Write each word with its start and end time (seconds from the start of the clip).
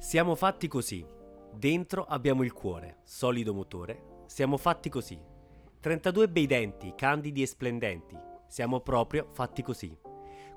Siamo 0.00 0.36
fatti 0.36 0.68
così. 0.68 1.04
Dentro 1.52 2.04
abbiamo 2.04 2.44
il 2.44 2.52
cuore, 2.52 2.98
solido 3.02 3.52
motore. 3.52 4.22
Siamo 4.26 4.56
fatti 4.56 4.88
così. 4.88 5.20
32 5.80 6.28
bei 6.28 6.46
denti, 6.46 6.94
candidi 6.96 7.42
e 7.42 7.46
splendenti. 7.46 8.16
Siamo 8.46 8.80
proprio 8.80 9.26
fatti 9.32 9.60
così. 9.60 9.98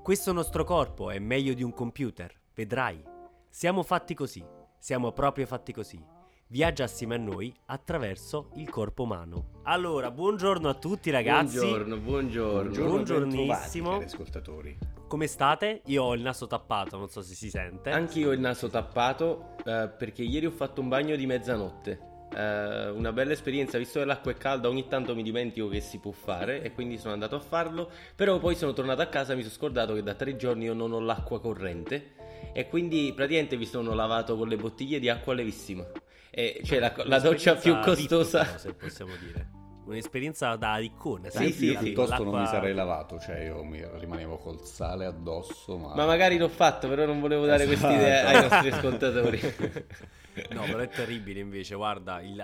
Questo 0.00 0.32
nostro 0.32 0.62
corpo 0.62 1.10
è 1.10 1.18
meglio 1.18 1.54
di 1.54 1.64
un 1.64 1.72
computer, 1.72 2.32
vedrai. 2.54 3.02
Siamo 3.48 3.82
fatti 3.82 4.14
così. 4.14 4.44
Siamo 4.78 5.10
proprio 5.10 5.44
fatti 5.44 5.72
così. 5.72 6.00
Viaggia 6.46 6.84
assieme 6.84 7.16
a 7.16 7.18
noi 7.18 7.52
attraverso 7.66 8.50
il 8.54 8.70
corpo 8.70 9.02
umano. 9.02 9.60
Allora, 9.64 10.12
buongiorno 10.12 10.68
a 10.68 10.74
tutti 10.74 11.10
ragazzi. 11.10 11.56
Buongiorno, 11.56 11.96
buongiorno. 11.96 12.84
Buongiornissimo. 12.84 13.90
Cari 13.90 14.04
ascoltatori. 14.04 14.78
Come 15.12 15.26
state? 15.26 15.82
Io 15.88 16.04
ho 16.04 16.14
il 16.14 16.22
naso 16.22 16.46
tappato, 16.46 16.96
non 16.96 17.10
so 17.10 17.20
se 17.20 17.34
si 17.34 17.50
sente. 17.50 17.90
Anch'io 17.90 18.30
ho 18.30 18.32
il 18.32 18.40
naso 18.40 18.70
tappato 18.70 19.56
eh, 19.62 19.90
perché 19.94 20.22
ieri 20.22 20.46
ho 20.46 20.50
fatto 20.50 20.80
un 20.80 20.88
bagno 20.88 21.16
di 21.16 21.26
mezzanotte. 21.26 22.00
Eh, 22.34 22.88
una 22.88 23.12
bella 23.12 23.32
esperienza, 23.32 23.76
visto 23.76 23.98
che 23.98 24.06
l'acqua 24.06 24.30
è 24.30 24.36
calda, 24.36 24.70
ogni 24.70 24.88
tanto 24.88 25.14
mi 25.14 25.22
dimentico 25.22 25.68
che 25.68 25.82
si 25.82 25.98
può 25.98 26.12
fare 26.12 26.62
e 26.62 26.72
quindi 26.72 26.96
sono 26.96 27.12
andato 27.12 27.36
a 27.36 27.40
farlo. 27.40 27.90
Però 28.16 28.38
poi 28.38 28.54
sono 28.54 28.72
tornato 28.72 29.02
a 29.02 29.06
casa 29.08 29.34
e 29.34 29.36
mi 29.36 29.42
sono 29.42 29.52
scordato 29.52 29.92
che 29.92 30.02
da 30.02 30.14
tre 30.14 30.34
giorni 30.34 30.64
io 30.64 30.72
non 30.72 30.92
ho 30.92 31.00
l'acqua 31.00 31.42
corrente 31.42 32.14
e 32.54 32.66
quindi 32.66 33.12
praticamente 33.14 33.58
mi 33.58 33.66
sono 33.66 33.92
lavato 33.92 34.34
con 34.38 34.48
le 34.48 34.56
bottiglie 34.56 34.98
di 34.98 35.10
acqua 35.10 35.34
levissima. 35.34 35.84
E 36.30 36.62
cioè 36.64 36.78
la, 36.78 36.94
la 37.04 37.18
doccia 37.18 37.56
più 37.56 37.78
costosa. 37.80 38.44
VIP, 38.44 38.56
se 38.56 38.72
possiamo 38.72 39.12
dire. 39.20 39.61
Un'esperienza 39.92 40.56
da 40.56 40.76
riccone. 40.76 41.30
Sì, 41.30 41.52
sì, 41.52 41.64
io 41.66 41.78
sì. 41.78 41.84
piuttosto 41.84 42.24
non 42.24 42.40
mi 42.40 42.46
sarei 42.46 42.74
lavato, 42.74 43.18
cioè 43.18 43.44
io 43.44 43.62
mi 43.64 43.82
rimanevo 43.98 44.38
col 44.38 44.60
sale 44.64 45.04
addosso, 45.06 45.76
ma... 45.78 45.94
Ma 45.94 46.06
magari 46.06 46.36
l'ho 46.38 46.48
fatto, 46.48 46.88
però 46.88 47.04
non 47.06 47.20
volevo 47.20 47.46
dare 47.46 47.64
Esatto. 47.64 47.86
questa 47.86 47.94
idea 47.96 48.26
ai 48.28 48.42
nostri 48.48 48.70
ascoltatori. 48.70 49.40
No, 50.52 50.62
però 50.62 50.78
è 50.78 50.88
terribile 50.88 51.40
invece, 51.40 51.74
guarda, 51.74 52.22
il- 52.22 52.34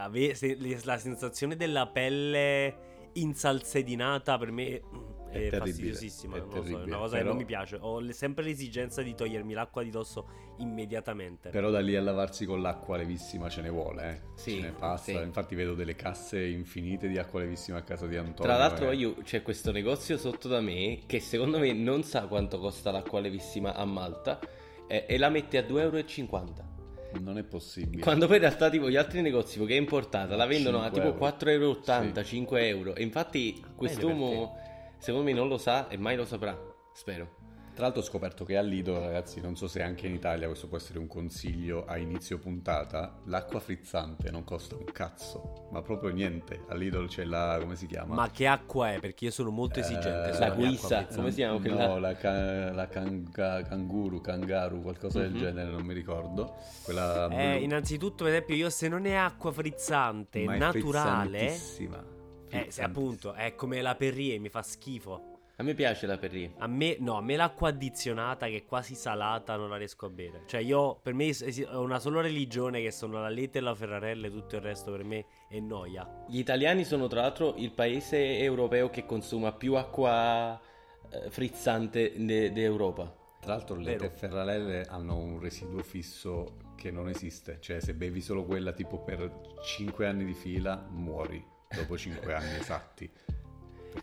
le- 0.59 0.79
la 0.85 0.99
sensazione 0.99 1.57
della 1.57 1.87
pelle 1.87 2.77
insalsedinata 3.15 4.37
per 4.37 4.51
me 4.51 4.83
mm, 4.85 5.31
è, 5.31 5.49
È 5.49 5.57
fastidiosissima, 5.57 6.37
è 6.37 6.39
non 6.41 6.49
lo 6.49 6.53
so, 6.55 6.59
è 6.59 6.63
terribile, 6.65 6.87
una 6.91 6.97
cosa 6.99 7.13
che 7.13 7.19
però- 7.23 7.29
non 7.31 7.37
mi 7.39 7.45
piace. 7.47 7.79
Ho 7.81 8.13
sempre 8.13 8.45
l'esigenza 8.45 9.01
di 9.03 9.15
togliermi 9.15 9.53
l'acqua 9.55 9.83
di 9.83 9.91
dosso 9.91 10.29
immediatamente. 10.59 11.51
Però 11.51 11.71
da 11.71 11.81
lì 11.81 11.97
a 11.97 12.01
lavarsi 12.01 12.45
con 12.47 12.61
l'acqua 12.61 12.97
levissima 12.97 13.49
ce 13.49 13.63
ne 13.63 13.69
vuole, 13.71 14.11
eh. 14.11 14.21
Sì, 14.35 14.57
ce 14.57 14.61
ne 14.61 14.71
passa. 14.73 15.05
sì. 15.05 15.13
Infatti 15.13 15.55
vedo 15.55 15.75
delle 15.75 15.95
casse 15.95 16.45
infinite 16.45 17.09
di 17.09 17.19
acqua 17.19 17.41
levissima 17.41 17.79
a 17.79 17.83
casa 17.83 18.07
di 18.07 18.17
Antonio. 18.17 18.53
Tra 18.53 18.57
l'altro 18.57 18.91
eh. 18.91 18.97
io, 18.97 19.15
c'è 19.23 19.43
questo 19.43 19.73
negozio 19.73 20.17
sotto 20.17 20.49
da 20.49 20.61
me 20.61 21.01
che 21.07 21.21
secondo 21.21 21.59
me 21.59 21.73
non 21.73 22.03
sa 22.03 22.27
quanto 22.27 22.59
costa 22.59 22.91
l'acqua 22.91 23.21
levissima 23.21 23.75
a 23.75 23.85
Malta 23.85 24.39
eh, 24.87 25.05
e 25.09 25.19
la 25.19 25.29
mette 25.29 25.59
a 25.59 25.63
2,50 25.63 25.71
euro. 25.81 26.67
Non 27.21 27.39
è 27.39 27.43
possibile. 27.43 28.03
Quando 28.03 28.27
poi 28.27 28.37
in 28.37 28.43
realtà 28.43 28.69
tipo 28.69 28.91
gli 28.91 28.97
altri 28.97 29.23
negozi 29.23 29.65
che 29.65 29.75
è 29.75 29.79
importata 29.79 30.37
la 30.37 30.47
vendono 30.47 30.81
a 30.81 30.91
5 30.91 31.01
tipo 31.01 31.15
euro. 31.15 31.37
4,80 31.37 31.51
euro, 31.51 32.23
Sì. 32.23 32.25
5 32.25 32.69
euro. 32.69 32.95
E 32.95 33.03
infatti 33.03 33.65
quest'uomo 33.75 34.57
secondo 34.99 35.25
me 35.25 35.33
non 35.33 35.49
lo 35.49 35.57
sa 35.57 35.89
e 35.89 35.97
mai 35.97 36.17
lo 36.17 36.25
saprà, 36.25 36.59
spero. 36.93 37.37
Tra 37.79 37.87
l'altro 37.87 38.03
ho 38.05 38.07
scoperto 38.07 38.45
che 38.45 38.57
a 38.57 38.61
Lido, 38.61 38.99
ragazzi, 38.99 39.41
non 39.41 39.55
so 39.55 39.69
se 39.69 39.83
anche 39.83 40.09
in 40.09 40.15
Italia 40.15 40.49
questo 40.49 40.67
può 40.67 40.77
essere 40.79 40.99
un 40.99 41.07
consiglio 41.07 41.85
a 41.85 41.97
inizio 41.97 42.37
puntata, 42.41 43.21
l'acqua 43.27 43.61
frizzante 43.61 44.33
non 44.33 44.43
costa 44.43 44.75
un 44.75 44.83
cazzo, 44.87 45.69
ma 45.71 45.81
proprio 45.81 46.11
niente. 46.11 46.65
A 46.67 46.75
Lidl 46.75 47.07
c'è 47.07 47.23
la... 47.23 47.57
come 47.61 47.77
si 47.77 47.87
chiama? 47.87 48.17
Ma 48.17 48.31
che 48.33 48.49
acqua 48.49 48.95
è? 48.95 48.99
Perché 48.99 49.27
io 49.27 49.31
sono 49.31 49.51
molto 49.51 49.79
esigente. 49.79 50.31
Eh, 50.31 50.39
la 50.39 50.51
guisa, 50.51 51.07
come 51.07 51.31
si 51.31 51.37
chiama 51.37 51.61
quella? 51.61 51.87
No, 51.87 51.99
la, 51.99 52.15
ca- 52.17 52.73
la 52.73 52.89
canga- 52.89 53.63
canguru, 53.63 54.21
kangaru, 54.21 54.83
qualcosa 54.83 55.21
del 55.21 55.31
Mhm. 55.35 55.39
genere, 55.39 55.71
non 55.71 55.85
mi 55.87 55.95
ricordo. 55.95 56.57
Quella 56.83 57.29
Eh, 57.31 57.63
innanzitutto, 57.63 58.25
per 58.25 58.33
esempio, 58.33 58.57
io 58.57 58.71
se 58.71 58.89
non 58.89 59.07
è 59.07 59.15
acqua 59.15 59.53
frizzante, 59.53 60.43
Ma 60.43 60.55
è 60.57 60.59
naturale, 60.59 61.39
frizzantissima. 61.39 62.05
eh, 62.49 62.71
appunto 62.81 63.35
è 63.35 63.55
come 63.55 63.81
la 63.83 63.95
Perrier, 63.95 64.41
mi 64.41 64.49
fa 64.49 64.63
schifo. 64.63 65.28
A 65.61 65.65
me 65.65 65.75
piace 65.75 66.07
la 66.07 66.19
Perrier. 66.19 66.53
A 66.59 66.69
me, 66.69 66.97
no, 67.01 67.17
a 67.17 67.21
me 67.21 67.35
l'acqua 67.35 67.71
addizionata 67.71 68.47
che 68.47 68.59
è 68.59 68.65
quasi 68.65 68.95
salata 68.95 69.57
non 69.57 69.69
la 69.69 69.77
riesco 69.77 70.07
a 70.07 70.09
bere. 70.09 70.43
Cioè, 70.47 70.61
io, 70.61 71.01
per 71.03 71.15
me, 71.15 71.33
ho 71.73 71.81
una 71.81 71.99
sola 71.99 72.21
religione 72.21 72.81
che 72.81 72.93
sono 72.93 73.21
la 73.21 73.29
Lete 73.29 73.59
e 73.59 73.61
la 73.61 73.75
Ferrarella 73.75 74.29
e 74.29 74.31
tutto 74.31 74.55
il 74.55 74.63
resto 74.63 74.93
per 74.93 75.03
me 75.03 75.27
è 75.49 75.59
noia. 75.59 76.25
Gli 76.29 76.39
italiani 76.39 76.85
sono 76.85 77.09
tra 77.09 77.23
l'altro 77.23 77.57
il 77.57 77.73
paese 77.73 78.39
europeo 78.39 78.89
che 78.89 79.05
consuma 79.05 79.51
più 79.51 79.75
acqua 79.75 80.61
eh, 81.11 81.29
frizzante 81.29 82.13
de- 82.17 82.53
d'Europa. 82.53 83.13
Tra 83.41 83.55
l'altro 83.55 83.75
le 83.75 83.97
Vero. 83.97 84.11
ferrarelle 84.15 84.83
hanno 84.83 85.17
un 85.17 85.41
residuo 85.41 85.83
fisso 85.83 86.59
che 86.77 86.93
non 86.93 87.09
esiste, 87.09 87.57
cioè 87.59 87.81
se 87.81 87.95
bevi 87.95 88.21
solo 88.21 88.45
quella 88.45 88.71
tipo 88.73 89.01
per 89.01 89.57
5 89.61 90.07
anni 90.07 90.25
di 90.25 90.35
fila 90.35 90.87
muori 90.89 91.45
dopo 91.69 91.99
5 91.99 92.33
anni 92.33 92.55
esatti. 92.55 93.11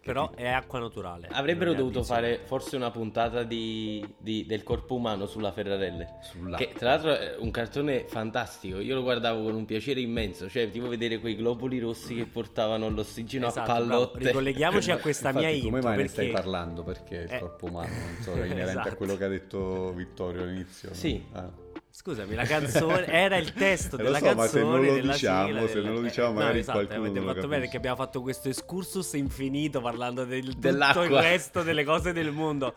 Però 0.03 0.31
è 0.35 0.47
acqua 0.47 0.79
naturale. 0.79 1.28
Avrebbero 1.31 1.73
dovuto 1.73 2.03
fare 2.03 2.40
forse 2.44 2.75
una 2.75 2.91
puntata 2.91 3.44
di- 3.44 4.06
di- 4.18 4.46
del 4.46 4.63
corpo 4.63 4.96
umano 4.96 5.25
sulla 5.25 5.51
Ferrarelle. 5.51 6.18
sull'acqua. 6.22 6.57
Che 6.66 6.73
tra 6.78 6.90
l'altro 6.90 7.16
è 7.18 7.35
un 7.40 7.51
cartone 7.51 8.06
fantastico, 8.07 8.79
io 8.79 8.95
lo 8.95 9.01
guardavo 9.03 9.44
con 9.44 9.56
un 9.56 9.66
piacere 9.66 10.00
immenso, 10.01 10.50
cioè 10.50 10.69
tipo 10.69 10.88
vedere 10.88 11.19
quei 11.19 11.35
globuli 11.35 11.79
rossi 11.79 12.16
che 12.16 12.25
portavano 12.25 12.90
l'ossigeno 12.90 13.47
Esatto, 13.47 13.72
a 13.72 13.75
bravo. 13.75 13.88
pallotte. 13.90 14.19
Ricolleghiamoci 14.28 14.91
a 14.91 14.97
questa 14.97 15.29
Infatti, 15.35 15.45
mia 15.45 15.56
come 15.63 15.78
intro 15.78 15.81
mai 15.90 15.97
ne 15.97 16.03
perché 16.03 16.12
stai 16.12 16.31
parlando? 16.31 16.84
Perché 16.84 17.16
il 17.16 17.34
Eh. 17.34 17.40
corpo 17.40 17.66
umano, 17.68 17.88
non 17.94 18.18
so, 18.22 18.31
è 18.34 18.35
inerente 18.45 18.62
Esatto. 18.69 18.88
a 18.90 18.94
quello 18.94 19.16
che 19.18 19.24
ha 19.24 19.29
detto 19.29 19.94
Vittorio 19.94 20.44
all'inizio. 20.44 20.90
no? 20.90 20.95
Sì. 20.95 21.24
Ah. 21.34 21.63
Scusami, 21.97 22.35
la 22.35 22.44
canzone 22.44 23.06
era 23.07 23.38
il 23.38 23.53
testo 23.53 23.95
della 23.95 24.17
so, 24.19 24.25
ma 24.25 24.35
canzone 24.35 24.50
se 24.50 24.59
non 24.59 24.85
lo 24.85 25.11
diciamo, 25.11 25.45
sigla 25.45 25.67
se 25.67 25.73
della- 25.73 25.85
non 25.85 25.95
lo 25.95 26.01
diciamo, 26.01 26.28
no, 26.28 26.33
magari 26.33 26.59
esatto, 26.59 26.78
qualcuno 26.85 27.07
avete 27.07 27.22
fatto 27.22 27.47
bene 27.47 27.69
che 27.69 27.78
abbiamo 27.78 27.95
fatto 27.95 28.22
questo 28.22 28.50
excursus 28.50 29.13
infinito 29.13 29.79
parlando 29.79 30.25
del 30.25 30.56
tutto 30.56 30.67
il 31.03 31.09
resto 31.22 31.63
delle 31.63 31.85
cose 31.85 32.11
del 32.11 32.31
mondo. 32.31 32.75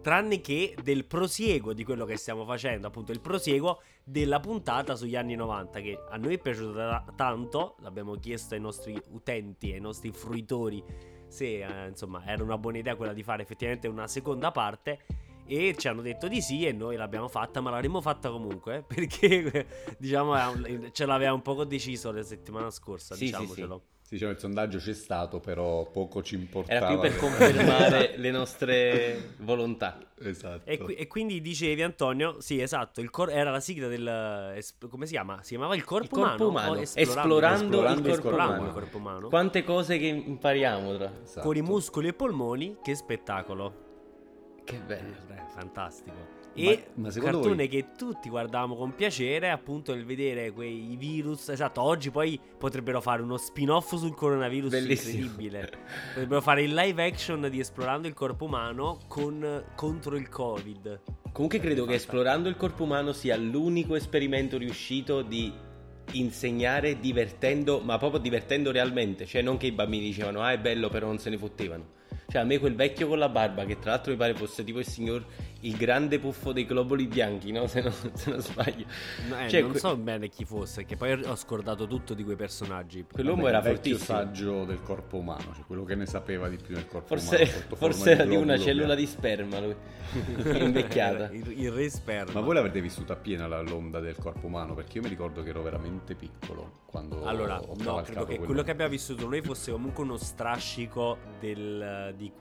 Tranne 0.00 0.40
che 0.40 0.76
del 0.84 1.04
prosieguo 1.04 1.72
di 1.72 1.82
quello 1.82 2.04
che 2.04 2.16
stiamo 2.16 2.44
facendo, 2.44 2.86
appunto 2.86 3.10
il 3.10 3.20
prosieguo 3.20 3.82
della 4.04 4.38
puntata 4.38 4.94
sugli 4.94 5.16
anni 5.16 5.34
90 5.34 5.80
che 5.80 5.98
a 6.08 6.16
noi 6.16 6.34
è 6.34 6.38
piaciuto 6.38 6.72
ta- 6.72 7.04
tanto, 7.16 7.74
l'abbiamo 7.80 8.14
chiesto 8.14 8.54
ai 8.54 8.60
nostri 8.60 8.96
utenti, 9.10 9.72
ai 9.72 9.80
nostri 9.80 10.12
fruitori 10.12 10.82
se 11.26 11.64
eh, 11.64 11.88
insomma 11.88 12.22
era 12.24 12.44
una 12.44 12.56
buona 12.56 12.78
idea 12.78 12.94
quella 12.94 13.12
di 13.12 13.22
fare 13.24 13.42
effettivamente 13.42 13.88
una 13.88 14.06
seconda 14.06 14.52
parte 14.52 15.00
e 15.50 15.74
ci 15.76 15.88
hanno 15.88 16.02
detto 16.02 16.28
di 16.28 16.40
sì 16.40 16.64
e 16.66 16.72
noi 16.72 16.96
l'abbiamo 16.96 17.28
fatta, 17.28 17.60
ma 17.60 17.70
l'avremmo 17.70 18.00
fatta 18.00 18.30
comunque 18.30 18.76
eh, 18.76 18.82
perché 18.86 19.66
diciamo 19.98 20.34
ce 20.92 21.06
l'aveva 21.06 21.32
un 21.32 21.42
poco 21.42 21.64
deciso 21.64 22.10
la 22.12 22.22
settimana 22.22 22.70
scorsa, 22.70 23.14
Sì, 23.14 23.26
sì, 23.26 23.32
diciamocelo. 23.32 23.82
Sì, 24.10 24.16
diciamo, 24.16 24.32
il 24.32 24.40
sondaggio 24.40 24.78
c'è 24.78 24.92
stato, 24.92 25.38
però 25.38 25.88
poco 25.88 26.20
ci 26.20 26.34
importava. 26.34 26.78
Era 26.78 26.88
più 26.88 26.98
per 26.98 27.16
confermare 27.16 28.14
le 28.18 28.30
nostre 28.32 29.34
volontà. 29.38 30.00
Esatto. 30.18 30.68
E, 30.68 30.78
qui- 30.78 30.94
e 30.94 31.06
quindi 31.06 31.40
dicevi 31.40 31.80
Antonio, 31.82 32.40
sì 32.40 32.60
esatto, 32.60 33.00
il 33.00 33.08
cor- 33.10 33.30
era 33.30 33.52
la 33.52 33.60
sigla 33.60 33.86
del... 33.86 34.52
es- 34.56 34.74
come 34.88 35.06
si 35.06 35.12
chiama? 35.12 35.40
Si 35.42 35.50
chiamava 35.50 35.76
il 35.76 35.84
corpo, 35.84 36.18
Il 36.18 36.26
corpo 36.26 36.48
umano? 36.48 36.70
umano, 36.72 36.80
esplorando, 36.82 37.76
Esplorando 37.76 38.08
il 38.08 38.14
corpo 38.18 38.20
corpo 38.30 38.36
umano. 38.52 38.66
il 38.66 38.72
corpo 38.72 38.96
umano. 38.96 39.28
Quante 39.28 39.62
cose 39.62 39.96
che 39.98 40.06
impariamo 40.06 40.96
tra... 40.96 41.12
Esatto. 41.22 41.46
Con 41.46 41.56
i 41.56 41.62
muscoli 41.62 42.08
e 42.08 42.12
polmoni, 42.12 42.78
che 42.82 42.96
spettacolo. 42.96 43.88
Che 44.70 44.78
bello. 44.86 45.14
Eh, 45.30 45.42
fantastico. 45.54 46.16
Ma- 46.16 46.38
E 46.52 46.86
ma 46.94 47.10
secondo 47.10 47.36
cartone 47.38 47.56
voi- 47.56 47.68
che 47.68 47.86
tutti 47.96 48.28
guardavamo 48.28 48.74
con 48.76 48.94
piacere, 48.94 49.50
appunto, 49.50 49.92
il 49.92 50.04
vedere 50.04 50.50
quei 50.50 50.96
virus. 50.98 51.48
Esatto, 51.48 51.80
oggi 51.80 52.10
poi 52.10 52.38
potrebbero 52.58 53.00
fare 53.00 53.22
uno 53.22 53.36
spin-off 53.36 53.94
sul 53.94 54.14
coronavirus 54.14 54.70
Bellissimo. 54.70 55.12
incredibile. 55.24 55.70
potrebbero 56.12 56.40
fare 56.40 56.62
il 56.64 56.74
live 56.74 57.04
action 57.06 57.48
di 57.48 57.60
Esplorando 57.60 58.08
il 58.08 58.14
corpo 58.14 58.46
umano 58.46 58.98
con 59.06 59.64
contro 59.76 60.16
il 60.16 60.28
Covid. 60.28 61.00
Comunque 61.32 61.60
credo 61.60 61.84
che 61.84 61.94
esplorando 61.94 62.48
il 62.48 62.56
corpo 62.56 62.82
umano 62.82 63.12
sia 63.12 63.36
l'unico 63.36 63.94
esperimento 63.94 64.58
riuscito 64.58 65.22
di 65.22 65.52
insegnare 66.12 66.98
divertendo, 66.98 67.80
ma 67.80 67.96
proprio 67.98 68.18
divertendo 68.20 68.72
realmente, 68.72 69.24
cioè 69.26 69.40
non 69.42 69.56
che 69.56 69.66
i 69.68 69.72
bambini 69.72 70.06
dicevano 70.06 70.40
"Ah, 70.42 70.50
è 70.52 70.58
bello", 70.58 70.88
però 70.88 71.06
non 71.06 71.18
se 71.20 71.30
ne 71.30 71.38
fottevano. 71.38 71.98
Cioè 72.30 72.42
a 72.42 72.44
me 72.44 72.58
quel 72.58 72.76
vecchio 72.76 73.08
con 73.08 73.18
la 73.18 73.28
barba 73.28 73.64
che 73.64 73.80
tra 73.80 73.90
l'altro 73.90 74.12
mi 74.12 74.16
pare 74.16 74.34
fosse 74.34 74.62
tipo 74.62 74.78
il 74.78 74.86
signor 74.86 75.24
il 75.62 75.76
grande 75.76 76.18
puffo 76.18 76.52
dei 76.52 76.64
globuli 76.64 77.06
bianchi, 77.06 77.52
no? 77.52 77.66
Se 77.66 77.82
non, 77.82 77.92
se 78.14 78.30
non 78.30 78.40
sbaglio. 78.40 78.84
No, 79.28 79.38
eh, 79.40 79.48
Cioè, 79.48 79.60
non 79.60 79.70
que- 79.72 79.80
so 79.80 79.96
bene 79.96 80.28
chi 80.28 80.44
fosse, 80.44 80.84
che 80.86 80.96
poi 80.96 81.12
ho 81.12 81.36
scordato 81.36 81.86
tutto 81.86 82.14
di 82.14 82.24
quei 82.24 82.36
personaggi. 82.36 83.04
Quell'uomo 83.10 83.42
Vabbè, 83.42 83.56
era 83.56 83.68
il 83.68 83.74
vecchio 83.74 83.96
fortissimo. 83.98 84.18
saggio 84.18 84.64
del 84.64 84.80
corpo 84.82 85.16
umano, 85.18 85.52
cioè 85.54 85.64
quello 85.66 85.84
che 85.84 85.94
ne 85.94 86.06
sapeva 86.06 86.48
di 86.48 86.56
più 86.56 86.74
del 86.74 86.86
corpo 86.86 87.08
Forse, 87.08 87.36
umano. 87.42 87.76
forse 87.76 88.10
era 88.12 88.24
di 88.24 88.36
una 88.36 88.56
cellula 88.58 88.94
bianco. 88.94 89.00
di 89.00 89.06
sperma 89.06 89.60
lui. 89.60 89.76
invecchiata. 90.60 91.30
il, 91.32 91.60
il 91.60 91.70
re 91.70 91.88
sperma. 91.90 92.32
Ma 92.32 92.40
voi 92.40 92.54
l'avete 92.54 92.80
vissuta 92.80 93.12
appiena 93.12 93.46
la- 93.46 93.60
l'onda 93.60 94.00
del 94.00 94.16
corpo 94.16 94.46
umano? 94.46 94.74
Perché 94.74 94.96
io 94.98 95.02
mi 95.02 95.08
ricordo 95.08 95.42
che 95.42 95.50
ero 95.50 95.62
veramente 95.62 96.14
piccolo 96.14 96.80
quando 96.86 97.24
Allora, 97.24 97.60
ho 97.60 97.74
no, 97.78 98.00
credo 98.02 98.02
che 98.02 98.12
quell'onda. 98.24 98.46
quello 98.46 98.62
che 98.62 98.70
abbiamo 98.70 98.90
vissuto 98.90 99.28
noi 99.28 99.40
fosse 99.42 99.70
comunque 99.72 100.02
uno 100.02 100.16
strascico 100.16 101.18
del... 101.38 102.14
di, 102.16 102.32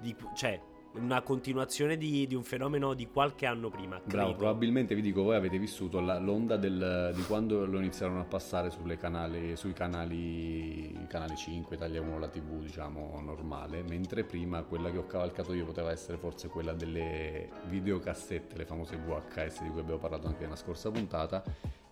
di- 0.00 0.16
cioè, 0.36 0.58
una 0.94 1.22
continuazione 1.22 1.96
di, 1.96 2.26
di 2.26 2.34
un 2.34 2.44
fenomeno 2.44 2.94
di 2.94 3.08
qualche 3.08 3.46
anno 3.46 3.68
prima. 3.68 4.00
Bravo, 4.04 4.28
credo. 4.30 4.36
probabilmente 4.38 4.94
vi 4.94 5.02
dico, 5.02 5.22
voi 5.22 5.36
avete 5.36 5.58
vissuto 5.58 6.00
la- 6.00 6.18
l'onda 6.18 6.56
del- 6.56 7.12
di 7.14 7.22
quando 7.22 7.66
lo 7.66 7.78
iniziarono 7.78 8.20
a 8.20 8.24
passare 8.24 8.70
canali, 8.96 9.56
sui 9.56 9.72
canali, 9.72 10.96
canale 11.08 11.34
5, 11.36 11.76
Italia 11.76 12.00
1, 12.00 12.18
la 12.18 12.28
TV, 12.28 12.60
diciamo, 12.60 13.20
normale, 13.24 13.82
mentre 13.82 14.24
prima 14.24 14.62
quella 14.62 14.90
che 14.90 14.98
ho 14.98 15.06
cavalcato 15.06 15.52
io 15.52 15.64
poteva 15.64 15.90
essere 15.90 16.16
forse 16.18 16.48
quella 16.48 16.72
delle 16.72 17.50
videocassette, 17.68 18.56
le 18.56 18.64
famose 18.64 18.96
VHS 18.96 19.62
di 19.62 19.70
cui 19.70 19.80
abbiamo 19.80 20.00
parlato 20.00 20.26
anche 20.26 20.42
nella 20.44 20.56
scorsa 20.56 20.90
puntata, 20.90 21.42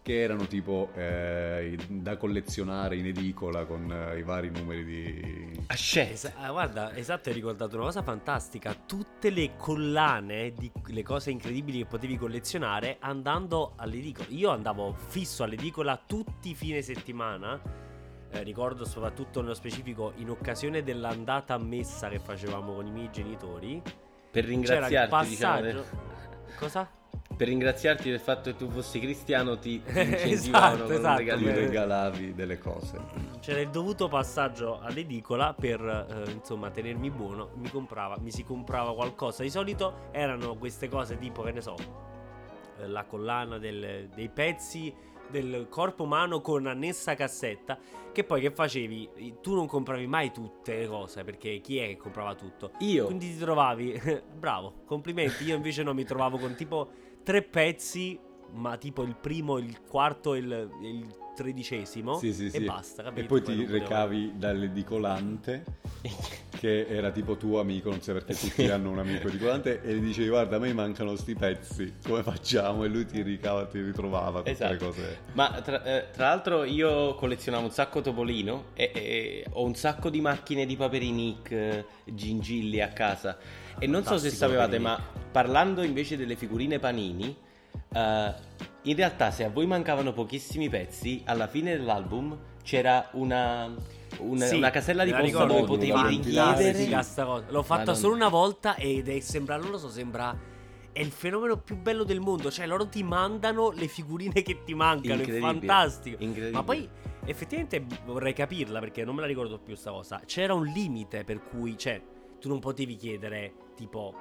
che 0.03 0.21
erano 0.21 0.47
tipo 0.49 0.91
eh, 0.97 1.77
da 1.89 2.17
collezionare 2.17 2.97
in 2.97 3.07
edicola 3.07 3.65
con 3.67 3.91
eh, 3.91 4.19
i 4.19 4.23
vari 4.25 4.51
numeri 4.51 4.85
di... 4.85 5.61
Ascè. 5.69 6.09
Esa- 6.13 6.33
ah, 6.39 6.51
guarda, 6.51 6.93
esatto, 6.95 7.29
hai 7.29 7.35
ricordato 7.37 7.77
una 7.77 7.85
cosa 7.85 8.03
fantastica. 8.03 8.75
Tutte 8.75 9.31
le 9.31 9.53
collane 9.57 10.53
di 10.53 10.71
le 10.87 11.03
cose 11.05 11.31
incredibili 11.31 11.79
che 11.79 11.87
potevi 11.87 12.17
collezionare 12.17 12.97
andando 12.99 13.75
all'edicola. 13.77 14.27
Io 14.31 14.51
andavo 14.51 14.93
fisso 14.93 15.45
all'edicola 15.45 16.01
tutti 16.05 16.51
i 16.51 16.55
fine 16.55 16.83
settimana. 16.83 17.61
eh, 18.35 18.43
ricordo 18.43 18.85
soprattutto 18.85 19.41
nello 19.41 19.55
specifico 19.55 20.15
in 20.17 20.31
occasione 20.31 20.83
dell'andata 20.83 21.55
a 21.55 21.59
messa 21.59 22.09
che 22.09 22.19
facevamo 22.19 22.75
con 22.75 22.87
i 22.87 22.91
miei 22.91 23.11
genitori. 23.13 23.81
Per 23.81 23.93
C'era 24.33 24.47
il 24.47 24.47
ringraziarti, 24.49 25.29
diciamo, 25.29 25.61
passaggio. 25.61 25.85
del- 25.91 26.55
Cosa? 26.59 26.91
Per 27.37 27.49
ringraziarti 27.49 28.09
del 28.11 28.21
fatto 28.21 28.51
che 28.51 28.57
tu 28.57 28.69
fossi 28.71 28.99
cristiano, 29.01 29.59
ti, 29.59 29.83
ti 29.83 29.91
incentivavano 30.01 30.85
Esatto, 30.85 30.93
esatto, 30.93 31.17
Ti 31.17 31.25
regalino. 31.25 31.53
beh. 31.53 31.59
regalavi 31.59 32.35
delle 32.35 32.59
cose. 32.59 32.99
C'era 33.41 33.61
il 33.61 33.71
dovuto 33.71 34.09
passaggio 34.09 34.79
all'edicola 34.81 35.55
per 35.55 35.81
eh, 35.81 36.31
insomma 36.31 36.71
tenermi 36.71 37.11
buono. 37.11 37.51
Mi 37.57 37.71
comprava, 37.71 38.17
mi 38.21 38.31
si 38.31 38.45
comprava 38.45 38.95
qualcosa. 38.95 39.43
Di 39.43 39.51
solito 39.51 40.09
erano 40.13 40.57
queste 40.57 40.89
cose 40.89 41.19
tipo, 41.19 41.43
che 41.43 41.53
ne 41.53 41.61
so, 41.61 41.75
eh, 42.81 42.87
la 42.87 43.05
collana 43.05 43.59
del- 43.59 44.09
dei 44.15 44.29
pezzi 44.29 45.11
del 45.31 45.67
corpo 45.71 46.03
umano 46.03 46.41
con 46.43 46.67
annessa 46.67 47.15
cassetta. 47.15 47.79
Che 48.13 48.25
poi 48.25 48.43
che 48.43 48.51
facevi? 48.51 49.37
Tu 49.41 49.55
non 49.55 49.67
compravi 49.67 50.07
mai 50.07 50.31
tutte 50.31 50.77
le 50.77 50.87
cose 50.87 51.25
perché 51.25 51.61
chi 51.63 51.79
è 51.79 51.87
che 51.87 51.97
comprava 51.97 52.35
tutto? 52.35 52.73
Io, 52.81 53.07
Quindi 53.07 53.33
ti 53.33 53.39
trovavi, 53.39 53.99
bravo, 54.39 54.83
complimenti. 54.85 55.45
Io 55.45 55.57
invece 55.57 55.83
no, 55.83 55.95
mi 55.95 56.05
trovavo 56.05 56.37
con 56.37 56.55
tipo 56.55 56.91
tre 57.23 57.43
pezzi, 57.43 58.19
ma 58.53 58.77
tipo 58.77 59.03
il 59.03 59.17
primo, 59.17 59.59
il 59.59 59.81
quarto 59.83 60.35
e 60.35 60.39
il, 60.39 60.71
il 60.83 61.07
tredicesimo. 61.35 62.19
Sì, 62.19 62.33
sì, 62.33 62.47
E 62.47 62.51
sì. 62.51 62.61
basta, 62.61 63.03
capito? 63.03 63.21
E 63.23 63.25
poi 63.25 63.43
ti 63.43 63.67
recavi 63.67 64.33
dall'edicolante, 64.37 65.65
che 66.59 66.87
era 66.87 67.11
tipo 67.11 67.37
tuo 67.37 67.61
amico, 67.61 67.91
non 67.91 68.03
so 68.03 68.13
perché 68.13 68.35
tutti 68.35 68.69
hanno 68.69 68.91
un 68.91 68.99
amico 68.99 69.29
edicolante, 69.29 69.81
e 69.83 69.95
gli 69.95 70.07
dicevi 70.07 70.29
guarda 70.29 70.57
a 70.57 70.59
me 70.59 70.73
mancano 70.75 71.17
sti 71.17 71.35
pezzi, 71.35 71.95
come 72.05 72.23
facciamo? 72.23 72.85
E 72.85 72.89
lui 72.89 73.07
ti 73.07 73.23
ricava, 73.23 73.67
ti 73.67 73.81
ritrovava 73.81 74.39
tutte 74.39 74.51
Esatto. 74.51 74.73
le 74.73 74.79
cose. 74.79 75.19
Ma 75.33 75.49
tra, 75.63 75.83
eh, 75.85 76.11
tra 76.11 76.29
l'altro 76.29 76.65
io 76.65 77.15
collezionavo 77.15 77.65
un 77.65 77.71
sacco 77.71 78.01
Topolino 78.03 78.67
e, 78.75 78.91
e 78.95 79.47
ho 79.53 79.65
un 79.65 79.75
sacco 79.75 80.11
di 80.11 80.21
macchine 80.21 80.67
di 80.67 80.77
Paperinik, 80.77 81.51
eh, 81.51 81.85
gingilli 82.05 82.81
a 82.81 82.89
casa. 82.89 83.39
E 83.79 83.87
non 83.87 84.05
so 84.05 84.19
se 84.19 84.31
sapevate, 84.31 84.79
ma 84.79 85.01
parlando 85.31 85.83
invece 85.83 86.17
delle 86.17 86.37
figurine 86.37 86.79
panini, 86.79 87.37
eh, 87.95 88.35
in 88.83 88.97
realtà 88.97 89.31
se 89.31 89.45
a 89.45 89.51
voi 89.51 89.67
mancavano 89.67 90.13
pochissimi 90.13 90.69
pezzi, 90.69 91.23
alla 91.25 91.47
fine 91.47 91.77
dell'album 91.77 92.37
c'era 92.63 93.09
una, 93.13 93.73
una, 94.19 94.47
Sì, 94.47 94.57
una 94.57 94.71
casella 94.71 95.05
di 95.05 95.13
posta 95.13 95.45
dove 95.45 95.65
potevi 95.65 96.07
richiedere. 96.07 96.87
L'ho 97.49 97.63
fatta 97.63 97.79
Madonna. 97.79 97.95
solo 97.95 98.15
una 98.15 98.29
volta 98.29 98.77
ed 98.77 99.09
è 99.09 99.21
sembra, 99.21 99.57
non 99.57 99.71
lo 99.71 99.79
so, 99.79 99.89
sembra 99.89 100.51
è 100.93 101.01
il 101.01 101.11
fenomeno 101.11 101.57
più 101.57 101.77
bello 101.77 102.05
del 102.05 102.21
mondo, 102.21 102.51
cioè 102.51 102.67
loro 102.67 102.87
ti 102.87 103.03
mandano 103.03 103.71
le 103.71 103.89
figurine 103.89 104.43
che 104.43 104.63
ti 104.63 104.75
mancano, 104.75 105.23
è 105.23 105.39
fantastico. 105.39 106.19
Ma 106.51 106.63
poi 106.63 106.89
effettivamente 107.25 107.85
vorrei 108.05 108.35
capirla 108.35 108.79
perché 108.79 109.03
non 109.05 109.15
me 109.15 109.23
la 109.23 109.27
ricordo 109.27 109.59
più 109.59 109.75
sta 109.75 109.91
cosa. 109.91 110.21
C'era 110.27 110.53
un 110.53 110.67
limite 110.67 111.25
per 111.25 111.43
cui, 111.43 111.79
cioè, 111.79 112.01
tu 112.43 112.49
non 112.49 112.59
potevi 112.59 112.97
chiedere 112.97 113.53
tipo 113.77 114.13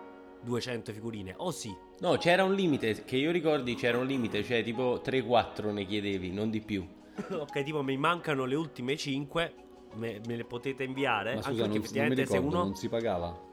200 0.44 0.94
figurine, 0.94 1.34
o 1.38 1.50
sì. 1.50 1.76
No, 2.02 2.18
c'era 2.18 2.44
un 2.44 2.54
limite, 2.54 3.04
che 3.04 3.18
io 3.18 3.32
ricordi 3.32 3.74
c'era 3.74 3.98
un 3.98 4.06
limite, 4.06 4.44
cioè 4.44 4.64
tipo 4.64 5.02
3-4 5.04 5.74
ne 5.74 5.86
chiedevi, 5.86 6.32
non 6.32 6.52
di 6.52 6.62
più. 6.62 6.88
ok, 7.18 7.64
tipo 7.64 7.82
mi 7.82 7.98
mancano 7.98 8.46
le 8.46 8.54
ultime 8.54 8.96
5, 8.96 9.54
me, 9.96 10.22
me 10.28 10.36
le 10.36 10.46
potete 10.46 10.84
inviare? 10.84 11.34
Ma 11.34 11.42
Anche 11.42 11.50
scusa, 11.50 11.64
perché 11.64 11.68
non, 11.68 11.70
non 11.70 11.78
mi 11.78 11.84
effettivamente 11.84 12.26
se 12.28 12.34
ricordo, 12.36 12.56
uno... 12.56 12.66
non 12.66 12.76
si 12.76 12.90
pagava? 12.90 13.50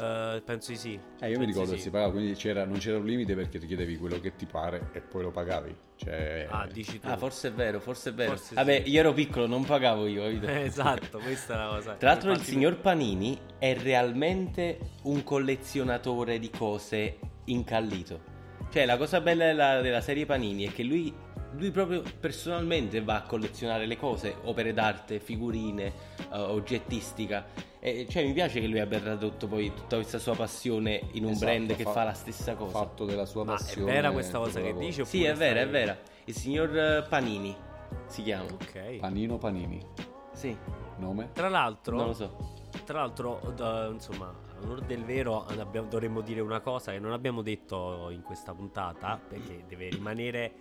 Eh, 0.00 0.42
penso 0.44 0.70
di 0.70 0.76
sì. 0.78 0.98
Eh, 1.20 1.30
io 1.30 1.38
mi 1.38 1.44
ricordo 1.46 1.70
che 1.72 1.76
sì. 1.76 1.82
si 1.84 1.90
pagava, 1.90 2.12
quindi 2.12 2.34
c'era- 2.34 2.64
non 2.64 2.78
c'era 2.78 2.96
un 2.98 3.04
limite 3.04 3.34
perché 3.34 3.58
ti 3.58 3.66
chiedevi 3.66 3.96
quello 3.98 4.18
che 4.20 4.34
ti 4.36 4.46
pare 4.46 4.88
e 4.92 5.00
poi 5.00 5.22
lo 5.22 5.30
pagavi. 5.30 5.76
Cioè, 5.96 6.46
Ah, 6.50 6.66
dici 6.66 6.98
tu. 6.98 7.06
Ah, 7.08 7.16
forse 7.18 7.48
è 7.48 7.52
vero, 7.52 7.78
forse 7.80 8.10
è 8.10 8.12
vero. 8.14 8.30
Forse 8.30 8.54
Vabbè, 8.54 8.82
sì. 8.84 8.90
io 8.90 9.00
ero 9.00 9.12
piccolo, 9.12 9.46
non 9.46 9.64
pagavo 9.64 10.06
io, 10.06 10.22
capito? 10.22 10.46
Eh, 10.46 10.62
esatto, 10.64 11.18
questa 11.18 11.54
è 11.54 11.56
la 11.58 11.68
cosa. 11.68 11.94
Tra 11.94 12.08
l'altro 12.10 12.30
il 12.32 12.40
signor 12.40 12.78
Panini 12.78 13.38
è 13.58 13.76
realmente 13.76 14.78
un 15.02 15.22
collezionatore 15.22 16.38
di 16.38 16.50
cose 16.50 17.18
incallito. 17.44 18.20
Cioè, 18.70 18.86
la 18.86 18.96
cosa 18.96 19.20
bella 19.20 19.46
della, 19.46 19.80
della 19.80 20.00
serie 20.00 20.24
Panini 20.26 20.66
è 20.66 20.72
che 20.72 20.84
lui, 20.84 21.12
lui 21.56 21.70
proprio 21.70 22.02
personalmente 22.20 23.02
va 23.02 23.16
a 23.16 23.22
collezionare 23.22 23.84
le 23.84 23.96
cose, 23.96 24.36
opere 24.44 24.72
d'arte, 24.72 25.18
figurine, 25.20 25.86
eh, 26.32 26.38
oggettistica. 26.38 27.44
E, 27.82 28.06
cioè, 28.10 28.24
mi 28.26 28.32
piace 28.34 28.60
che 28.60 28.66
lui 28.66 28.78
abbia 28.78 29.00
tradotto 29.00 29.46
poi 29.46 29.72
tutta 29.74 29.96
questa 29.96 30.18
sua 30.18 30.34
passione 30.36 31.00
in 31.12 31.24
un 31.24 31.30
Esatto, 31.30 31.46
brand 31.50 31.74
che 31.76 31.82
fa- 31.84 31.92
fa 31.92 32.04
la 32.04 32.12
stessa 32.12 32.54
cosa. 32.54 32.70
fatto 32.78 33.06
della 33.06 33.24
sua 33.24 33.44
Ma 33.44 33.54
è 33.54 33.56
passione. 33.56 33.90
vera 33.92 34.10
questa 34.12 34.38
cosa 34.38 34.60
che 34.60 34.74
dici? 34.74 35.04
Sì, 35.06 35.24
è 35.24 35.34
vera, 35.34 35.60
è 35.60 35.68
vera. 35.68 35.98
Il 36.24 36.34
signor 36.34 36.76
eh, 36.76 37.06
Panini 37.08 37.56
si 38.06 38.22
chiama. 38.22 38.44
Ok. 38.52 38.96
Panino 38.98 39.38
Panini, 39.38 39.82
Sì, 40.32 40.54
nome? 40.98 41.30
Tra 41.32 41.48
l'altro, 41.48 41.96
non 41.96 42.06
lo 42.08 42.12
so. 42.12 42.36
tra 42.84 42.98
l'altro, 42.98 43.40
d- 43.56 43.88
insomma, 43.94 44.26
a 44.28 44.62
onor 44.62 44.82
del 44.82 45.02
vero, 45.04 45.46
abbiamo- 45.46 45.88
dovremmo 45.88 46.20
dire 46.20 46.40
una 46.40 46.60
cosa 46.60 46.92
che 46.92 46.98
non 46.98 47.12
abbiamo 47.12 47.40
detto 47.40 48.10
in 48.10 48.20
questa 48.22 48.52
puntata, 48.52 49.18
perché 49.26 49.64
deve 49.66 49.88
rimanere 49.88 50.52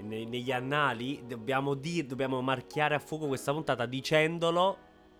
ne- 0.00 0.24
negli 0.24 0.50
annali. 0.52 1.22
Dobbiamo, 1.26 1.74
dir- 1.74 2.06
dobbiamo 2.06 2.40
marchiare 2.40 2.94
a 2.94 2.98
fuoco 2.98 3.26
questa 3.26 3.52
puntata 3.52 3.84
dicendolo: 3.84 4.76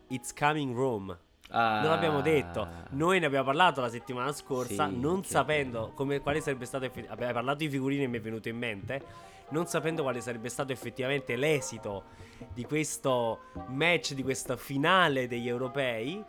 It's 0.09 0.33
coming 0.33 0.75
Rome. 0.75 1.19
Ah. 1.51 1.81
Non 1.81 1.91
l'abbiamo 1.91 2.21
detto. 2.21 2.67
Noi 2.91 3.21
ne 3.21 3.27
abbiamo 3.27 3.45
parlato 3.45 3.81
la 3.81 3.89
settimana 3.89 4.33
scorsa, 4.33 4.89
Sì, 4.89 4.99
non 4.99 5.25
sapendo 5.25 5.93
come, 5.95 6.21
quale 6.21 6.41
sarebbe 6.41 6.65
stato 6.65 6.85
effettivamente. 6.85 7.15
Abbiamo 7.15 7.33
parlato 7.33 7.59
di 7.59 7.69
figurine 7.69 8.05
e 8.05 8.07
mi 8.09 8.19
è 8.19 8.21
venuto 8.21 8.49
in 8.49 8.57
mente. 8.57 9.03
Non 9.49 9.67
sapendo 9.67 10.03
quale 10.03 10.21
sarebbe 10.21 10.49
stato 10.49 10.73
effettivamente 10.73 11.37
l'esito 11.37 12.05
di 12.53 12.65
questo 12.65 13.41
match, 13.69 14.13
di 14.15 14.23
questa 14.23 14.57
finale 14.57 15.29
degli 15.29 15.49
europei. 15.49 16.23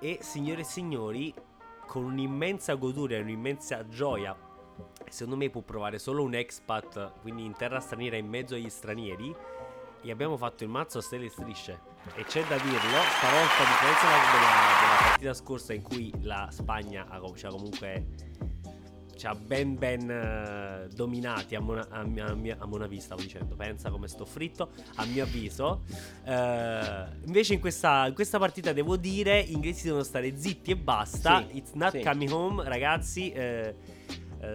E 0.00 0.18
signore 0.20 0.62
e 0.62 0.64
signori, 0.64 1.32
con 1.86 2.04
un'immensa 2.04 2.74
goduria 2.74 3.16
e 3.16 3.20
un'immensa 3.20 3.88
gioia. 3.88 4.36
Secondo 5.08 5.36
me 5.36 5.48
può 5.50 5.60
provare 5.60 5.98
solo 5.98 6.24
un 6.24 6.34
expat, 6.34 7.20
quindi 7.20 7.44
in 7.44 7.54
terra 7.54 7.78
straniera 7.78 8.16
in 8.16 8.26
mezzo 8.26 8.54
agli 8.54 8.68
stranieri. 8.68 9.34
E 10.06 10.10
abbiamo 10.10 10.36
fatto 10.36 10.64
il 10.64 10.70
mazzo 10.70 10.98
a 10.98 11.02
stelle 11.02 11.26
e 11.26 11.30
strisce. 11.30 11.78
E 12.14 12.24
c'è 12.24 12.44
da 12.44 12.56
dirlo, 12.56 12.78
stavolta 13.16 13.62
a 13.62 13.66
differenza 13.66 14.06
della, 14.06 14.20
della- 14.20 15.08
partita 15.08 15.34
scorsa 15.34 15.72
in 15.72 15.82
cui 15.82 16.12
la 16.20 16.48
Spagna 16.50 17.06
ha, 17.08 17.18
com- 17.18 17.34
ci 17.34 17.46
ha 17.46 17.48
comunque 17.50 18.06
ci 19.16 19.26
ha 19.26 19.34
ben 19.36 19.78
ben 19.78 20.10
eh, 20.10 20.88
dominati 20.92 21.54
a, 21.54 21.60
Mona, 21.60 21.86
a, 21.88 22.02
mia- 22.02 22.26
a 22.26 22.34
mia- 22.34 22.56
a 22.58 22.66
Monavi 22.66 23.00
stavo 23.00 23.22
dicendo, 23.22 23.54
pensa 23.54 23.88
come 23.90 24.08
sto 24.08 24.24
fritto, 24.26 24.70
a 24.96 25.04
mio 25.06 25.22
avviso. 25.22 25.84
Eh, 26.24 27.06
invece 27.24 27.54
in 27.54 27.60
questa, 27.60 28.06
in 28.08 28.14
questa 28.14 28.38
partita 28.38 28.72
devo 28.72 28.96
dire, 28.96 29.42
gli 29.44 29.52
inglesi 29.52 29.84
devono 29.84 30.02
stare 30.02 30.36
zitti 30.36 30.72
e 30.72 30.76
basta. 30.76 31.44
Sì, 31.48 31.56
It's 31.56 31.72
not 31.72 31.90
sì. 31.96 32.02
coming 32.02 32.30
home, 32.30 32.64
ragazzi. 32.68 33.30
eh, 33.32 33.74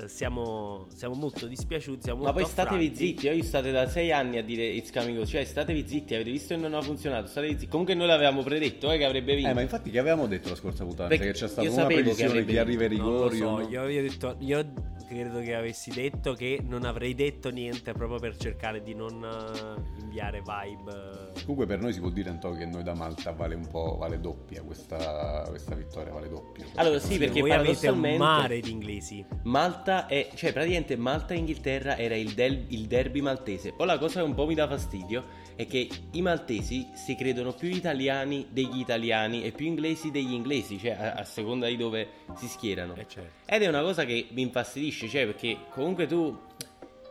eh, 0.03 0.07
siamo, 0.07 0.87
siamo 0.93 1.15
molto 1.15 1.47
dispiaciuti. 1.47 2.03
Siamo 2.03 2.19
Ma 2.23 2.31
molto 2.31 2.41
poi 2.41 2.49
statevi 2.51 2.85
affranti. 2.85 3.05
zitti, 3.07 3.27
voi 3.27 3.43
state 3.43 3.71
da 3.71 3.87
sei 3.87 4.11
anni 4.11 4.37
a 4.37 4.43
dire 4.43 4.63
It's 4.65 4.91
coming 4.91 5.15
home, 5.17 5.25
cioè 5.25 5.43
statevi 5.43 5.85
zitti, 5.87 6.15
avete 6.15 6.31
visto 6.31 6.55
che 6.55 6.61
non 6.61 6.73
ha 6.73 6.81
funzionato, 6.81 7.27
statevi 7.27 7.53
zitti. 7.53 7.67
Comunque 7.67 7.93
noi 7.95 8.07
l'avevamo 8.07 8.43
predetto 8.43 8.91
eh, 8.91 8.97
che 8.97 9.05
avrebbe 9.05 9.35
vinto. 9.35 9.49
Eh, 9.49 9.53
ma 9.53 9.61
infatti 9.61 9.89
che 9.89 9.99
avevamo 9.99 10.27
detto 10.27 10.49
la 10.49 10.55
scorsa 10.55 10.83
puntata? 10.83 11.09
Perché 11.09 11.25
che 11.27 11.31
c'è 11.33 11.47
stata 11.47 11.67
io 11.67 11.73
una 11.73 11.87
che 11.87 11.93
previsione 11.95 12.29
avrebbe 12.31 12.51
chi 12.51 12.57
arriva 12.57 12.83
ai 12.85 12.97
Non 12.97 13.13
lo 13.13 13.27
rigori. 13.29 13.37
so, 13.37 13.49
no? 13.51 13.67
io, 13.69 13.87
io 13.87 13.99
ho 13.99 14.03
detto, 14.03 14.35
io 14.39 14.73
credo 15.07 15.39
che 15.39 15.55
avessi 15.55 15.89
detto 15.89 16.33
che 16.33 16.59
non 16.63 16.85
avrei 16.85 17.15
detto 17.15 17.49
niente 17.49 17.93
proprio 17.93 18.19
per 18.19 18.37
cercare 18.37 18.83
di 18.83 18.93
non 18.93 19.23
eh, 19.23 20.01
inviare 20.01 20.41
vibe. 20.41 20.91
eh. 21.35 21.41
Comunque 21.41 21.65
per 21.65 21.79
noi 21.79 21.93
si 21.93 21.99
può 21.99 22.09
dire 22.09 22.29
Antonio 22.29 22.57
che 22.59 22.65
noi 22.65 22.83
da 22.83 22.93
Malta 22.93 23.31
vale 23.31 23.55
un 23.55 23.67
po', 23.67 23.97
vale 23.97 24.19
doppia 24.19 24.61
questa, 24.61 25.45
questa 25.47 25.73
vittoria, 25.73 26.13
vale 26.13 26.29
doppio. 26.29 26.65
Allora, 26.75 26.99
sì, 26.99 27.17
perché 27.17 27.39
voi 27.41 27.51
avete 27.51 27.87
un 27.89 28.15
mare 28.17 28.59
di 28.59 28.69
inglesi. 28.71 29.25
Malta 29.43 29.78
Malta 29.79 30.07
è, 30.07 30.27
cioè 30.35 30.51
praticamente 30.51 30.97
Malta 30.97 31.33
e 31.33 31.37
Inghilterra 31.37 31.95
era 31.97 32.13
il, 32.15 32.33
del- 32.33 32.65
il 32.67 32.85
derby 32.87 33.21
maltese. 33.21 33.71
Poi 33.71 33.87
la 33.87 33.97
cosa 33.97 34.19
che 34.19 34.25
un 34.25 34.33
po' 34.33 34.45
mi 34.45 34.53
dà 34.53 34.67
fastidio 34.67 35.23
è 35.55 35.65
che 35.67 35.87
i 36.11 36.21
maltesi 36.21 36.89
si 36.93 37.15
credono 37.15 37.53
più 37.53 37.69
italiani 37.69 38.47
degli 38.49 38.79
italiani 38.79 39.43
e 39.43 39.51
più 39.51 39.67
inglesi 39.67 40.11
degli 40.11 40.33
inglesi, 40.33 40.77
cioè 40.77 40.91
a, 40.91 41.13
a 41.13 41.23
seconda 41.23 41.67
di 41.67 41.77
dove 41.77 42.09
si 42.35 42.47
schierano. 42.47 42.93
Eh, 42.95 43.05
certo. 43.07 43.31
Ed 43.45 43.61
è 43.61 43.67
una 43.67 43.81
cosa 43.81 44.03
che 44.03 44.27
mi 44.31 44.41
infastidisce, 44.41 45.07
cioè 45.07 45.25
perché 45.25 45.57
comunque 45.69 46.07
tu, 46.07 46.37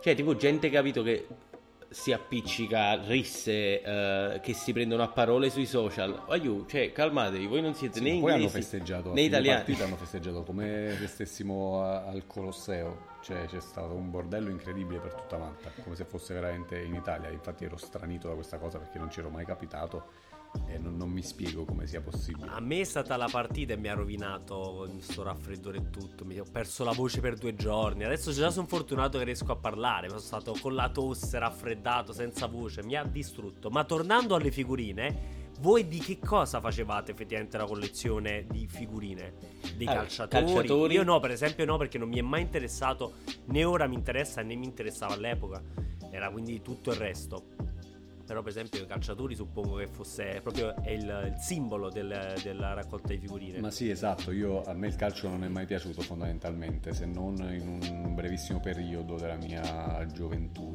cioè 0.02 0.14
tipo 0.14 0.36
gente 0.36 0.68
capito 0.68 1.02
che 1.02 1.26
si 1.90 2.12
appiccica 2.12 3.02
risse 3.06 3.80
eh, 3.82 4.40
che 4.42 4.52
si 4.52 4.72
prendono 4.72 5.02
a 5.02 5.08
parole 5.08 5.50
sui 5.50 5.66
social. 5.66 6.24
Aiù, 6.28 6.66
cioè 6.66 6.92
calmatevi, 6.92 7.46
voi 7.46 7.62
non 7.62 7.74
siete 7.74 7.98
Sì, 7.98 8.04
né 8.04 8.10
poi 8.20 8.32
hanno 8.32 8.42
inglesi 8.42 8.56
festeggiato 8.60 9.12
né 9.12 9.22
italiani. 9.22 9.56
partita 9.58 9.84
hanno 9.84 9.96
festeggiato 9.96 10.42
come 10.42 10.94
se 10.98 11.06
stessimo 11.06 11.82
a- 11.82 12.04
al 12.06 12.26
Colosseo 12.26 13.06
cioè 13.20 13.46
c'è 13.46 13.60
stato 13.60 13.94
un 13.94 14.10
bordello 14.10 14.48
incredibile 14.48 15.00
per 15.00 15.12
tutta 15.14 15.38
Malta 15.38 15.70
come 15.82 15.96
se 15.96 16.04
fosse 16.04 16.34
veramente 16.34 16.78
in 16.80 16.94
Italia 16.94 17.28
infatti 17.30 17.64
ero 17.64 17.76
stranito 17.76 18.28
da 18.28 18.34
questa 18.34 18.58
cosa 18.58 18.78
perché 18.78 18.98
non 18.98 19.08
c'ero 19.08 19.28
mai 19.28 19.44
capitato 19.44 20.04
e 20.66 20.78
non, 20.78 20.96
non 20.96 21.10
mi 21.10 21.22
spiego 21.22 21.64
come 21.64 21.86
sia 21.86 22.00
possibile 22.00 22.50
A 22.50 22.60
me 22.60 22.80
è 22.80 22.84
stata 22.84 23.16
la 23.16 23.28
partita 23.30 23.72
e 23.72 23.76
mi 23.76 23.88
ha 23.88 23.94
rovinato 23.94 24.86
questo 24.90 25.22
raffreddore 25.22 25.78
e 25.78 25.90
tutto. 25.90 26.24
Mi 26.24 26.38
ho 26.38 26.44
perso 26.50 26.84
la 26.84 26.92
voce 26.92 27.20
per 27.20 27.36
due 27.36 27.54
giorni. 27.54 28.04
Adesso 28.04 28.32
già 28.32 28.50
sono 28.50 28.66
fortunato 28.66 29.18
che 29.18 29.24
riesco 29.24 29.52
a 29.52 29.56
parlare. 29.56 30.08
Ma 30.08 30.18
sono 30.18 30.42
stato 30.42 30.58
con 30.60 30.74
la 30.74 30.90
tosse, 30.90 31.38
raffreddato, 31.38 32.12
senza 32.12 32.46
voce. 32.46 32.82
Mi 32.84 32.96
ha 32.96 33.04
distrutto. 33.04 33.70
Ma 33.70 33.84
tornando 33.84 34.34
alle 34.34 34.50
figurine, 34.50 35.46
voi 35.60 35.88
di 35.88 35.98
che 35.98 36.18
cosa 36.18 36.60
facevate 36.60 37.12
effettivamente 37.12 37.56
la 37.56 37.64
collezione 37.64 38.46
di 38.48 38.66
figurine? 38.68 39.34
Dei 39.76 39.86
Allora, 39.86 40.02
calciatori? 40.02 40.44
calciatori. 40.44 40.94
Io 40.94 41.02
no, 41.02 41.20
per 41.20 41.30
esempio, 41.30 41.64
no, 41.64 41.76
perché 41.76 41.98
non 41.98 42.08
mi 42.08 42.18
è 42.18 42.22
mai 42.22 42.42
interessato. 42.42 43.14
Né 43.46 43.64
ora 43.64 43.86
mi 43.86 43.94
interessa 43.94 44.42
né 44.42 44.54
mi 44.54 44.66
interessava 44.66 45.14
all'epoca. 45.14 45.62
Era 46.10 46.30
quindi 46.30 46.62
tutto 46.62 46.90
il 46.90 46.96
resto. 46.96 47.67
Però, 48.28 48.42
per 48.42 48.50
esempio, 48.50 48.82
i 48.82 48.86
calciatori 48.86 49.34
suppongo 49.34 49.76
che 49.76 49.86
fosse 49.86 50.40
proprio 50.42 50.74
il, 50.86 51.00
il 51.32 51.34
simbolo 51.38 51.88
del- 51.88 52.34
della 52.42 52.74
raccolta 52.74 53.08
di 53.08 53.18
figurine. 53.18 53.58
Ma 53.58 53.70
sì, 53.70 53.88
esatto, 53.88 54.32
io, 54.32 54.62
a 54.64 54.74
me 54.74 54.88
il 54.88 54.96
calcio 54.96 55.30
non 55.30 55.44
è 55.44 55.48
mai 55.48 55.64
piaciuto 55.64 56.02
fondamentalmente, 56.02 56.92
se 56.92 57.06
non 57.06 57.36
in 57.50 57.66
un 57.90 58.14
brevissimo 58.14 58.60
periodo 58.60 59.16
della 59.16 59.36
mia 59.36 60.06
gioventù, 60.12 60.74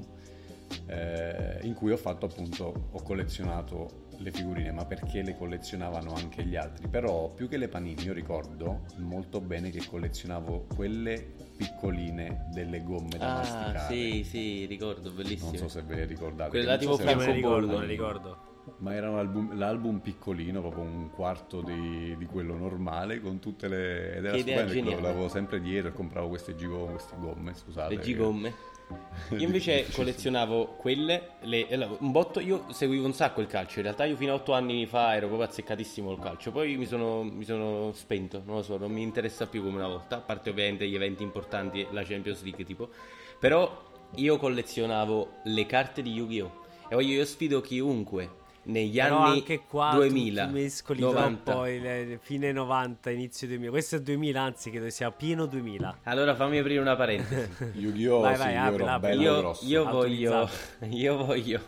eh, 0.88 1.60
in 1.62 1.76
cui 1.76 1.92
ho 1.92 1.98
fatto 1.98 2.26
appunto, 2.26 2.88
ho 2.90 3.02
collezionato 3.04 4.03
le 4.18 4.32
figurine, 4.32 4.72
ma 4.72 4.86
perché 4.86 5.22
le 5.22 5.36
collezionavano 5.38 6.14
anche 6.14 6.44
gli 6.44 6.56
altri. 6.56 6.88
Però 6.88 7.30
più 7.30 7.48
che 7.48 7.58
le 7.58 7.68
panini, 7.68 8.04
io 8.04 8.14
ricordo 8.14 8.82
molto 8.98 9.42
bene 9.42 9.70
che 9.70 9.86
collezionavo 9.86 10.68
quelle 10.76 11.42
piccoline 11.56 12.46
delle 12.54 12.84
gomme 12.84 13.18
da 13.18 13.32
Ah, 13.32 13.34
masticare. 13.36 13.94
sì, 13.94 14.24
sì, 14.24 14.66
ricordo, 14.66 15.12
bellissimo. 15.12 15.52
Non 15.52 15.58
so 15.60 15.68
se 15.68 15.82
ve 15.84 15.96
le 15.96 16.06
ricordate. 16.06 16.60
Che 16.60 16.66
so 16.66 16.78
tipo 16.78 16.92
Io 16.92 16.98
me 16.98 17.04
ne 17.16 17.20
Franco 17.22 17.34
ricordo, 17.34 17.68
me 17.68 17.80
ne 17.80 17.86
ricordo. 17.88 18.38
ma 18.78 18.94
era 18.94 19.10
un 19.10 19.18
album- 19.18 19.58
l'album 19.58 20.00
piccolino, 20.00 20.62
proprio 20.62 20.84
un 20.84 21.10
quarto 21.12 21.62
di, 21.62 22.16
di 22.18 22.26
quello 22.26 22.56
normale, 22.56 23.20
con 23.22 23.40
tutte 23.40 23.68
le... 23.68 24.16
ed 24.16 24.26
era 24.26 24.32
Che 24.36 24.40
idea 24.40 24.58
stupendo, 24.66 24.90
geniale. 24.90 25.02
l'avevo 25.02 25.28
sempre 25.30 25.62
dietro 25.62 25.90
e 25.90 25.94
compravo 25.94 26.28
queste, 26.30 26.56
gigo, 26.56 26.86
queste 26.86 27.16
gomme, 27.18 27.54
scusate. 27.54 27.96
Le 27.96 28.02
gigomme. 28.02 28.54
Io 29.32 29.46
invece 29.46 29.88
collezionavo 29.92 30.76
quelle, 30.78 31.32
le- 31.42 31.68
un 32.00 32.12
botto, 32.12 32.40
io 32.40 32.66
seguivo 32.72 33.06
un 33.06 33.14
sacco 33.14 33.42
il 33.42 33.48
calcio, 33.48 33.78
in 33.80 33.86
realtà 33.86 34.06
io 34.06 34.16
fino 34.16 34.34
a 34.34 34.36
8 34.36 34.54
anni 34.54 34.86
fa 34.86 35.16
ero 35.16 35.28
proprio 35.28 35.48
azzeccatissimo 35.48 36.12
il 36.12 36.20
calcio, 36.20 36.52
poi 36.52 36.76
mi 36.78 36.86
sono, 36.86 37.24
mi 37.24 37.44
sono 37.46 37.92
spento, 37.94 38.42
non 38.46 38.58
lo 38.58 38.64
so, 38.64 38.78
non 38.78 38.92
mi 38.92 39.02
interessa 39.02 39.48
più 39.48 39.64
come 39.64 39.78
una 39.78 39.88
volta, 39.88 40.18
a 40.18 40.22
parte 40.22 40.50
ovviamente 40.50 40.88
gli 40.88 40.96
eventi 40.96 41.24
importanti, 41.24 41.88
la 41.92 42.04
Champions 42.04 42.44
League 42.44 42.64
tipo, 42.66 42.90
però 43.40 43.92
io 44.16 44.38
collezionavo 44.38 45.36
le 45.46 45.66
carte 45.66 46.02
di 46.02 46.12
Yu-Gi-Oh! 46.12 46.62
E 46.90 46.96
voglio, 46.96 47.14
io 47.14 47.26
sfido 47.26 47.62
chiunque 47.62 48.42
negli 48.64 48.98
Però 48.98 49.24
anni 49.24 49.40
anche 49.40 49.64
qua 49.68 49.92
2000, 49.94 50.46
tu 50.46 50.52
mescoli 50.52 51.00
90. 51.02 51.52
troppo 51.52 51.68
il, 51.68 51.84
il 51.84 52.20
fine 52.22 52.52
90, 52.52 53.10
inizio 53.10 53.48
2000. 53.48 53.70
Questo 53.72 53.96
è 53.96 54.02
2000, 54.02 54.42
anzi 54.42 54.70
credo 54.70 54.90
sia 54.90 55.12
pieno 55.12 55.46
2000. 55.46 55.98
Allora 56.04 56.36
fammi 56.36 56.60
aprire 56.60 56.80
una 56.80 56.96
parentesi. 56.96 57.50
Yu-Gi-Oh! 57.78 58.22
Vai, 58.22 58.38
vai, 58.38 58.56
apri, 58.56 58.84
apri. 58.84 59.10
bello 59.10 59.22
io, 59.22 59.38
grosso. 59.38 59.66
io 59.66 59.84
voglio, 59.86 60.50
io 60.90 61.18
voglio, 61.18 61.62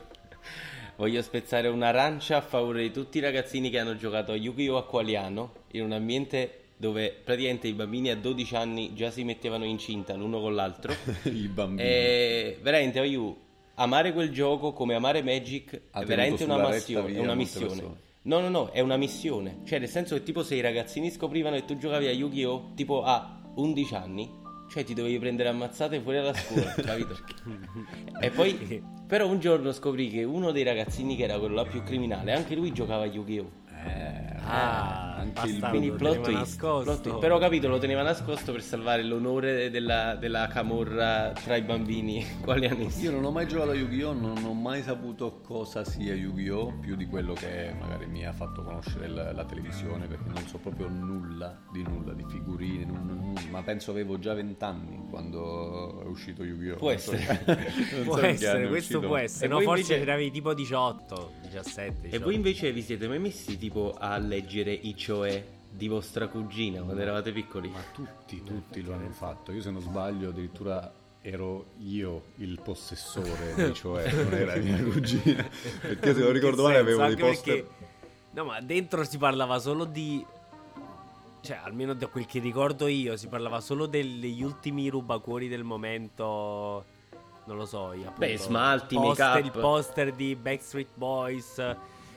voglio 0.96 1.22
spezzare 1.22 1.68
un'arancia 1.68 2.38
a 2.38 2.42
favore 2.42 2.82
di 2.84 2.92
tutti 2.92 3.18
i 3.18 3.22
ragazzini 3.22 3.70
che 3.70 3.80
hanno 3.80 3.96
giocato 3.96 4.32
a 4.32 4.36
Yu-Gi-Oh! 4.36 4.78
Aqualiano 4.78 5.54
in 5.72 5.84
un 5.84 5.92
ambiente 5.92 6.60
dove 6.78 7.16
praticamente 7.24 7.68
i 7.68 7.74
bambini 7.74 8.10
a 8.10 8.16
12 8.16 8.56
anni 8.56 8.94
già 8.94 9.10
si 9.10 9.24
mettevano 9.24 9.64
incinta 9.64 10.14
l'uno 10.14 10.40
con 10.40 10.56
l'altro. 10.56 10.94
I 11.24 11.48
bambini. 11.48 11.88
e 11.88 12.60
veramente, 12.62 13.00
io, 13.02 13.38
amare 13.76 14.14
quel 14.14 14.30
gioco 14.32 14.74
come 14.74 14.94
amare 14.96 15.22
Magic 15.24 15.82
Ha 15.92 16.02
è 16.02 16.06
veramente 16.06 16.44
una, 16.44 16.54
sulla 16.56 16.66
retta 16.70 16.76
massio- 16.78 17.04
via 17.04 17.18
è 17.18 17.22
una 17.22 17.36
missione. 17.36 17.68
persone. 17.68 18.04
No, 18.24 18.40
no, 18.40 18.50
no, 18.50 18.72
è 18.72 18.80
una 18.80 18.98
missione. 18.98 19.60
Cioè, 19.66 19.78
nel 19.80 19.90
senso 19.90 20.16
che 20.16 20.24
tipo 20.24 20.42
se 20.44 20.56
i 20.56 20.62
ragazzini 20.62 21.12
scoprivano 21.12 21.56
che 21.58 21.66
tu 21.66 21.78
giocavi 21.78 22.08
a 22.08 22.12
Yu-Gi-Oh! 22.12 22.72
tipo 22.76 23.04
a 23.04 23.40
11 23.56 23.94
anni, 23.96 24.32
cioè 24.72 24.84
ti 24.84 24.94
dovevi 24.96 25.20
prendere 25.20 25.50
ammazzate 25.50 26.00
fuori 26.02 26.18
dalla 26.18 26.34
scuola, 26.34 26.72
capito? 26.82 27.16
e 28.20 28.30
poi, 28.32 28.84
però 29.06 29.28
un 29.28 29.40
giorno 29.40 29.72
scoprì 29.72 30.10
che 30.10 30.24
uno 30.24 30.52
dei 30.52 30.64
ragazzini 30.64 31.16
che 31.16 31.24
era 31.26 31.38
quello 31.38 31.54
là 31.54 31.66
più 31.66 31.84
criminale, 31.84 32.34
anche 32.34 32.56
lui 32.56 32.72
giocava 32.72 33.04
a 33.04 33.08
Yu-Gi-Oh! 33.08 33.52
Eh, 33.86 34.24
Ah, 34.48 35.16
anche 35.16 35.48
il 35.48 35.54
bastardo, 35.54 35.70
Quindi 35.70 35.88
lo 35.88 35.96
plot 35.96 36.12
teneva 36.22 36.28
twist, 36.28 36.40
nascosto. 36.62 36.84
plot 36.84 37.02
twist. 37.02 37.18
Però 37.20 37.38
capito, 37.40 37.68
lo 37.68 37.78
teneva 37.80 38.04
nascosto 38.04 38.52
per 38.52 38.62
salvare 38.62 39.02
l'onore 39.04 39.72
della, 39.72 40.14
della 40.14 40.46
camorra 40.46 41.32
tra 41.32 41.56
i 41.56 41.64
bambini 41.64 42.24
quali 42.46 42.68
anni 42.68 42.88
Io 43.00 43.10
non 43.10 43.24
ho 43.26 43.32
mai 43.32 43.48
giocato 43.48 43.72
a 43.72 43.74
Yu-Gi-Oh! 43.74 44.14
Non 44.14 44.44
ho 44.46 44.54
mai 44.54 44.84
saputo 44.84 45.40
cosa 45.42 45.84
sia 45.84 46.14
Yu-Gi-Oh! 46.14 46.74
più 46.80 46.96
di 46.96 47.08
quello 47.08 47.34
che 47.34 47.74
magari 47.80 48.06
mi 48.06 48.24
ha 48.24 48.34
fatto 48.34 48.62
conoscere 48.62 49.08
la, 49.08 49.32
la 49.34 49.46
televisione 49.46 50.06
perché 50.06 50.30
non 50.32 50.46
so 50.46 50.60
proprio 50.60 50.90
nulla 50.90 51.60
di 51.72 51.82
nulla, 51.82 52.14
di 52.14 52.24
figurine, 52.30 52.86
non- 52.86 53.04
non- 53.34 53.34
ma 53.50 53.64
penso 53.64 53.90
avevo 53.90 54.20
già 54.20 54.36
vent'anni 54.36 55.08
quando 55.10 56.04
è 56.04 56.06
uscito 56.06 56.44
Yu-Gi-Oh! 56.44 56.76
Può 56.76 56.96
so- 56.98 57.14
essere. 57.16 57.42
non 57.96 58.04
Può 58.06 58.14
so 58.14 58.20
anno 58.20 58.28
essere, 58.28 58.68
questo 58.68 59.00
può 59.00 59.18
essere. 59.18 59.46
E 59.48 59.50
No, 59.50 59.60
forse 59.62 59.82
invece- 59.82 60.00
ce 60.00 60.06
ne 60.06 60.12
avevi 60.12 60.30
tipo 60.32 60.54
18, 60.54 61.32
17. 61.50 61.90
E 61.90 62.02
18. 62.10 62.24
voi 62.24 62.36
invece 62.36 62.72
vi 62.72 62.82
siete 62.84 63.08
mai 63.08 63.18
messi 63.20 63.58
tipo 63.58 63.75
a 63.98 64.18
leggere 64.18 64.72
i 64.72 64.96
cioè 64.96 65.44
di 65.70 65.88
vostra 65.88 66.28
cugina 66.28 66.82
quando 66.82 67.02
eravate 67.02 67.32
piccoli? 67.32 67.70
Ma 67.70 67.82
tutti, 67.94 68.42
tutti 68.44 68.82
lo 68.82 68.94
hanno 68.94 69.12
fatto. 69.12 69.52
Io 69.52 69.62
se 69.62 69.72
non 69.72 69.82
sbaglio 69.82 70.30
addirittura 70.30 70.92
ero 71.22 71.66
io 71.80 72.22
il 72.38 72.60
possessore, 72.62 73.74
cioè 73.74 74.10
non 74.14 74.34
era 74.34 74.56
mia 74.56 74.82
cugina. 74.84 75.46
Perché 75.82 76.14
se 76.14 76.22
non 76.22 76.32
ricordo 76.32 76.64
male 76.64 76.78
avevo 76.78 77.06
dei 77.08 77.16
poster... 77.18 77.64
perché- 77.64 77.94
No, 78.32 78.44
ma 78.46 78.60
dentro 78.62 79.04
si 79.04 79.18
parlava 79.18 79.60
solo 79.60 79.86
di... 79.86 80.26
Cioè, 81.42 81.60
almeno 81.64 81.94
da 81.94 82.08
quel 82.08 82.26
che 82.26 82.40
ricordo 82.40 82.88
io, 82.88 83.16
si 83.18 83.28
parlava 83.28 83.62
solo 83.62 83.86
degli 83.86 84.42
ultimi 84.44 84.88
rubacuori 84.90 85.48
del 85.48 85.64
momento... 85.64 86.86
Non 87.46 87.58
lo 87.58 87.66
so, 87.66 87.94
io 87.94 88.08
appunto, 88.08 88.20
Beh, 88.20 88.38
smalti, 88.38 88.96
poster, 88.96 89.26
make-up. 89.28 89.56
Il 89.56 89.62
poster 89.62 90.14
di 90.14 90.36
Backstreet 90.36 90.88
Boys... 90.94 91.76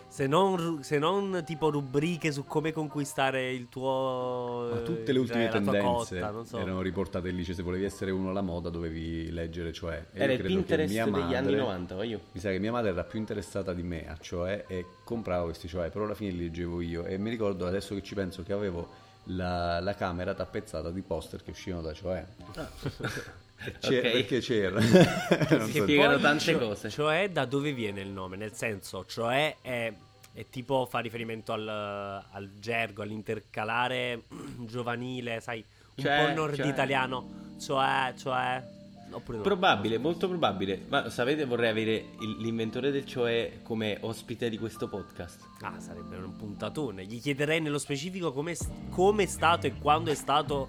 Se 0.08 0.26
non, 0.26 0.82
se 0.82 0.98
non 0.98 1.42
tipo 1.44 1.70
rubriche 1.70 2.32
su 2.32 2.44
come 2.44 2.72
conquistare 2.72 3.52
il 3.52 3.68
tuo... 3.68 4.68
Ma 4.72 4.78
tutte 4.78 5.12
le 5.12 5.18
eh, 5.18 5.20
ultime 5.20 5.48
tua 5.48 5.60
tendenze 5.60 6.18
cotta, 6.20 6.44
so. 6.44 6.58
erano 6.58 6.80
riportate 6.80 7.30
lì, 7.30 7.44
cioè 7.44 7.54
se 7.54 7.62
volevi 7.62 7.84
essere 7.84 8.10
uno 8.10 8.30
alla 8.30 8.40
moda 8.40 8.70
dovevi 8.70 9.30
leggere, 9.30 9.72
cioè... 9.72 10.06
Era 10.12 10.32
io 10.32 10.38
il 10.38 10.44
Pinterest 10.44 10.92
degli 10.92 11.10
madre- 11.10 11.36
anni 11.36 11.54
90, 11.54 11.94
voglio. 11.94 12.20
Mi 12.32 12.40
sa 12.40 12.50
che 12.50 12.58
mia 12.58 12.72
madre 12.72 12.90
era 12.90 13.04
più 13.04 13.18
interessata 13.18 13.74
di 13.74 13.82
me 13.82 14.08
a 14.08 14.16
cioè 14.18 14.64
e 14.66 14.84
compravo 15.04 15.44
questi 15.44 15.68
cioè, 15.68 15.90
però 15.90 16.04
alla 16.04 16.14
fine 16.14 16.30
li 16.30 16.38
leggevo 16.38 16.80
io 16.80 17.04
e 17.04 17.18
mi 17.18 17.30
ricordo 17.30 17.66
adesso 17.66 17.94
che 17.94 18.02
ci 18.02 18.14
penso 18.14 18.42
che 18.42 18.52
avevo 18.52 18.88
la, 19.24 19.78
la 19.80 19.94
camera 19.94 20.34
tappezzata 20.34 20.90
di 20.90 21.02
poster 21.02 21.42
che 21.42 21.50
uscivano 21.50 21.82
da 21.82 21.92
cioè. 21.92 22.24
C'era- 23.80 24.06
Ok. 24.08 24.12
Perché 24.12 24.38
c'era? 24.40 24.80
Si 25.66 25.72
so- 25.72 25.82
spiegano 25.82 26.12
Poi, 26.14 26.22
tante 26.22 26.44
cioè- 26.44 26.58
cose. 26.58 26.90
Cioè, 26.90 27.30
da 27.30 27.44
dove 27.44 27.72
viene 27.72 28.00
il 28.00 28.08
nome? 28.10 28.36
Nel 28.36 28.52
senso, 28.54 29.04
cioè 29.06 29.56
è, 29.60 29.92
è 30.32 30.46
tipo 30.50 30.86
fa 30.86 31.00
riferimento 31.00 31.52
al, 31.52 31.66
al 31.68 32.50
gergo, 32.60 33.02
all'intercalare 33.02 34.22
giovanile, 34.66 35.40
sai, 35.40 35.64
un 35.96 36.04
Cioè, 36.04 36.26
po' 36.26 36.32
nord 36.34 36.54
cioè. 36.56 36.66
italiano. 36.66 37.28
Cioè, 37.60 38.14
cioè. 38.16 38.62
No? 39.10 39.20
Probabile, 39.20 39.96
molto 39.96 40.28
probabile. 40.28 40.82
Ma 40.88 41.08
sapete, 41.08 41.46
vorrei 41.46 41.70
avere 41.70 41.94
il- 42.20 42.36
l'inventore 42.40 42.90
del 42.90 43.06
cioè 43.06 43.60
come 43.62 43.96
ospite 44.02 44.50
di 44.50 44.58
questo 44.58 44.86
podcast. 44.86 45.40
Ah, 45.62 45.80
sarebbe 45.80 46.16
un 46.16 46.36
puntatone. 46.36 47.06
Gli 47.06 47.18
chiederei 47.18 47.58
nello 47.62 47.78
specifico 47.78 48.32
come 48.34 48.54
come 48.90 49.22
è 49.22 49.26
stato 49.26 49.66
e 49.66 49.72
quando 49.78 50.10
è 50.10 50.14
stato 50.14 50.68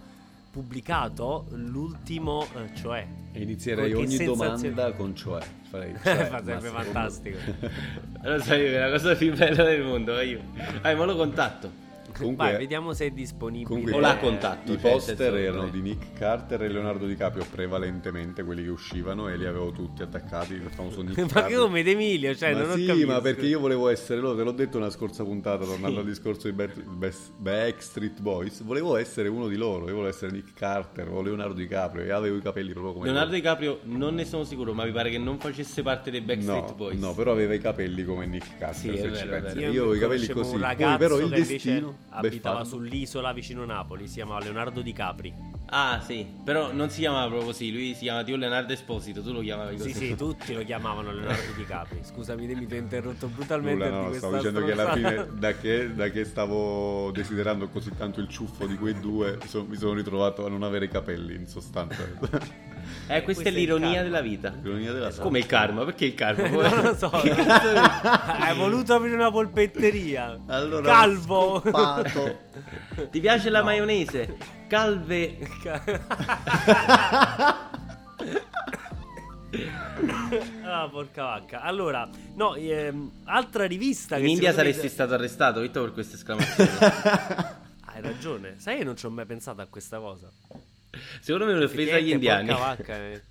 pubblicato 0.50 1.46
l'ultimo, 1.52 2.46
eh, 2.56 2.76
cioè. 2.76 3.06
E 3.32 3.42
inizierei 3.42 3.94
ogni 3.94 4.08
sensazione- 4.16 4.58
domanda 4.74 4.92
con 4.94 5.16
cioè. 5.16 5.42
Farei, 5.70 5.94
cioè, 6.04 6.30
ma 6.30 6.40
secondo- 6.44 6.62
fantastico. 6.70 7.38
Allora 8.22 8.42
sai 8.42 8.60
che 8.60 8.76
è 8.76 8.80
la 8.80 8.90
cosa 8.90 9.16
più 9.16 9.36
bella 9.36 9.64
del 9.64 9.84
mondo, 9.84 10.20
io. 10.22 10.42
Ah, 10.82 10.94
ma 10.96 11.06
lo 11.06 11.16
contatto. 11.16 11.88
Comunque, 12.18 12.46
Vai, 12.50 12.58
vediamo 12.58 12.94
se 12.94 13.06
è 13.08 13.12
disponibile. 13.12 13.66
comunque 13.68 13.94
O 13.94 14.00
l'ha 14.00 14.18
contatto, 14.18 14.74
I 14.74 14.80
cioè, 14.80 14.92
poster 14.92 15.36
erano 15.36 15.70
di 15.70 15.82
Nick 15.82 16.14
Carter 16.18 16.64
e 16.64 16.68
Leonardo 16.70 17.06
DiCaprio 17.06 17.46
prevalentemente 17.50 18.44
quelli 18.44 18.64
che 18.64 18.70
uscivano 18.70 19.28
e 19.30 19.38
li 19.38 19.46
avevo 19.46 19.72
tutti 19.72 20.02
attaccati 20.02 20.54
il 20.54 20.70
famoso 20.70 21.02
Nick 21.02 21.18
Ma 21.22 21.28
Carter. 21.28 21.48
che 21.52 21.56
come 21.58 21.80
Emilio, 21.82 22.36
cioè, 22.36 22.54
ma 22.54 22.60
non 22.62 22.70
ho 22.72 22.76
sì, 22.76 22.86
capito. 22.86 23.08
ma 23.08 23.22
perché 23.22 23.46
io 23.46 23.60
volevo 23.60 23.90
essere 23.90 24.20
loro, 24.20 24.36
te 24.38 24.44
l'ho 24.44 24.52
detto 24.52 24.78
una 24.78 24.90
scorsa 24.90 25.24
puntata, 25.24 25.66
tornando 25.66 26.00
al 26.00 26.06
discorso 26.06 26.50
di 26.50 26.56
Backstreet 27.38 28.20
Boys, 28.22 28.62
volevo 28.64 28.96
essere 28.98 29.28
uno 29.30 29.48
di 29.48 29.56
loro, 29.56 29.88
io 29.88 29.94
volevo 29.96 30.08
essere 30.08 30.32
Nick 30.32 30.54
Carter 30.54 31.08
o 31.10 31.22
Leonardo 31.22 31.54
DiCaprio 31.54 32.04
e 32.04 32.12
avevo 32.12 32.38
i 32.38 32.42
capelli 32.42 32.72
proprio 32.72 32.94
come 32.94 33.06
Leonardo 33.06 33.32
loro. 33.32 33.42
DiCaprio 33.42 33.80
non 33.84 34.16
ne 34.16 34.26
sono 34.26 34.44
sicuro, 34.44 34.74
ma 34.74 34.86
mi 34.86 34.92
pare 34.92 35.10
che 35.10 35.18
non 35.18 35.38
facesse 35.40 35.82
parte 35.82 36.12
dei 36.12 36.22
Backstreet 36.22 36.68
No, 36.70 36.74
Boys. 36.76 37.00
no, 37.00 37.14
però 37.14 37.32
aveva 37.32 37.54
i 37.54 37.60
capelli 37.60 38.04
come 38.04 38.26
Nick 38.26 38.58
Carter, 38.58 38.76
Sì, 38.76 38.88
se 38.98 39.10
vero, 39.10 39.16
ci 39.16 39.28
pensi. 39.28 39.56
vero. 39.58 39.72
Io 39.72 39.82
avevo 39.82 39.94
i 39.96 40.00
capelli 40.00 40.28
così, 40.28 40.58
poi 40.58 40.98
però 40.98 41.16
il 41.16 41.30
che 41.30 41.36
invece 41.36 41.54
destino 41.54 41.98
abitava 42.10 42.60
beffardo. 42.60 42.70
sull'isola 42.70 43.34
vicino 43.34 43.66
Napoli, 43.66 44.08
si 44.08 44.16
chiamava 44.16 44.40
Leonardo 44.40 44.82
Di 44.82 44.94
Capri. 44.94 45.34
Ah, 45.72 46.02
sì, 46.04 46.26
però 46.44 46.72
non 46.74 46.90
si 46.90 47.02
chiamava 47.02 47.28
proprio 47.28 47.50
così, 47.50 47.72
lui 47.72 47.94
si 47.94 48.02
chiama 48.02 48.24
tipo 48.24 48.38
Leonardo 48.38 48.74
Esposito, 48.74 49.22
tu 49.22 49.32
lo 49.32 49.42
chiamavi 49.42 49.78
così. 49.78 49.94
Sì, 49.94 50.06
sì, 50.08 50.16
tutti 50.18 50.54
lo 50.54 50.64
chiamavano 50.64 51.12
Leonardo 51.12 51.52
Di 51.56 51.66
Capri. 51.66 52.00
Scusami, 52.02 52.48
mi 52.48 52.66
ti 52.66 52.74
ho 52.74 52.78
interrotto 52.78 53.28
brutalmente. 53.28 53.90
Nulla, 53.90 54.08
no, 54.08 54.14
stavo 54.14 54.36
dicendo 54.38 54.66
che 54.66 54.72
alla 54.72 54.90
stronzata. 54.90 55.24
fine, 55.24 55.30
da 55.40 55.54
che, 55.54 55.94
da 55.94 56.10
che 56.10 56.26
stavo 56.26 57.12
desiderando 57.12 57.70
così 57.70 57.92
tanto 57.96 58.20
il 58.20 58.28
ciuffo 58.28 58.66
di 58.66 58.78
quei 58.78 59.00
due, 59.00 59.38
mi 59.68 59.76
sono 59.76 59.94
ritrovato 59.94 60.46
a 60.46 60.50
non 60.50 60.64
avere 60.64 60.86
i 60.86 60.90
capelli, 60.90 61.36
in 61.36 61.48
sostanza. 61.48 62.68
Eh, 63.08 63.22
questa 63.24 63.24
Questo 63.24 63.48
è 63.48 63.52
l'ironia 63.52 63.88
karma. 63.88 64.04
della 64.04 64.22
vita. 64.22 64.54
L'ironia 64.62 64.92
della 64.92 65.12
Come 65.14 65.40
il 65.40 65.46
karma, 65.46 65.84
perché 65.86 66.06
il 66.06 66.14
karma? 66.14 66.48
non 66.50 66.82
lo 66.84 66.96
so. 66.98 67.10
Hai 67.12 68.56
voluto 68.56 68.94
aprire 68.96 69.16
una 69.16 69.32
polpetteria. 69.32 70.40
Allora, 70.48 70.86
Calvo. 70.86 71.62
Ti 73.10 73.20
piace 73.20 73.50
la 73.50 73.64
maionese? 73.64 74.36
Calve. 74.68 75.38
ah, 80.64 80.88
porca 80.90 81.24
vacca. 81.24 81.62
Allora, 81.62 82.08
no, 82.36 82.56
ehm, 82.56 83.12
altra 83.26 83.66
rivista 83.66 84.16
che 84.18 84.24
In 84.24 84.30
India 84.30 84.50
secondo 84.52 84.68
me- 84.70 84.74
saresti 84.76 84.94
stato 84.94 85.14
arrestato, 85.14 85.60
Vitto, 85.62 85.82
per 85.82 85.94
questa 85.94 86.16
esclamazione. 86.16 86.70
Hai 87.86 88.02
ragione. 88.02 88.56
Sai 88.58 88.78
che 88.78 88.84
non 88.84 88.96
ci 88.96 89.06
ho 89.06 89.10
mai 89.10 89.26
pensato 89.26 89.62
a 89.62 89.68
questa 89.68 89.98
cosa. 90.00 90.30
Secondo 91.20 91.46
me 91.46 91.54
è 91.54 91.56
un'offesa 91.56 91.96
agli 91.96 92.12
indiani. 92.12 92.48
Vacca. 92.50 92.96
eh. 92.98 93.22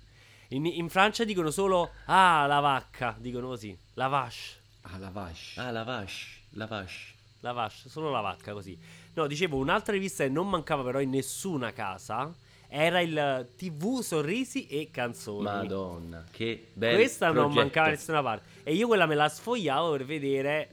In, 0.49 0.65
in 0.65 0.89
Francia 0.89 1.23
dicono 1.23 1.51
solo 1.51 1.91
ah, 2.05 2.45
la 2.47 2.59
vacca, 2.59 3.15
dicono 3.19 3.47
così. 3.47 3.77
La 3.93 4.07
vache. 4.07 4.57
Ah, 4.81 4.97
la 4.97 5.09
vash. 5.09 5.57
Ah, 5.57 5.71
la 5.71 5.83
vache, 5.83 6.13
la 6.51 6.65
vache. 6.65 6.93
La 7.41 7.51
vache, 7.51 7.89
solo 7.89 8.09
la 8.09 8.21
vacca 8.21 8.53
così. 8.53 8.77
No, 9.13 9.27
dicevo, 9.27 9.57
un'altra 9.57 9.93
rivista 9.93 10.23
che 10.23 10.29
non 10.29 10.49
mancava 10.49 10.83
però 10.83 10.99
in 10.99 11.09
nessuna 11.09 11.71
casa 11.71 12.33
era 12.67 12.99
il 13.01 13.49
TV 13.55 14.01
Sorrisi 14.01 14.67
e 14.67 14.89
Canzoni. 14.91 15.43
Madonna, 15.43 16.23
che 16.31 16.67
bello. 16.73 16.97
Questa 16.97 17.31
non 17.31 17.51
mancava 17.51 17.87
da 17.87 17.93
nessuna 17.93 18.21
parte. 18.21 18.61
E 18.63 18.73
io 18.73 18.87
quella 18.87 19.05
me 19.05 19.15
la 19.15 19.27
sfogliavo 19.29 19.91
per 19.91 20.05
vedere 20.05 20.69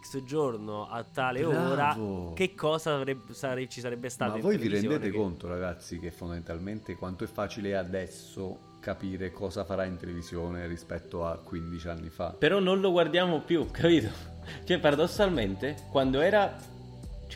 X 0.00 0.22
giorno 0.24 0.88
a 0.88 1.02
tale 1.04 1.42
Bravo. 1.42 1.72
ora 1.72 2.34
che 2.34 2.54
cosa 2.54 2.94
avrebbe- 2.94 3.32
sare- 3.34 3.68
ci 3.68 3.80
sarebbe 3.80 4.08
stato. 4.08 4.32
Ma 4.32 4.36
in 4.36 4.42
voi 4.42 4.56
vi 4.58 4.68
rendete 4.68 5.10
che- 5.10 5.16
conto, 5.16 5.46
ragazzi, 5.48 5.98
che 5.98 6.10
fondamentalmente 6.10 6.94
quanto 6.96 7.24
è 7.24 7.26
facile 7.26 7.76
adesso 7.76 8.74
capire 8.80 9.32
cosa 9.32 9.64
farà 9.64 9.84
in 9.84 9.96
televisione 9.96 10.66
rispetto 10.66 11.26
a 11.26 11.36
15 11.38 11.88
anni 11.88 12.08
fa? 12.08 12.30
Però 12.38 12.58
non 12.60 12.80
lo 12.80 12.90
guardiamo 12.92 13.40
più, 13.40 13.68
capito? 13.70 14.08
Cioè, 14.64 14.78
paradossalmente, 14.78 15.76
quando 15.90 16.20
era... 16.20 16.74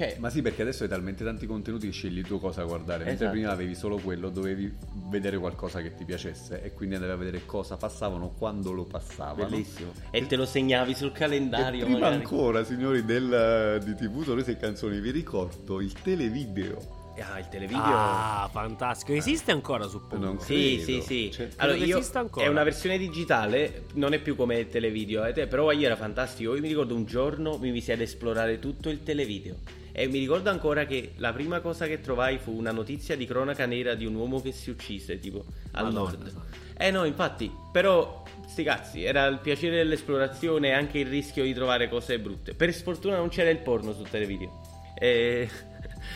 Cioè, 0.00 0.16
Ma 0.18 0.30
sì, 0.30 0.40
perché 0.40 0.62
adesso 0.62 0.84
hai 0.84 0.88
talmente 0.88 1.24
tanti 1.24 1.44
contenuti 1.46 1.84
che 1.88 1.92
scegli 1.92 2.22
tu 2.22 2.40
cosa 2.40 2.62
guardare. 2.64 3.04
Mentre 3.04 3.12
Esatto. 3.26 3.30
prima 3.32 3.50
avevi 3.50 3.74
solo 3.74 3.98
quello, 3.98 4.30
dovevi 4.30 4.74
vedere 5.10 5.36
qualcosa 5.36 5.82
che 5.82 5.92
ti 5.94 6.06
piacesse 6.06 6.62
e 6.62 6.72
quindi 6.72 6.94
andavi 6.94 7.12
a 7.12 7.16
vedere 7.16 7.42
cosa 7.44 7.76
passavano 7.76 8.30
quando 8.30 8.72
lo 8.72 8.84
passavano. 8.84 9.46
bellissimo. 9.50 9.92
E 10.10 10.26
te 10.26 10.36
lo 10.36 10.46
segnavi 10.46 10.94
sul 10.94 11.08
E 11.08 11.12
calendario, 11.12 11.84
prima 11.84 11.98
magari. 11.98 12.14
ancora, 12.22 12.64
signori 12.64 13.04
del, 13.04 13.82
di 13.84 13.94
TV 13.94 14.24
Sorrisi 14.24 14.52
e 14.52 14.56
Canzoni, 14.56 15.00
vi 15.00 15.10
ricordo 15.10 15.82
il 15.82 15.92
televideo. 15.92 16.78
Ah, 17.18 17.38
il 17.38 17.48
televideo... 17.50 17.82
Ah, 17.84 18.48
fantastico. 18.50 19.12
Esiste 19.12 19.50
ancora, 19.50 19.86
suppongo. 19.86 20.24
Non 20.24 20.40
Sì, 20.40 20.80
credo. 20.82 21.02
sì, 21.02 21.02
sì. 21.02 21.30
Cioè, 21.30 21.48
allora, 21.56 21.76
io, 21.76 22.00
ancora. 22.14 22.46
è 22.46 22.48
una 22.48 22.62
versione 22.64 22.96
digitale, 22.96 23.82
non 23.94 24.14
è 24.14 24.18
più 24.18 24.34
come 24.34 24.60
il 24.60 24.68
televideo, 24.68 25.26
eh, 25.26 25.34
te- 25.34 25.46
però 25.46 25.70
ieri 25.72 25.84
era 25.84 25.96
fantastico. 25.96 26.54
Io 26.54 26.62
mi 26.62 26.68
ricordo 26.68 26.94
un 26.94 27.04
giorno 27.04 27.58
mi 27.58 27.70
misi 27.70 27.92
ad 27.92 28.00
esplorare 28.00 28.58
tutto 28.58 28.88
il 28.88 29.02
televideo. 29.02 29.56
E 29.92 30.06
mi 30.06 30.18
ricordo 30.18 30.50
ancora 30.50 30.84
che 30.86 31.12
la 31.16 31.32
prima 31.32 31.60
cosa 31.60 31.86
che 31.86 32.00
trovai 32.00 32.38
fu 32.38 32.56
una 32.56 32.72
notizia 32.72 33.16
di 33.16 33.26
cronaca 33.26 33.66
nera 33.66 33.94
di 33.94 34.06
un 34.06 34.14
uomo 34.14 34.40
che 34.40 34.52
si 34.52 34.70
uccise, 34.70 35.18
tipo, 35.18 35.44
al 35.72 35.84
Madonna 35.84 36.10
nord. 36.10 36.34
Eh 36.76 36.90
no, 36.90 37.04
infatti, 37.04 37.52
però, 37.72 38.22
sti 38.46 38.62
cazzi, 38.62 39.04
era 39.04 39.26
il 39.26 39.38
piacere 39.38 39.76
dell'esplorazione 39.76 40.68
e 40.68 40.72
anche 40.72 40.98
il 40.98 41.06
rischio 41.06 41.44
di 41.44 41.52
trovare 41.52 41.88
cose 41.88 42.18
brutte. 42.18 42.54
Per 42.54 42.72
sfortuna 42.72 43.16
non 43.16 43.28
c'era 43.28 43.50
il 43.50 43.58
porno 43.58 43.92
sul 43.92 44.08
televideo. 44.08 44.60
Eh, 44.98 45.48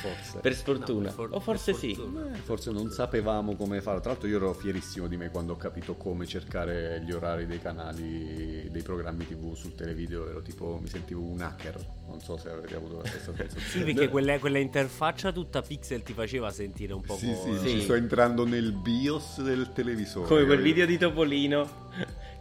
Forse. 0.01 0.38
per 0.40 0.55
sfortuna. 0.55 1.05
per 1.07 1.12
for- 1.12 1.29
o 1.33 1.40
forse 1.40 1.70
per 1.73 1.81
sì. 1.81 1.94
fortuna. 1.94 2.33
Eh, 2.35 2.38
Forse 2.38 2.70
non 2.70 2.90
sapevamo 2.90 3.55
come 3.57 3.81
farlo. 3.81 4.01
Tra 4.01 4.11
l'altro, 4.11 4.29
io 4.29 4.37
ero 4.37 4.53
fierissimo 4.53 5.07
di 5.07 5.16
me 5.16 5.31
quando 5.31 5.53
ho 5.53 5.57
capito 5.57 5.94
come 5.94 6.27
cercare 6.27 7.03
gli 7.05 7.12
orari 7.12 7.47
dei 7.47 7.61
canali, 7.61 8.68
dei 8.70 8.83
programmi 8.83 9.27
TV 9.27 9.55
sul 9.55 9.75
televideo. 9.75 10.29
Ero 10.29 10.42
tipo, 10.42 10.79
mi 10.81 10.88
sentivo 10.88 11.23
un 11.23 11.40
hacker. 11.40 11.77
Non 12.09 12.20
so 12.20 12.37
se 12.37 12.51
avete 12.51 12.75
avuto 12.77 12.99
la 12.99 13.07
stessa 13.07 13.33
Sì, 13.33 13.37
sensazione. 13.37 13.85
perché 13.92 14.09
quella, 14.09 14.38
quella 14.38 14.59
interfaccia 14.59 15.33
tutta 15.33 15.62
pixel 15.62 16.03
ti 16.03 16.12
faceva 16.12 16.51
sentire 16.51 16.92
un 16.92 17.01
po'. 17.03 17.16
Sì, 17.16 17.35
sì, 17.35 17.59
Sì. 17.59 17.68
ci 17.70 17.81
sto 17.83 17.94
entrando 17.94 18.44
nel 18.44 18.73
BIOS 18.73 19.42
del 19.42 19.73
televisore. 19.73 20.27
Come 20.29 20.44
quel 20.44 20.61
video 20.61 20.87
di 20.87 20.99
Topolino 20.99 21.83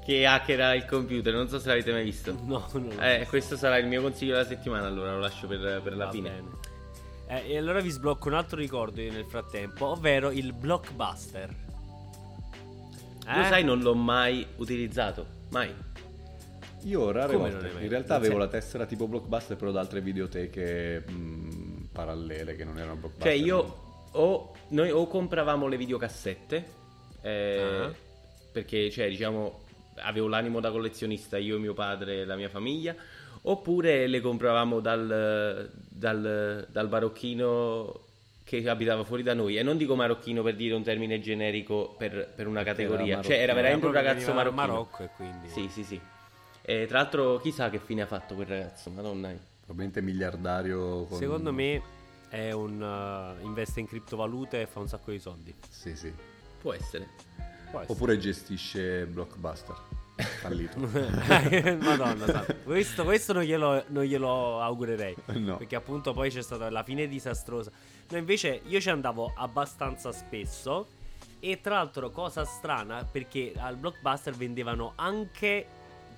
che 0.05 0.25
hackera 0.25 0.73
il 0.75 0.85
computer, 0.85 1.33
non 1.33 1.47
so 1.47 1.59
se 1.59 1.69
l'avete 1.69 1.91
mai 1.93 2.03
visto. 2.03 2.33
No, 2.43 2.67
no, 2.73 2.79
no. 2.93 3.01
Eh, 3.01 3.25
questo 3.29 3.55
sarà 3.55 3.77
il 3.77 3.87
mio 3.87 4.01
consiglio 4.01 4.33
della 4.33 4.45
settimana, 4.45 4.85
allora 4.87 5.13
lo 5.13 5.19
lascio 5.19 5.47
per, 5.47 5.81
per 5.81 5.95
la 5.95 6.05
Va 6.05 6.11
fine. 6.11 6.29
bene. 6.29 6.47
Eh, 7.35 7.51
e 7.53 7.57
allora 7.57 7.79
vi 7.79 7.89
sblocco 7.89 8.27
un 8.27 8.33
altro 8.35 8.57
ricordo 8.57 9.01
io 9.01 9.11
nel 9.11 9.25
frattempo, 9.25 9.87
ovvero 9.87 10.29
il 10.31 10.53
blockbuster. 10.53 11.55
Lo 13.25 13.31
Eh? 13.41 13.45
sai, 13.45 13.63
non 13.63 13.79
l'ho 13.79 13.95
mai 13.95 14.45
utilizzato. 14.57 15.25
Mai. 15.49 15.73
Io 16.83 17.11
rare 17.11 17.33
Come 17.33 17.49
volte. 17.51 17.67
In 17.81 17.89
realtà 17.89 18.15
non 18.15 18.17
avevo 18.17 18.33
sei- 18.33 18.39
la 18.43 18.47
tessera 18.47 18.85
tipo 18.85 19.07
blockbuster, 19.07 19.55
però 19.55 19.71
da 19.71 19.79
altre 19.79 20.01
videoteche 20.01 21.05
mh, 21.09 21.89
parallele 21.93 22.55
che 22.55 22.65
non 22.65 22.77
erano 22.77 22.95
blockbuster. 22.97 23.31
Cioè, 23.31 23.41
io 23.41 23.81
o 24.11 24.53
noi 24.69 24.91
o 24.91 25.07
compravamo 25.07 25.67
le 25.67 25.77
videocassette. 25.77 26.81
eh, 27.21 27.59
Ah. 27.61 27.93
Perché, 28.51 28.91
cioè, 28.91 29.07
diciamo, 29.07 29.61
avevo 30.01 30.27
l'animo 30.27 30.59
da 30.59 30.69
collezionista, 30.71 31.37
io, 31.37 31.57
mio 31.57 31.73
padre 31.73 32.19
e 32.21 32.25
la 32.25 32.35
mia 32.35 32.49
famiglia. 32.49 32.93
Oppure 33.45 34.07
le 34.07 34.21
compravamo 34.21 34.79
dal, 34.79 35.69
dal, 35.89 36.67
dal 36.69 36.89
marocchino 36.89 38.01
che 38.43 38.67
abitava 38.69 39.03
fuori 39.03 39.23
da 39.23 39.33
noi. 39.33 39.57
E 39.57 39.63
non 39.63 39.77
dico 39.77 39.95
marocchino 39.95 40.41
per 40.43 40.55
dire 40.55 40.75
un 40.75 40.83
termine 40.83 41.19
generico 41.19 41.95
per, 41.97 42.31
per 42.33 42.47
una 42.47 42.63
categoria. 42.63 43.15
era 43.15 43.21
Cioè, 43.21 43.37
era 43.39 43.53
veramente 43.53 43.85
un 43.85 43.91
proprio 43.91 44.11
ragazzo 44.11 44.33
marocchino. 44.33 44.67
Marocco 44.67 45.03
e 45.03 45.09
quindi. 45.15 45.49
Sì, 45.49 45.67
sì, 45.69 45.83
sì. 45.83 45.99
E 46.61 46.85
tra 46.87 46.99
l'altro, 46.99 47.39
chissà 47.39 47.69
che 47.69 47.79
fine 47.79 48.01
ha 48.01 48.05
fatto 48.05 48.35
quel 48.35 48.47
ragazzo, 48.47 48.89
madonna. 48.89 49.33
Probabilmente 49.65 50.01
miliardario. 50.01 51.03
Con... 51.05 51.17
Secondo 51.17 51.51
me 51.51 51.81
è 52.29 52.51
un 52.51 52.81
uh, 52.81 53.43
investe 53.45 53.81
in 53.81 53.87
criptovalute 53.87 54.61
e 54.61 54.65
fa 54.67 54.79
un 54.79 54.87
sacco 54.87 55.11
di 55.11 55.19
soldi. 55.19 55.53
Sì, 55.69 55.95
sì. 55.95 56.11
Può 56.61 56.73
essere. 56.73 57.09
Può 57.69 57.79
essere. 57.79 57.93
Oppure 57.93 58.17
gestisce 58.17 59.05
blockbuster. 59.05 59.75
Fallito. 60.15 60.77
Madonna, 61.81 62.45
questo, 62.63 63.03
questo 63.03 63.33
non, 63.33 63.43
glielo, 63.43 63.83
non 63.87 64.03
glielo 64.03 64.61
augurerei. 64.61 65.15
No. 65.33 65.57
Perché 65.57 65.75
appunto 65.75 66.13
poi 66.13 66.29
c'è 66.29 66.41
stata 66.41 66.69
la 66.69 66.83
fine 66.83 67.07
disastrosa. 67.07 67.71
No, 68.09 68.17
invece 68.17 68.61
io 68.65 68.79
ci 68.79 68.89
andavo 68.89 69.33
abbastanza 69.35 70.11
spesso. 70.11 70.87
E 71.39 71.59
tra 71.61 71.75
l'altro, 71.75 72.09
cosa 72.09 72.45
strana, 72.45 73.03
perché 73.03 73.53
al 73.57 73.75
blockbuster 73.75 74.33
vendevano 74.33 74.93
anche 74.95 75.65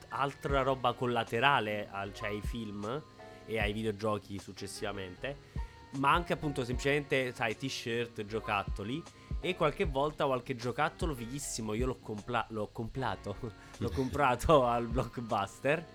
altra 0.10 0.62
roba 0.62 0.94
collaterale, 0.94 1.88
al- 1.90 2.14
cioè 2.14 2.30
ai 2.30 2.42
film 2.44 3.02
e 3.46 3.60
ai 3.60 3.74
videogiochi 3.74 4.38
successivamente. 4.40 5.54
Ma 5.98 6.12
anche 6.12 6.34
appunto 6.34 6.64
semplicemente, 6.66 7.34
sai, 7.34 7.56
t-shirt, 7.56 8.26
giocattoli. 8.26 9.02
E 9.46 9.56
qualche 9.56 9.86
volta 9.86 10.26
qualche 10.26 10.56
giocattolo 10.56 11.14
fighissimo. 11.14 11.76
Io 11.76 11.86
l'ho, 11.86 12.00
compla- 12.02 12.48
l'ho 12.50 12.68
comprato. 12.72 13.36
l'ho 13.78 13.92
comprato 13.92 14.66
al 14.66 14.88
blockbuster. 14.88 15.86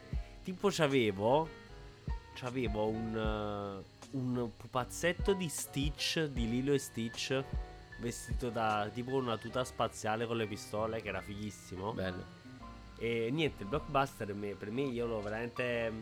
Tipo 0.45 0.69
c'avevo. 0.71 1.49
C'avevo 2.35 2.87
un. 2.87 3.83
uh, 4.13 4.17
un 4.17 4.51
pupazzetto 4.57 5.33
di 5.33 5.49
Stitch. 5.49 6.27
Di 6.27 6.49
Lilo 6.49 6.73
e 6.75 6.79
Stitch. 6.79 7.43
Vestito 7.99 8.51
da 8.51 8.89
tipo 8.95 9.17
una 9.17 9.37
tuta 9.37 9.65
spaziale 9.65 10.29
con 10.29 10.37
le 10.37 10.47
pistole. 10.47 11.03
Che 11.03 11.09
era 11.09 11.21
fighissimo. 11.21 11.93
Bello. 11.93 12.23
E 12.99 13.31
niente, 13.33 13.65
il 13.65 13.69
blockbuster 13.69 14.33
me- 14.33 14.55
per 14.55 14.71
me 14.71 14.83
io 14.83 15.07
l'ho 15.07 15.21
veramente. 15.21 15.93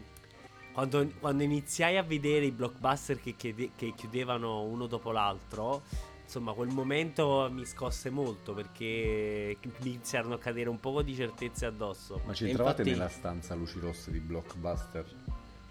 quando, 0.74 1.10
quando 1.18 1.42
iniziai 1.44 1.96
a 1.96 2.02
vedere 2.02 2.44
i 2.44 2.50
blockbuster 2.50 3.18
che, 3.22 3.36
chiede- 3.36 3.70
che 3.74 3.94
chiudevano 3.94 4.60
uno 4.64 4.86
dopo 4.86 5.12
l'altro, 5.12 5.80
insomma, 6.28 6.52
quel 6.52 6.68
momento 6.68 7.48
mi 7.50 7.64
scosse 7.64 8.10
molto 8.10 8.52
perché 8.52 9.56
mi 9.62 9.88
iniziarono 9.88 10.34
a 10.34 10.38
cadere 10.38 10.68
un 10.68 10.78
po' 10.78 11.00
di 11.00 11.14
certezze 11.14 11.64
addosso. 11.64 12.20
Ma 12.26 12.34
ci 12.34 12.44
E 12.44 12.50
entravate 12.50 12.82
infatti- 12.82 12.98
nella 12.98 13.10
stanza 13.10 13.54
luci 13.54 13.78
rosse 13.80 14.10
di 14.10 14.20
Blockbuster? 14.20 15.06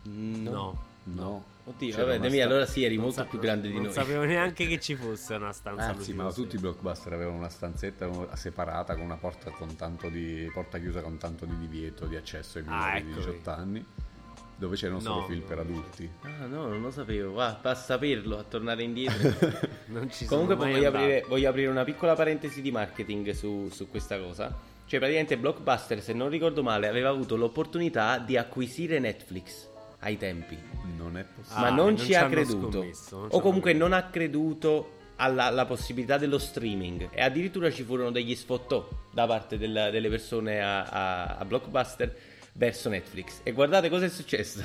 No. 0.04 0.52
No. 0.52 0.86
No. 1.04 1.44
Oddio, 1.66 1.90
C'era 1.92 2.04
vabbè, 2.06 2.20
Demi, 2.20 2.36
sta- 2.38 2.46
allora 2.46 2.66
sì, 2.66 2.84
eri 2.84 2.96
Non 2.96 3.06
molto 3.06 3.22
sa- 3.22 3.28
più 3.28 3.40
grande 3.40 3.68
di 3.68 3.74
non 3.76 3.84
noi. 3.84 3.94
sapevo 3.94 4.24
neanche 4.26 4.68
che 4.68 4.80
ci 4.80 4.96
fosse 4.96 5.36
una 5.36 5.54
stanza 5.54 5.84
Anzi, 5.86 5.98
luci 6.00 6.14
ma 6.14 6.24
rosse. 6.24 6.42
tutti 6.42 6.56
i 6.56 6.60
blockbuster 6.60 7.14
avevano 7.14 7.38
una 7.38 7.50
stanzetta 7.50 8.36
separata 8.36 8.94
con 8.96 9.04
una 9.04 9.16
porta 9.16 9.52
con 9.52 9.76
tanto 9.76 10.10
di 10.10 10.50
porta 10.54 10.80
chiusa 10.80 11.02
con 11.02 11.18
tanto 11.18 11.46
di 11.46 11.58
divieto 11.58 12.06
di 12.08 12.16
accesso 12.18 12.58
ai 12.58 12.64
Ah, 12.68 12.70
minori 12.70 13.04
di 13.04 13.10
ecco, 13.12 13.20
18 13.20 13.50
anni, 13.52 13.86
dove 14.58 14.76
c'erano 14.76 15.00
solo 15.00 15.20
No. 15.22 15.26
film 15.28 15.42
per 15.42 15.60
adulti. 15.60 16.10
Ah, 16.24 16.46
no, 16.48 16.68
non 16.68 16.82
lo 16.82 16.92
sapevo. 16.92 17.34
Va, 17.34 17.60
a 17.62 17.76
saperlo, 17.76 18.38
a 18.40 18.44
tornare 18.44 18.84
indietro. 18.84 19.66
Non 19.88 20.10
ci 20.12 20.26
Comunque 20.26 20.56
voglio 20.56 20.88
aprire, 20.90 21.24
voglio 21.28 21.50
aprire 21.50 21.70
una 21.70 21.84
piccola 21.86 22.14
parentesi 22.16 22.62
di 22.62 22.72
marketing 22.72 23.32
su, 23.32 23.70
su 23.72 23.88
questa 23.90 24.20
cosa. 24.20 24.54
Cioè, 24.86 25.00
praticamente 25.00 25.38
Blockbuster, 25.38 26.02
se 26.02 26.14
non 26.14 26.30
ricordo 26.30 26.64
male, 26.64 26.88
aveva 26.88 27.10
avuto 27.10 27.36
l'opportunità 27.38 28.18
di 28.20 28.36
acquisire 28.38 29.00
Netflix 29.00 29.68
ai 30.00 30.18
tempi. 30.18 30.58
Non 30.98 31.18
è 31.18 31.24
possibile. 31.26 31.60
ma 31.62 31.68
Ah, 31.68 31.70
non, 31.70 31.86
non 31.86 31.98
ci 31.98 32.14
ha 32.16 32.28
creduto. 32.28 32.72
scommesso, 32.72 33.28
o 33.30 33.40
comunque 33.40 33.74
non 33.74 33.94
ha 33.94 34.04
creduto 34.10 34.92
alla, 35.18 35.46
alla 35.46 35.66
possibilità 35.66 36.18
dello 36.18 36.38
streaming. 36.38 37.10
E 37.12 37.22
addirittura 37.22 37.70
ci 37.72 37.84
furono 37.84 38.12
degli 38.12 38.36
sfottò 38.36 38.88
da 39.12 39.26
parte 39.28 39.58
del- 39.58 39.90
delle 39.92 40.10
persone 40.10 40.62
a, 40.62 40.84
a- 40.84 41.26
a 41.38 41.46
Blockbuster 41.46 42.16
verso 42.58 42.90
Netflix. 42.90 43.42
E 43.44 43.52
guardate 43.52 43.88
cosa 43.88 44.06
è 44.06 44.10
successo. 44.10 44.62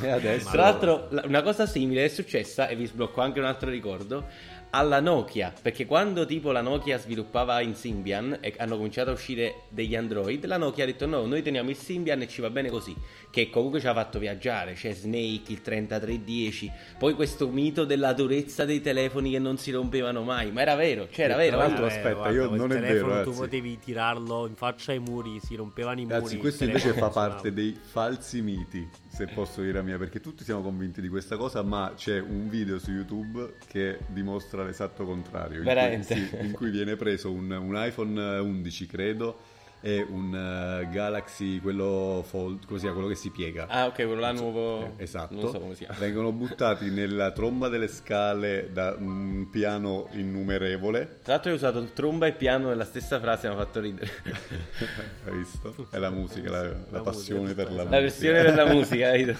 Tra 0.50 0.62
l'altro, 0.62 1.08
la- 1.10 1.22
una 1.26 1.42
cosa 1.42 1.66
simile 1.66 2.06
è 2.06 2.08
successa, 2.08 2.66
e 2.68 2.74
vi 2.74 2.86
sblocco 2.86 3.20
anche 3.20 3.38
un 3.38 3.44
altro 3.44 3.68
ricordo. 3.68 4.26
Alla 4.74 5.00
Nokia, 5.00 5.52
perché 5.60 5.84
quando 5.84 6.24
tipo 6.24 6.50
la 6.50 6.62
Nokia 6.62 6.96
sviluppava 6.96 7.60
in 7.60 7.74
Symbian 7.74 8.38
e 8.40 8.54
hanno 8.56 8.76
cominciato 8.78 9.10
a 9.10 9.12
uscire 9.12 9.64
degli 9.68 9.94
Android, 9.94 10.42
la 10.46 10.56
Nokia 10.56 10.84
ha 10.84 10.86
detto 10.86 11.04
no, 11.04 11.26
noi 11.26 11.42
teniamo 11.42 11.68
il 11.68 11.76
Symbian 11.76 12.22
e 12.22 12.26
ci 12.28 12.40
va 12.40 12.48
bene 12.48 12.70
così, 12.70 12.96
che 13.30 13.50
comunque 13.50 13.80
ci 13.80 13.86
ha 13.86 13.92
fatto 13.92 14.18
viaggiare, 14.18 14.72
c'è 14.72 14.94
Snake, 14.94 15.52
il 15.52 15.60
3310, 15.60 16.72
poi 16.98 17.12
questo 17.12 17.48
mito 17.48 17.84
della 17.84 18.14
durezza 18.14 18.64
dei 18.64 18.80
telefoni 18.80 19.32
che 19.32 19.38
non 19.38 19.58
si 19.58 19.70
rompevano 19.72 20.22
mai, 20.22 20.50
ma 20.52 20.62
era 20.62 20.74
vero, 20.74 21.06
cioè 21.10 21.26
era 21.26 21.34
Tra 21.34 21.42
vero. 21.42 21.56
l'altro, 21.58 21.84
Eh, 21.84 21.88
aspetta, 21.88 22.12
guarda, 22.14 22.32
io 22.34 22.50
non 22.54 22.72
è 22.72 22.74
telefono 22.80 22.88
vero, 22.92 23.04
tu 23.04 23.10
ragazzi. 23.28 23.38
potevi 23.40 23.78
tirarlo 23.78 24.46
in 24.46 24.54
faccia 24.54 24.92
ai 24.92 25.00
muri, 25.00 25.38
si 25.42 25.54
rompevano 25.54 26.00
i 26.00 26.06
muri. 26.06 26.38
Questo 26.38 26.64
invece 26.64 26.88
fa 26.94 26.94
telefono 26.94 27.12
parte 27.28 27.52
dei 27.52 27.78
falsi 27.78 28.40
miti, 28.40 28.88
se 29.12 29.26
posso 29.26 29.60
dire 29.60 29.74
la 29.74 29.82
mia, 29.82 29.98
perché 29.98 30.20
tutti 30.20 30.42
siamo 30.42 30.62
convinti 30.62 31.02
di 31.02 31.08
questa 31.08 31.36
cosa, 31.36 31.62
ma 31.62 31.92
c'è 31.94 32.18
un 32.18 32.48
video 32.48 32.78
su 32.78 32.92
YouTube 32.92 33.56
che 33.66 33.98
dimostra 34.06 34.64
l'esatto 34.64 35.04
contrario, 35.04 35.58
in, 35.58 35.64
Veramente? 35.64 36.14
cui, 36.14 36.26
sì, 36.26 36.36
in 36.46 36.52
cui 36.52 36.70
viene 36.70 36.96
preso 36.96 37.30
un, 37.30 37.50
un 37.50 37.74
iPhone 37.76 38.38
11, 38.38 38.86
credo, 38.86 39.38
e 39.84 40.06
un 40.08 40.32
eh, 40.34 40.88
Galaxy, 40.92 41.60
quello 41.60 42.24
Fold, 42.26 42.64
così, 42.66 42.86
quello 42.88 43.08
che 43.08 43.16
si 43.16 43.30
piega. 43.30 43.66
Ah, 43.68 43.86
ok, 43.86 43.94
quello 43.96 44.14
là 44.20 44.32
nuovo. 44.32 44.84
Eh, 44.96 45.02
Esatto, 45.02 45.34
Non 45.34 45.50
so 45.50 45.58
come 45.58 45.74
si 45.74 45.84
chiama. 45.84 45.98
vengono 46.00 46.32
buttati 46.32 46.88
nella 46.90 47.32
tromba 47.32 47.68
delle 47.68 47.88
scale 47.88 48.70
da 48.72 48.94
un 48.98 49.48
piano 49.50 50.08
innumerevole. 50.12 51.18
Tra 51.22 51.32
l'altro 51.34 51.50
hai 51.50 51.56
usato 51.56 51.82
tromba 51.92 52.26
e 52.28 52.32
piano 52.32 52.68
nella 52.68 52.84
stessa 52.84 53.18
frase, 53.20 53.48
mi 53.48 53.54
ha 53.54 53.56
fatto 53.58 53.80
ridere. 53.80 54.10
Hai 55.26 55.36
visto? 55.36 55.88
È 55.90 55.98
la 55.98 56.10
musica, 56.10 56.50
la, 56.50 56.62
la 56.62 56.76
La 56.90 57.00
passione 57.00 57.40
musica, 57.40 57.62
per 57.64 57.72
la, 57.72 57.82
La 57.84 58.00
musica. 58.00 58.00
versione 58.00 58.42
della 58.42 58.66
musica, 58.72 59.10
capito? 59.10 59.36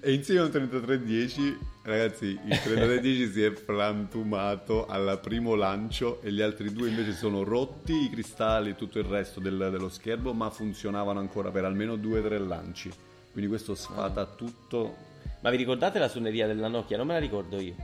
E 0.00 0.12
insieme 0.12 0.40
a 0.40 0.44
un 0.44 0.50
3310, 0.50 1.58
ragazzi, 1.90 2.26
il 2.26 2.38
3310 2.60 3.28
si 3.30 3.42
è 3.42 3.52
frantumato 3.52 4.86
al 4.86 5.18
primo 5.22 5.54
lancio 5.54 6.20
e 6.22 6.32
gli 6.32 6.40
altri 6.40 6.72
due 6.72 6.88
invece 6.88 7.12
sono 7.12 7.42
rotti 7.44 7.92
i 8.04 8.10
cristalli 8.10 8.70
e 8.70 8.74
tutto 8.76 8.98
il 8.98 9.04
resto 9.04 9.40
del- 9.40 9.68
dello 9.70 9.88
schermo, 9.88 10.32
ma 10.32 10.50
funzionavano 10.50 11.18
ancora 11.20 11.50
per 11.50 11.64
almeno 11.64 11.96
due 11.96 12.20
o 12.20 12.22
tre 12.22 12.38
lanci. 12.38 12.90
Quindi 13.32 13.48
questo 13.50 13.74
sfata 13.74 14.20
Ah. 14.22 14.26
tutto. 14.26 14.96
Ma 15.40 15.50
vi 15.50 15.56
ricordate 15.58 15.98
la 15.98 16.08
suoneria 16.08 16.46
della 16.46 16.68
Nokia? 16.68 16.96
Non 16.96 17.06
me 17.06 17.12
la 17.14 17.18
ricordo 17.20 17.60
io. 17.60 17.74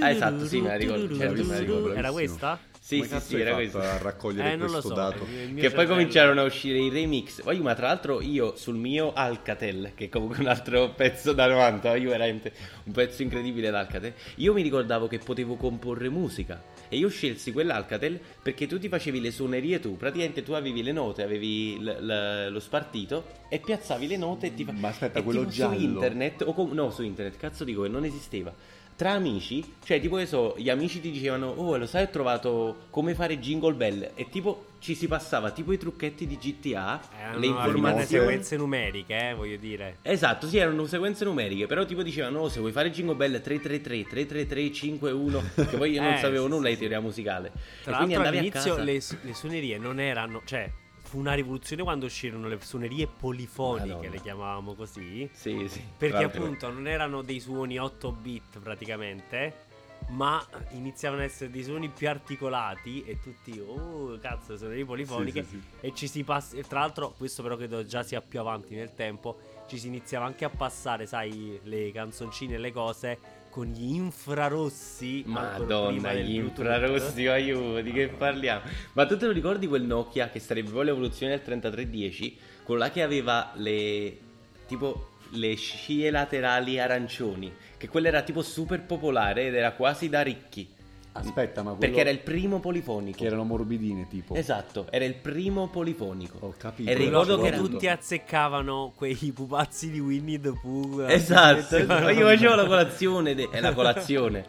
Ah, 0.00 0.10
esatto, 0.10 0.44
sì, 0.46 0.60
me 0.60 0.68
la 0.68 0.74
ricordo, 0.76 1.14
certo, 1.16 1.44
me 1.44 1.52
la 1.52 1.58
ricordo, 1.60 1.92
Era 1.92 2.10
questa? 2.10 2.58
Sì, 2.84 2.96
Come 2.96 3.08
sì, 3.08 3.14
cazzo 3.14 3.26
sì, 3.28 3.34
hai 3.36 3.40
era 3.40 3.50
fatto 3.52 3.60
questo. 3.62 3.78
a 3.78 3.96
raccogliere 3.96 4.52
Eh, 4.52 4.58
questo 4.58 4.80
so. 4.82 4.92
dato? 4.92 5.24
mio 5.24 5.54
Che 5.62 5.70
poi 5.70 5.86
cominciarono 5.86 6.42
a 6.42 6.44
uscire 6.44 6.78
i 6.78 6.90
remix. 6.90 7.40
Poi, 7.40 7.58
ma 7.60 7.74
tra 7.74 7.86
l'altro, 7.86 8.20
io 8.20 8.56
sul 8.56 8.74
mio 8.76 9.14
Alcatel, 9.14 9.92
che 9.94 10.04
è 10.04 10.08
comunque 10.10 10.40
un 10.40 10.48
altro 10.48 10.90
pezzo 10.90 11.32
da 11.32 11.46
90, 11.46 11.96
io 11.96 12.10
veramente 12.10 12.52
un 12.84 12.92
pezzo 12.92 13.22
incredibile 13.22 13.70
d'Alcatel. 13.70 14.12
Io 14.36 14.52
mi 14.52 14.60
ricordavo 14.60 15.06
che 15.08 15.18
potevo 15.18 15.56
comporre 15.56 16.10
musica. 16.10 16.62
E 16.90 16.98
io 16.98 17.08
scelsi 17.08 17.52
quell'Alcatel 17.52 18.20
perché 18.42 18.66
tu 18.66 18.78
ti 18.78 18.88
facevi 18.90 19.18
le 19.18 19.30
suonerie 19.30 19.80
tu. 19.80 19.96
Praticamente 19.96 20.42
tu 20.42 20.52
avevi 20.52 20.82
le 20.82 20.92
note, 20.92 21.22
avevi 21.22 21.78
l- 21.80 21.84
l- 22.04 22.48
lo 22.52 22.60
spartito 22.60 23.24
e 23.48 23.60
piazzavi 23.60 24.06
le 24.06 24.18
note 24.18 24.48
e 24.48 24.54
ti 24.54 24.62
fa- 24.62 24.72
Ma 24.72 24.88
aspetta, 24.88 25.22
quello 25.22 25.46
giallo? 25.46 25.78
su 25.78 25.82
internet, 25.82 26.42
o 26.42 26.52
com- 26.52 26.72
no, 26.72 26.90
su 26.90 27.02
internet, 27.02 27.38
cazzo 27.38 27.64
dico 27.64 27.80
che 27.80 27.88
non 27.88 28.04
esisteva. 28.04 28.54
Tra 28.96 29.10
amici, 29.10 29.74
cioè 29.84 30.00
tipo 30.00 30.14
che 30.16 30.24
so, 30.26 30.54
gli 30.56 30.70
amici 30.70 31.00
ti 31.00 31.10
dicevano 31.10 31.48
"Oh, 31.48 31.76
lo 31.76 31.84
sai, 31.86 32.04
ho 32.04 32.08
trovato 32.10 32.86
come 32.90 33.14
fare 33.14 33.40
jingle 33.40 33.74
bell" 33.74 34.10
e 34.14 34.28
tipo 34.28 34.66
ci 34.78 34.94
si 34.94 35.08
passava 35.08 35.50
tipo 35.50 35.72
i 35.72 35.78
trucchetti 35.78 36.28
di 36.28 36.36
GTA, 36.36 37.00
Erano 37.18 37.38
le 37.40 37.46
informazioni 37.46 38.06
sequenze 38.06 38.56
numeriche, 38.56 39.30
eh, 39.30 39.34
voglio 39.34 39.56
dire. 39.56 39.96
Esatto, 40.02 40.46
sì, 40.46 40.58
erano 40.58 40.86
sequenze 40.86 41.24
numeriche, 41.24 41.66
però 41.66 41.84
tipo 41.84 42.04
dicevano 42.04 42.40
"Oh, 42.42 42.48
se 42.48 42.60
vuoi 42.60 42.70
fare 42.70 42.92
jingle 42.92 43.16
bell 43.16 43.40
333 43.40 44.04
333 44.06 44.72
51", 44.72 45.42
che 45.68 45.76
poi 45.76 45.90
io 45.90 46.00
non 46.00 46.12
Eh, 46.14 46.18
sapevo 46.18 46.44
sì, 46.44 46.50
nulla 46.50 46.68
di 46.68 46.76
teoria 46.78 47.00
musicale. 47.00 47.50
Tra 47.82 47.94
e 47.94 47.96
quindi 47.96 48.14
andavi 48.14 48.36
a 48.36 48.40
all'inizio 48.40 48.74
casa. 48.76 48.84
le, 48.84 49.00
le 49.22 49.34
suonerie 49.34 49.76
non 49.78 49.98
erano, 49.98 50.42
cioè 50.44 50.70
fu 51.14 51.20
una 51.20 51.34
rivoluzione 51.34 51.84
quando 51.84 52.06
uscirono 52.06 52.48
le 52.48 52.58
suonerie 52.60 53.06
polifoniche, 53.06 53.86
Madonna. 53.94 54.10
le 54.10 54.20
chiamavamo 54.20 54.74
così, 54.74 55.30
Sì, 55.32 55.68
sì. 55.68 55.80
perché 55.96 56.24
appunto 56.24 56.68
non 56.72 56.88
erano 56.88 57.22
dei 57.22 57.38
suoni 57.38 57.78
8 57.78 58.10
bit 58.10 58.58
praticamente, 58.58 59.62
ma 60.08 60.44
iniziavano 60.70 61.22
ad 61.22 61.28
essere 61.28 61.50
dei 61.52 61.62
suoni 61.62 61.88
più 61.88 62.08
articolati 62.08 63.04
e 63.04 63.20
tutti, 63.20 63.60
oh 63.60 64.18
cazzo, 64.18 64.56
suonerie 64.56 64.84
polifoniche 64.84 65.44
Sì, 65.44 65.50
sì, 65.50 65.62
e 65.86 65.94
ci 65.94 66.08
si 66.08 66.24
passa, 66.24 66.56
e 66.56 66.62
tra 66.64 66.80
l'altro 66.80 67.14
questo 67.16 67.44
però 67.44 67.54
credo 67.54 67.84
già 67.84 68.02
sia 68.02 68.20
più 68.20 68.40
avanti 68.40 68.74
nel 68.74 68.92
tempo, 68.92 69.38
ci 69.68 69.78
si 69.78 69.86
iniziava 69.86 70.26
anche 70.26 70.44
a 70.44 70.50
passare, 70.50 71.06
sai, 71.06 71.60
le 71.62 71.92
canzoncine 71.92 72.54
e 72.54 72.58
le 72.58 72.72
cose 72.72 73.18
con 73.54 73.66
gli 73.66 73.94
infrarossi 73.94 75.22
Madonna, 75.26 76.12
gli 76.12 76.34
infrarossi, 76.34 77.28
aiuto, 77.28 77.80
di 77.82 77.92
che 77.92 78.08
parliamo? 78.08 78.62
Ma 78.94 79.06
tu 79.06 79.16
te 79.16 79.26
lo 79.26 79.32
ricordi 79.32 79.68
quel 79.68 79.84
Nokia 79.84 80.28
che 80.28 80.40
sarebbe 80.40 80.72
poi 80.72 80.86
l'evoluzione 80.86 81.36
del 81.36 81.42
3310? 81.42 82.36
Quello 82.64 82.80
là 82.80 82.90
che 82.90 83.02
aveva 83.02 83.52
le 83.54 84.18
tipo 84.66 85.10
le 85.34 85.54
scie 85.54 86.10
laterali 86.10 86.80
arancioni, 86.80 87.52
che 87.76 87.86
quello 87.86 88.08
era 88.08 88.22
tipo 88.22 88.42
super 88.42 88.82
popolare 88.82 89.46
ed 89.46 89.54
era 89.54 89.70
quasi 89.70 90.08
da 90.08 90.22
ricchi. 90.22 90.73
Aspetta, 91.16 91.62
ma 91.62 91.70
quello 91.70 91.78
Perché 91.80 92.00
era 92.00 92.10
il 92.10 92.18
primo 92.18 92.58
polifonico. 92.58 93.18
che 93.18 93.26
erano 93.26 93.44
morbidine 93.44 94.06
tipo. 94.08 94.34
Esatto, 94.34 94.86
era 94.90 95.04
il 95.04 95.14
primo 95.14 95.68
polifonico. 95.68 96.38
Ho 96.40 96.54
capito. 96.58 96.90
E 96.90 96.94
ricordo 96.94 97.38
che 97.40 97.52
tutti 97.52 97.86
azzeccavano 97.86 98.92
quei 98.96 99.14
pupazzi 99.32 99.90
di 99.90 100.00
Winnie 100.00 100.40
the 100.40 100.52
Pooh. 100.60 101.06
Esatto, 101.06 101.76
Mettevano- 101.78 102.08
io 102.10 102.26
facevo 102.26 102.54
la 102.56 102.66
colazione, 102.66 103.34
de- 103.36 103.48
eh, 103.52 103.60
la 103.60 103.72
colazione. 103.74 104.44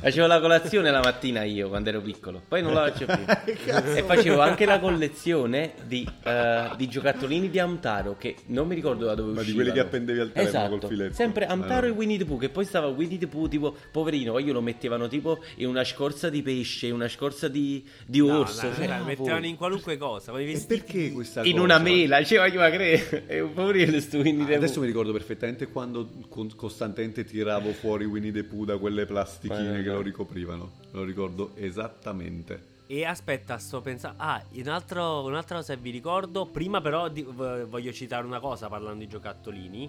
Facevo 0.00 0.26
la 0.26 0.40
colazione 0.40 0.90
la 0.90 1.00
mattina 1.00 1.44
io 1.44 1.68
quando 1.68 1.88
ero 1.88 2.00
piccolo, 2.02 2.42
poi 2.46 2.60
non 2.62 2.74
la 2.74 2.90
faccio 2.92 3.06
più. 3.06 3.24
e 3.94 4.02
facevo 4.02 4.40
anche 4.40 4.66
la 4.66 4.78
collezione 4.80 5.72
di, 5.86 6.06
eh, 6.24 6.70
di 6.76 6.88
giocattolini 6.88 7.48
di 7.48 7.58
Amtaro 7.58 8.16
che 8.18 8.36
non 8.46 8.66
mi 8.66 8.74
ricordo 8.74 9.06
da 9.06 9.14
dove 9.14 9.28
Ma 9.32 9.34
di 9.42 9.50
uscivano. 9.50 9.62
quelli 9.64 9.72
che 9.72 9.86
appendevi 9.86 10.18
al 10.20 10.32
telefono 10.32 10.58
esatto, 10.64 10.78
col 10.78 10.88
filetto. 10.90 11.14
Sempre 11.14 11.46
Amtaro 11.46 11.86
Ah, 11.86 11.88
e. 11.88 11.92
Winnie 11.92 12.18
the 12.18 12.24
Pooh, 12.26 12.38
che 12.38 12.48
poi 12.50 12.64
stava 12.66 12.88
Winnie 12.88 13.18
the 13.18 13.26
Pooh 13.28 13.48
tipo 13.48 13.74
poverino, 13.90 14.32
poi 14.32 14.44
glielo 14.44 14.60
mettevano 14.60 15.08
tipo 15.08 15.42
in 15.56 15.68
una 15.68 15.82
scorza 16.02 16.30
di 16.30 16.42
pesce, 16.42 16.88
in 16.88 16.94
una 16.94 17.06
scorza 17.08 17.46
di, 17.46 17.84
di 18.06 18.18
No, 18.18 18.40
orso. 18.40 18.62
dai, 18.66 18.74
cioè, 18.74 18.98
no, 18.98 19.04
mettevano 19.04 19.46
in 19.46 19.54
qualunque 19.56 19.96
cosa. 19.96 20.32
E 20.36 20.64
perché 20.66 21.12
questa 21.12 21.44
in 21.44 21.52
cosa? 21.52 21.62
una 21.64 21.78
mela, 21.78 22.24
cioè 22.24 22.38
voglio 22.38 22.58
credere, 22.74 23.26
è 23.26 23.38
un 23.40 23.52
poverino 23.52 24.00
sto 24.00 24.18
Winnie 24.18 24.44
the 24.46 24.54
Adesso 24.56 24.72
Pooh. 24.74 24.80
mi 24.82 24.86
ricordo 24.88 25.12
perfettamente 25.12 25.68
quando 25.68 26.08
con- 26.28 26.52
costantemente 26.56 27.24
tiravo 27.24 27.70
fuori 27.72 28.04
Winnie 28.04 28.32
the 28.32 28.42
Pooh 28.42 28.64
da 28.64 28.78
quelle 28.78 29.06
plastichine 29.06 29.76
Ma- 29.76 29.82
che 29.82 29.90
lo 29.90 30.00
ricoprivano. 30.02 30.72
Lo 30.90 31.04
ricordo 31.04 31.52
esattamente. 31.54 32.70
E 32.88 33.04
aspetta, 33.04 33.56
sto 33.58 33.80
pensando. 33.80 34.16
Ah, 34.20 34.42
un 34.54 34.66
altro- 34.68 35.22
un'altra 35.22 35.58
cosa 35.58 35.74
che 35.74 35.80
vi 35.80 35.90
ricordo. 35.90 36.46
Prima, 36.46 36.80
però, 36.80 37.08
di- 37.08 37.22
v- 37.22 37.66
voglio 37.66 37.92
citare 37.92 38.26
una 38.26 38.40
cosa 38.40 38.68
parlando 38.68 38.98
di 38.98 39.08
giocattolini. 39.08 39.88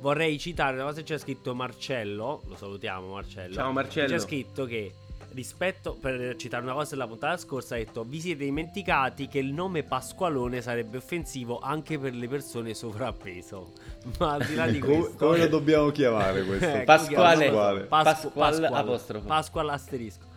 Vorrei 0.00 0.38
citare 0.38 0.74
una 0.74 0.84
cosa 0.86 0.96
che 1.00 1.04
c'è 1.04 1.18
scritto 1.18 1.54
Marcello. 1.54 2.42
Lo 2.48 2.56
salutiamo, 2.56 3.12
Marcello. 3.12 3.54
Ciao, 3.54 3.72
Marcello. 3.72 4.08
C'è 4.08 4.18
scritto 4.18 4.64
che 4.64 4.92
rispetto, 5.34 5.94
per 5.94 6.36
citare 6.36 6.62
una 6.62 6.72
cosa 6.72 6.90
della 6.90 7.06
puntata 7.06 7.36
scorsa, 7.36 7.74
ha 7.74 7.78
detto: 7.78 8.04
Vi 8.04 8.20
siete 8.20 8.44
dimenticati 8.44 9.28
che 9.28 9.38
il 9.38 9.52
nome 9.52 9.82
Pasqualone 9.82 10.62
sarebbe 10.62 10.98
offensivo 10.98 11.58
anche 11.58 11.98
per 11.98 12.14
le 12.14 12.28
persone 12.28 12.72
sovrappeso. 12.74 13.72
Ma 14.18 14.34
al 14.34 14.44
di 14.44 14.54
là 14.54 14.66
di 14.66 14.78
questo, 14.80 15.26
come 15.26 15.38
lo 15.38 15.48
dobbiamo 15.48 15.90
chiamare 15.90 16.44
questo? 16.44 16.62
Eh, 16.74 16.84
Pasquale. 16.84 17.46
Pasquale. 17.46 17.80
Pasqu- 17.84 18.32
Pasqual 18.32 18.60
Pasqual, 18.60 18.74
apostrofo. 18.74 19.26
Pasqual 19.26 19.68
asterisco. 19.68 20.32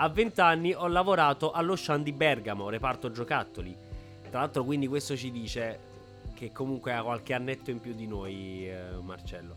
A 0.00 0.08
20 0.08 0.40
anni 0.40 0.72
ho 0.72 0.86
lavorato 0.86 1.50
allo 1.50 1.74
Shan 1.74 2.02
di 2.02 2.12
Bergamo, 2.12 2.68
reparto 2.68 3.10
giocattoli. 3.10 3.76
Tra 4.30 4.40
l'altro, 4.40 4.62
quindi 4.64 4.86
questo 4.86 5.16
ci 5.16 5.30
dice 5.30 5.86
che 6.34 6.52
comunque 6.52 6.92
ha 6.92 7.02
qualche 7.02 7.34
annetto 7.34 7.70
in 7.70 7.80
più 7.80 7.94
di 7.94 8.06
noi, 8.06 8.68
eh, 8.68 8.80
Marcello. 9.02 9.56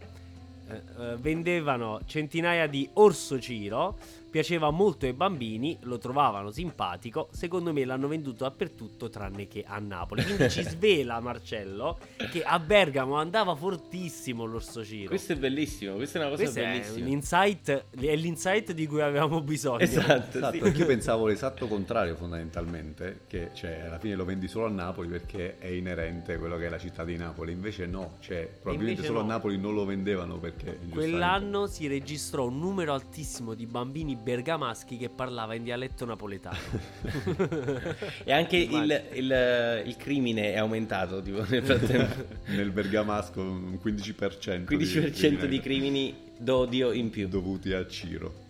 Eh, 0.68 0.82
eh, 1.00 1.16
vendevano 1.18 2.02
centinaia 2.06 2.66
di 2.68 2.90
orso 2.94 3.40
Ciro. 3.40 3.98
Piaceva 4.32 4.70
molto 4.72 5.06
ai 5.06 5.14
bambini, 5.14 5.78
lo 5.82 5.98
trovavano 5.98 6.52
simpatico. 6.52 7.28
Secondo 7.32 7.74
me 7.74 7.84
l'hanno 7.86 8.08
venduto 8.08 8.46
dappertutto 8.46 9.10
tranne 9.10 9.48
che 9.48 9.64
a 9.68 9.78
Napoli. 9.80 10.24
Quindi 10.24 10.50
ci 10.50 10.64
svela 10.68 11.20
Marcello 11.20 12.00
che 12.32 12.42
a 12.44 12.58
Bergamo 12.60 13.16
andava 13.16 13.54
fortissimo 13.56 14.46
l'orso 14.46 14.84
Ciro. 14.86 15.10
Questo 15.10 15.34
è 15.34 15.36
bellissimo, 15.36 15.96
questa 15.96 16.20
è 16.20 16.22
una 16.22 16.32
cosa 16.32 16.44
Questo 16.44 16.60
è 16.62 16.72
bellissima. 16.72 17.06
l'insight, 17.06 17.86
è 18.00 18.16
l'insight 18.16 18.72
di 18.72 18.88
cui 18.88 19.02
avevamo 19.02 19.42
bisogno. 19.42 19.80
Esatto, 19.80 20.38
Esatto, 20.38 20.54
sì. 20.54 20.60
perché 20.60 20.80
io 20.80 20.86
pensavo 20.86 21.28
l'esatto 21.28 21.68
contrario 21.68 22.16
fondamentalmente, 22.16 23.22
che 23.28 23.50
cioè, 23.54 23.82
alla 23.82 24.00
fine 24.00 24.16
lo 24.16 24.24
vendi 24.26 24.48
solo 24.48 24.66
a 24.66 24.70
Napoli 24.70 25.10
perché 25.10 25.58
è 25.58 25.68
inerente 25.68 26.38
quello 26.38 26.58
che 26.58 26.68
è 26.68 26.70
la 26.70 26.80
città 26.80 27.04
di 27.04 27.18
Napoli, 27.18 27.52
invece 27.52 27.86
no, 27.86 28.18
cioè, 28.20 28.48
probabilmente 28.48 29.02
invece 29.02 29.08
solo 29.08 29.20
no. 29.20 29.26
a 29.26 29.36
Napoli 29.36 29.58
non 29.58 29.74
lo 29.74 29.86
vendevano 29.86 30.38
perché 30.38 30.80
Quell'anno 30.90 31.68
si 31.68 31.88
registrò 31.88 32.46
un 32.48 32.60
numero 32.60 32.94
altissimo 32.94 33.54
di 33.54 33.66
bambini 33.66 34.16
bergamaschi 34.22 34.98
che 34.98 35.10
parlava 35.10 35.56
in 35.56 35.64
dialetto 35.64 36.06
napoletano. 36.06 36.58
E 38.24 38.32
anche 38.32 38.58
il, 38.58 39.04
il- 39.14 39.84
il 39.86 39.96
crimine 39.98 40.54
è 40.54 40.58
aumentato 40.58 41.22
tipo, 41.22 41.44
nel 41.48 41.64
frattempo. 41.64 42.24
nel 42.52 42.72
bergamasco 42.72 43.42
un 43.42 43.80
15%, 43.84 44.64
15% 44.64 45.46
di 45.46 45.60
crimini 45.60 46.16
d'odio 46.38 46.92
in 46.92 47.10
più. 47.10 47.28
dovuti 47.28 47.74
a 47.74 47.86
Ciro. 47.88 48.50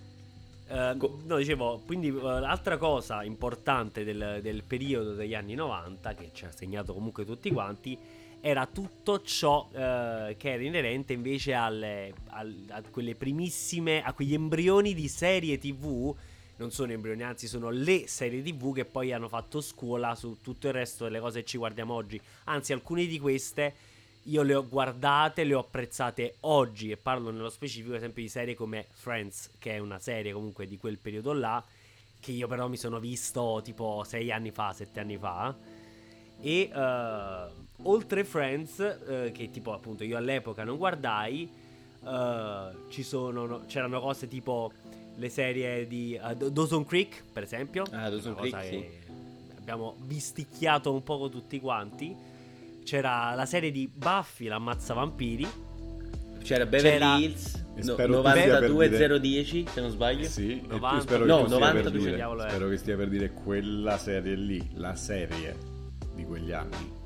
Co- 0.97 1.19
no, 1.25 1.35
dicevo, 1.35 1.81
quindi 1.85 2.07
eh, 2.07 2.13
l'altra 2.21 2.77
cosa 2.77 3.23
importante 3.23 4.05
del, 4.05 4.39
del 4.41 4.63
periodo 4.63 5.13
degli 5.15 5.33
anni 5.35 5.53
90, 5.53 6.13
che 6.15 6.29
ci 6.33 6.45
ha 6.45 6.51
segnato 6.51 6.93
comunque 6.93 7.25
tutti 7.25 7.51
quanti, 7.51 7.97
era 8.41 8.65
tutto 8.65 9.21
ciò 9.21 9.69
eh, 9.71 10.35
che 10.37 10.51
era 10.53 10.63
inerente 10.63 11.13
invece 11.13 11.53
alle, 11.53 12.13
al- 12.29 12.65
a 12.69 12.81
quelle 12.89 13.15
primissime, 13.15 14.03
a 14.03 14.13
quegli 14.13 14.33
embrioni 14.33 14.93
di 14.93 15.07
serie 15.07 15.57
tv. 15.59 16.13
Non 16.57 16.71
sono 16.71 16.91
embrioni, 16.91 17.23
anzi 17.23 17.47
sono 17.47 17.69
le 17.69 18.07
serie 18.07 18.41
tv 18.41 18.73
che 18.73 18.85
poi 18.85 19.13
hanno 19.13 19.27
fatto 19.27 19.61
scuola 19.61 20.13
su 20.15 20.37
tutto 20.41 20.67
il 20.67 20.73
resto 20.73 21.05
delle 21.05 21.19
cose 21.19 21.41
che 21.41 21.45
ci 21.45 21.57
guardiamo 21.57 21.93
oggi. 21.93 22.19
Anzi, 22.45 22.73
alcune 22.73 23.05
di 23.05 23.19
queste 23.19 23.73
io 24.25 24.43
le 24.43 24.53
ho 24.53 24.67
guardate, 24.67 25.43
le 25.43 25.55
ho 25.55 25.59
apprezzate 25.59 26.35
oggi 26.41 26.91
e 26.91 26.97
parlo 26.97 27.31
nello 27.31 27.49
specifico 27.49 27.91
ad 27.91 27.97
esempio 27.97 28.21
di 28.21 28.29
serie 28.29 28.53
come 28.53 28.87
Friends, 28.91 29.51
che 29.57 29.73
è 29.73 29.77
una 29.79 29.97
serie 29.97 30.33
comunque 30.33 30.67
di 30.67 30.77
quel 30.77 30.99
periodo 30.99 31.33
là, 31.33 31.63
che 32.19 32.31
io 32.31 32.47
però 32.47 32.67
mi 32.67 32.77
sono 32.77 32.99
visto 32.99 33.61
tipo 33.63 34.03
sei 34.05 34.31
anni 34.31 34.51
fa, 34.51 34.73
sette 34.73 34.99
anni 34.99 35.17
fa. 35.17 35.55
E 36.41 36.69
eh, 36.73 37.45
oltre 37.83 38.23
Friends, 38.23 38.79
eh, 38.79 39.31
che 39.33 39.49
tipo 39.51 39.73
appunto 39.73 40.03
io 40.03 40.17
all'epoca 40.17 40.63
non 40.63 40.77
guardai, 40.77 41.49
ci 42.89 43.03
sono, 43.03 43.45
no- 43.45 43.61
c'erano 43.67 43.99
cose 43.99 44.27
tipo 44.27 44.71
le 45.17 45.29
serie 45.29 45.85
di 45.85 46.19
Dawson 46.51 46.83
Creek, 46.85 47.23
per 47.31 47.43
esempio. 47.43 47.83
Ah, 47.91 48.09
Dawson 48.09 48.35
Creek, 48.35 48.59
che 48.59 48.99
abbiamo 49.57 49.95
visticchiato 50.05 50.91
un 50.91 51.03
poco 51.03 51.29
tutti 51.29 51.59
quanti. 51.59 52.15
C'era 52.83 53.35
la 53.35 53.45
serie 53.45 53.69
di 53.71 53.87
Buffy, 53.87 54.47
l'ammazza 54.47 54.95
vampiri. 54.95 55.47
C'era 56.41 56.65
Beverly 56.65 56.97
C'era- 56.97 57.17
Hills 57.17 57.65
no, 57.75 57.93
spero 57.93 58.21
tu 58.21 58.29
sia 58.31 58.57
per 58.59 58.69
92010, 58.69 59.65
se 59.67 59.81
non 59.81 59.89
sbaglio. 59.91 60.27
Sì, 60.27 60.57
e 60.59 60.61
tu 60.61 60.75
90, 60.75 61.01
spero 61.01 61.25
no, 61.25 61.35
che 61.37 61.41
tu 61.43 61.47
stia 61.47 61.59
90 61.59 61.81
per 61.81 61.91
tu 61.91 61.97
dire, 61.97 62.15
diavolo 62.15 62.43
è. 62.43 62.49
spero 62.49 62.69
che 62.69 62.77
stia 62.77 62.95
per 62.97 63.09
dire 63.09 63.31
quella 63.31 63.97
serie 63.97 64.35
lì, 64.35 64.69
la 64.73 64.95
serie 64.95 65.55
di 66.13 66.23
quegli 66.25 66.51
anni. 66.51 66.99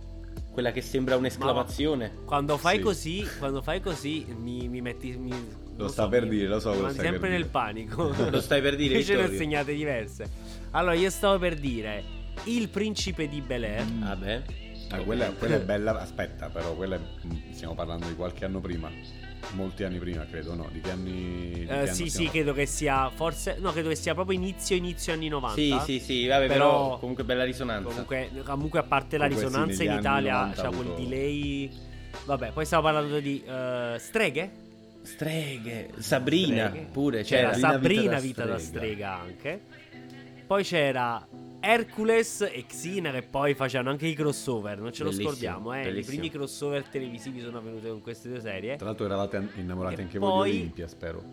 Quella 0.52 0.72
che 0.72 0.82
sembra 0.82 1.18
un'esclamazione. 1.18 2.20
Quando 2.26 2.58
fai 2.58 2.78
Sì. 2.78 2.82
così, 2.84 3.28
quando 3.40 3.62
fai 3.62 3.82
così, 3.82 4.26
mi, 4.38 4.68
mi 4.70 4.82
metti. 4.82 5.16
mi- 5.18 5.64
non 5.78 5.90
sta 5.90 6.08
per 6.08 6.24
mi- 6.24 6.30
dire, 6.30 6.48
lo 6.48 6.60
so 6.62 6.70
mandi 6.70 6.94
stai 6.94 7.04
sempre 7.08 7.20
per 7.20 7.30
nel 7.30 7.40
dire. 7.40 7.50
panico. 7.52 8.14
Lo 8.32 8.40
stai 8.42 8.62
per 8.62 8.76
dire, 8.78 8.94
Invece 8.94 9.16
ne 9.18 9.24
ho 9.24 9.28
segnate 9.28 9.74
diverse. 9.74 10.30
Allora, 10.72 10.94
io 10.94 11.10
stavo 11.10 11.38
per 11.38 11.56
dire 11.56 12.04
Il 12.46 12.70
principe 12.70 13.28
di 13.28 13.42
Bel 13.42 13.64
Air. 13.64 13.86
Vabbè. 13.86 14.44
Ah, 14.92 15.00
quella, 15.00 15.30
quella 15.32 15.56
è 15.56 15.62
bella, 15.62 16.00
aspetta, 16.00 16.48
però 16.50 16.74
quella 16.76 16.96
è- 16.96 17.00
mm, 17.00 17.52
stiamo 17.52 17.74
parlando 17.76 18.08
di 18.08 18.16
qualche 18.16 18.46
anno 18.46 18.62
prima. 18.62 18.90
Molti 19.54 19.84
anni 19.84 20.00
prima, 20.00 20.26
credo, 20.26 20.54
no? 20.56 20.68
Di 20.72 20.82
che 20.82 20.92
anni. 20.92 21.50
di 21.60 21.66
che 21.66 21.74
anno 21.74 21.86
sì, 21.94 22.10
sì, 22.10 22.30
credo 22.30 22.52
che 22.54 22.66
sia. 22.66 23.10
Forse. 23.10 23.58
No, 23.60 23.72
credo 23.72 23.90
che 23.90 23.96
sia 23.96 24.14
proprio 24.14 24.38
inizio, 24.38 24.76
inizio 24.76 25.14
anni 25.14 25.28
90. 25.30 25.56
Sì, 25.56 26.00
sì, 26.00 26.00
sì, 26.04 26.28
vabbè, 26.28 26.48
Però- 26.48 26.58
però, 26.86 27.00
comunque 27.00 27.24
bella 27.24 27.44
risonanza. 27.44 27.88
Comunque, 27.90 28.30
comunque, 28.44 28.80
a 28.80 28.84
parte 28.84 29.18
la 29.18 29.28
Comunque 29.28 29.50
sì, 29.50 29.54
risonanza 29.56 29.84
negli 29.84 29.92
in 29.94 30.00
Italia, 30.00 30.34
90 30.34 30.62
c'ha 30.62 30.68
ha 30.68 30.72
quel 30.72 30.80
avuto- 30.88 31.02
delay. 31.02 31.72
Vabbè, 32.26 32.52
poi 32.52 32.66
stavo 32.66 32.84
parlando 32.84 33.20
di 33.20 33.44
eh, 33.46 33.96
streghe. 34.00 34.52
Streghe, 35.04 35.90
Sabrina 36.00 36.68
Streghe. 36.70 36.88
pure, 36.92 37.24
C'era 37.24 37.52
c'era. 37.52 37.70
Sabrina 37.72 38.02
vita 38.02 38.20
vita, 38.20 38.44
da 38.46 38.52
da 38.54 38.58
strega. 38.58 38.80
strega 38.80 39.20
anche. 39.20 39.62
Poi 40.48 40.64
c'era 40.64 41.28
Hercules 41.68 42.42
e 42.42 42.66
Xena 42.68 43.12
che 43.12 43.24
poi 43.24 43.56
facevano 43.56 43.90
anche 43.90 44.06
i 44.06 44.14
crossover, 44.14 44.80
non 44.80 44.94
ce 44.94 45.02
lo 45.04 45.10
Bellissimo, 45.10 45.30
scordiamo, 45.32 45.74
eh. 45.74 45.80
I 45.82 45.84
bellissimo. 45.86 46.18
primi 46.18 46.30
crossover 46.30 46.84
televisivi 46.84 47.42
sono 47.42 47.58
avvenuti 47.58 47.88
con 47.88 48.02
queste 48.02 48.30
due 48.30 48.40
serie. 48.40 48.76
Tra 48.76 48.86
l'altro 48.86 49.06
eravate 49.06 49.48
innamorati 49.56 50.00
E 50.02 50.04
anche 50.04 50.20
poi- 50.20 50.30
voi 50.30 50.52
di 50.52 50.58
Olimpia, 50.58 50.88
spero. 50.88 51.24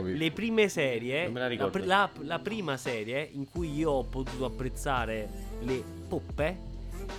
Le 0.00 0.30
prime 0.30 0.68
serie, 0.68 1.24
Non 1.24 1.32
me 1.32 1.40
la 1.56 1.70
la, 1.70 1.84
la- 1.84 2.10
la 2.22 2.38
prima 2.38 2.76
serie 2.76 3.28
in 3.32 3.48
cui 3.50 3.72
io 3.74 3.90
ho 3.90 4.04
potuto 4.04 4.44
apprezzare 4.44 5.28
le 5.62 5.82
poppe 6.08 6.56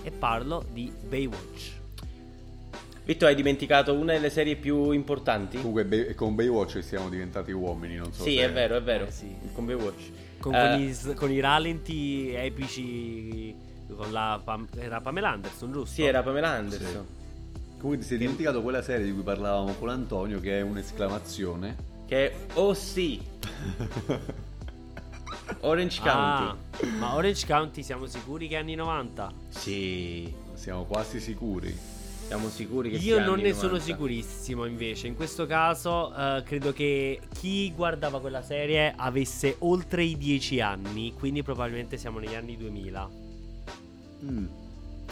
e 0.02 0.10
parlo 0.10 0.64
di 0.72 0.90
Baywatch. 1.08 1.78
Vitto, 3.04 3.26
hai 3.26 3.34
dimenticato 3.34 3.92
una 3.92 4.12
delle 4.12 4.30
serie 4.30 4.56
più 4.56 4.92
importanti? 4.92 5.58
Comunque 5.60 6.14
con 6.14 6.34
Baywatch 6.34 6.82
siamo 6.82 7.08
diventati 7.08 7.52
uomini, 7.52 7.96
non 7.96 8.12
so 8.12 8.22
Sì, 8.22 8.36
se- 8.36 8.44
è 8.44 8.52
vero, 8.52 8.76
è 8.76 8.82
vero. 8.82 9.06
Eh, 9.06 9.10
sì. 9.10 9.34
Con 9.52 9.66
Baywatch. 9.66 10.10
Con, 10.40 10.54
Eh, 10.54 10.94
con 11.02 11.10
i, 11.10 11.14
con 11.14 11.30
i 11.32 11.40
ralenti 11.40 12.32
epici 12.34 13.54
con 13.94 14.10
la 14.12 14.40
Pam- 14.42 14.68
era 14.76 15.00
Pamela 15.00 15.30
Anderson, 15.30 15.72
giusto? 15.72 15.94
Sì, 15.94 16.04
era 16.04 16.22
Pamela 16.22 16.48
Anderson. 16.48 17.06
Comunque 17.78 17.98
ti 17.98 18.04
sei 18.08 18.18
dimenticato 18.18 18.62
quella 18.62 18.82
serie 18.82 19.04
di 19.06 19.12
cui 19.12 19.22
parlavamo 19.22 19.72
con 19.74 19.88
Antonio, 19.88 20.40
che 20.40 20.58
è 20.58 20.62
un'esclamazione. 20.62 21.76
Che 22.06 22.30
è 22.30 22.36
Oh 22.54 22.72
sì. 22.74 23.20
Orange 25.62 26.00
Ah, 26.04 26.56
County. 26.78 26.96
ma 26.98 27.14
Orange 27.14 27.46
County 27.46 27.82
siamo 27.82 28.06
sicuri 28.06 28.48
che 28.48 28.56
è 28.56 28.58
anni 28.60 28.74
90? 28.74 29.32
Sì, 29.48 30.32
Siamo 30.54 30.84
quasi 30.84 31.20
sicuri. 31.20 31.74
Siamo 32.30 32.48
sicuri 32.48 32.90
che 32.90 32.96
Io 32.98 33.16
sia 33.16 33.24
non 33.24 33.40
ne 33.40 33.52
sono 33.52 33.72
90. 33.72 33.84
sicurissimo 33.86 34.64
invece. 34.64 35.08
In 35.08 35.16
questo 35.16 35.46
caso 35.46 36.14
eh, 36.14 36.42
credo 36.44 36.72
che 36.72 37.18
chi 37.34 37.72
guardava 37.74 38.20
quella 38.20 38.40
serie 38.40 38.92
avesse 38.96 39.56
oltre 39.58 40.04
i 40.04 40.16
10 40.16 40.60
anni, 40.60 41.12
quindi 41.18 41.42
probabilmente 41.42 41.96
siamo 41.96 42.20
negli 42.20 42.34
anni 42.36 42.56
2000. 42.56 43.10
Mm, 44.24 44.46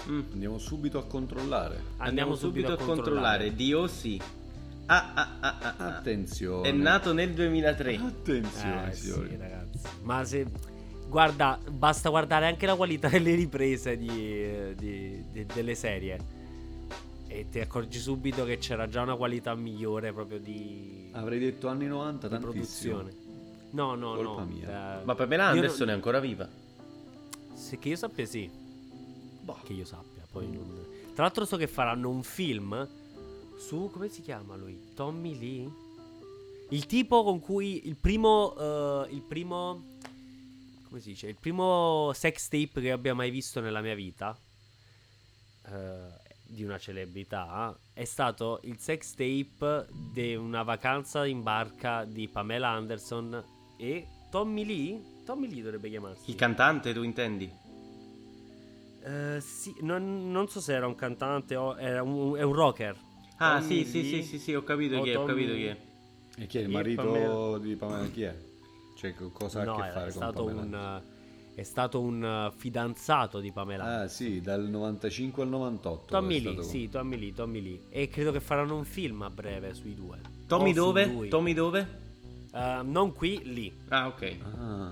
Mm. 0.09 0.20
Andiamo 0.33 0.59
subito 0.59 0.96
a 0.98 1.04
controllare. 1.07 1.81
Andiamo, 1.96 2.37
subito, 2.37 2.72
a 2.72 2.76
controllare. 2.76 3.52
Oh 3.74 3.88
sì. 3.88 4.18
Ah, 4.87 5.11
ah, 5.12 5.28
ah, 5.40 5.57
ah, 5.61 5.74
ah. 5.76 5.96
Attenzione. 5.96 6.68
È 6.68 6.72
nato 6.72 7.12
nel 7.12 7.35
2003. 7.35 7.96
Attenzione, 7.96 8.90
Eh, 8.92 8.94
signori. 8.94 9.28
sì, 9.31 9.37
ragazzi. 9.37 9.78
Ma 10.04 10.24
se 10.24 10.46
guarda, 11.09 11.59
basta 11.68 12.11
guardare 12.11 12.46
anche 12.46 12.64
la 12.64 12.76
qualità 12.76 13.09
delle 13.09 13.35
riprese 13.35 13.96
di- 13.98 14.74
di- 14.76 15.24
di- 15.33 15.46
delle 15.52 15.74
serie. 15.74 16.37
E 17.30 17.46
ti 17.50 17.60
accorgi 17.60 17.98
subito 17.98 18.44
che 18.44 18.56
c'era 18.58 18.88
già 18.88 19.02
una 19.02 19.14
qualità 19.16 19.54
migliore 19.54 20.12
proprio 20.12 20.38
di, 20.40 21.10
Avrei 21.12 21.38
detto 21.38 21.68
anni 21.68 21.86
90 21.86 22.26
di 22.28 22.38
produzione. 22.38 23.14
No, 23.72 23.94
no, 23.94 24.14
Colpa 24.14 24.40
no. 24.42 24.46
mia. 24.46 25.00
eh, 25.00 25.04
Ma 25.04 25.14
Pamela 25.14 25.46
Anderson 25.48 25.78
non- 25.80 25.90
è 25.90 25.92
ancora 25.92 26.20
viva. 26.20 26.48
Se 27.54 27.78
che 27.78 27.90
io 27.90 27.96
sappia, 27.96 28.24
sì. 28.24 28.48
Boh. 28.50 29.58
Che 29.62 29.72
io 29.74 29.84
sappia, 29.84 30.22
poi 30.30 30.48
non. 30.50 30.86
Tra 31.14 31.24
l'altro, 31.24 31.44
so 31.44 31.56
che 31.58 31.66
faranno 31.66 32.08
un 32.08 32.22
film 32.22 32.88
su. 33.58 33.90
Come 33.92 34.08
si 34.08 34.22
chiama 34.22 34.56
lui? 34.56 34.92
Tommy 34.94 35.38
Lee? 35.38 35.70
Il 36.70 36.86
tipo 36.86 37.22
con 37.24 37.40
cui. 37.40 37.86
Il 37.88 37.96
primo. 37.96 38.56
eh, 39.06 39.08
il 39.14 39.20
primo. 39.22 39.96
Come 40.88 41.00
si 41.00 41.10
dice? 41.10 41.26
Il 41.28 41.36
primo 41.38 42.10
sex 42.14 42.48
tape 42.48 42.80
che 42.80 42.90
abbia 42.90 43.12
mai 43.14 43.30
visto 43.30 43.60
nella 43.60 43.82
mia 43.82 43.94
vita. 43.94 44.34
eh, 45.66 46.26
di 46.48 46.64
una 46.64 46.78
celebrità. 46.78 47.78
È 47.92 48.04
stato 48.04 48.61
il 48.62 48.78
sex 48.78 49.12
tape 49.14 49.87
di 50.12 50.34
una 50.34 50.62
vacanza 50.62 51.26
in 51.26 51.42
barca 51.42 52.04
di 52.04 52.26
Pamela 52.28 52.68
Anderson 52.68 53.44
e 53.76 54.06
Tommy 54.30 54.64
Lee? 54.64 55.00
Tommy 55.24 55.48
Lee 55.48 55.62
dovrebbe 55.62 55.90
chiamarsi. 55.90 56.30
Il 56.30 56.37
cantante, 56.37 56.92
tu 56.92 57.02
intendi? 57.02 57.50
Eh, 59.02 59.40
sì, 59.40 59.74
non, 59.80 60.30
non 60.30 60.48
so 60.48 60.61
se 60.61 60.72
era 60.74 60.87
un 60.87 60.94
cantante 60.94 61.54
o 61.54 61.78
era 61.78 62.02
un, 62.02 62.37
è 62.37 62.42
un 62.42 62.52
rocker. 62.52 62.96
Ah, 63.37 63.58
Tommy 63.61 63.84
sì, 63.84 63.90
sì, 63.90 64.02
Lee 64.02 64.22
sì, 64.22 64.28
sì, 64.28 64.38
sì, 64.38 64.54
ho 64.54 64.62
capito 64.64 65.00
chi 65.02 65.11
è, 65.11 65.18
ho 65.18 65.24
capito 65.24 65.52
chi 65.52 65.66
è. 65.66 65.76
E 66.38 66.46
chi 66.46 66.58
è 66.58 66.61
il 66.62 66.68
marito 66.70 67.02
Pamela- 67.02 67.58
di 67.58 67.76
Pamela? 67.76 68.08
Chi 68.08 68.22
è? 68.22 68.37
Cioè, 68.96 69.14
co- 69.14 69.30
cosa 69.30 69.64
no, 69.64 69.74
ha 69.74 69.82
a 69.82 69.87
che 69.87 69.92
fare 69.92 70.08
è 70.08 70.12
con 70.12 70.22
stato 70.22 70.44
Pamela? 70.44 70.61
un 70.62 71.02
è 71.58 71.64
stato 71.64 72.00
un 72.00 72.24
eh, 72.24 72.52
fidanzato 72.56 73.40
di 73.40 73.50
Pamela. 73.50 74.02
Ah, 74.02 74.08
sì, 74.08 74.40
dal 74.40 74.68
95 74.68 75.42
al 75.42 75.48
98. 75.48 76.04
Tommy 76.06 76.40
Lee, 76.40 76.52
stato- 76.52 76.62
sì, 76.62 76.88
Tommy 76.88 77.18
Lee, 77.18 77.32
Tommy 77.32 77.60
Lee. 77.60 77.80
E 77.88 78.08
credo 78.08 78.30
che 78.30 78.38
faranno 78.38 78.76
un 78.76 78.84
film 78.84 79.22
a 79.22 79.30
breve 79.30 79.74
sui 79.74 79.94
due. 79.96 80.20
Tommy 80.46 80.70
O 80.70 80.74
dove? 80.74 81.28
Tommy 81.28 81.54
dove? 81.54 81.88
Eh, 82.54 82.80
non 82.84 83.12
qui, 83.12 83.40
lì. 83.42 83.76
Ah, 83.88 84.06
ok. 84.06 84.36
Ah, 84.56 84.90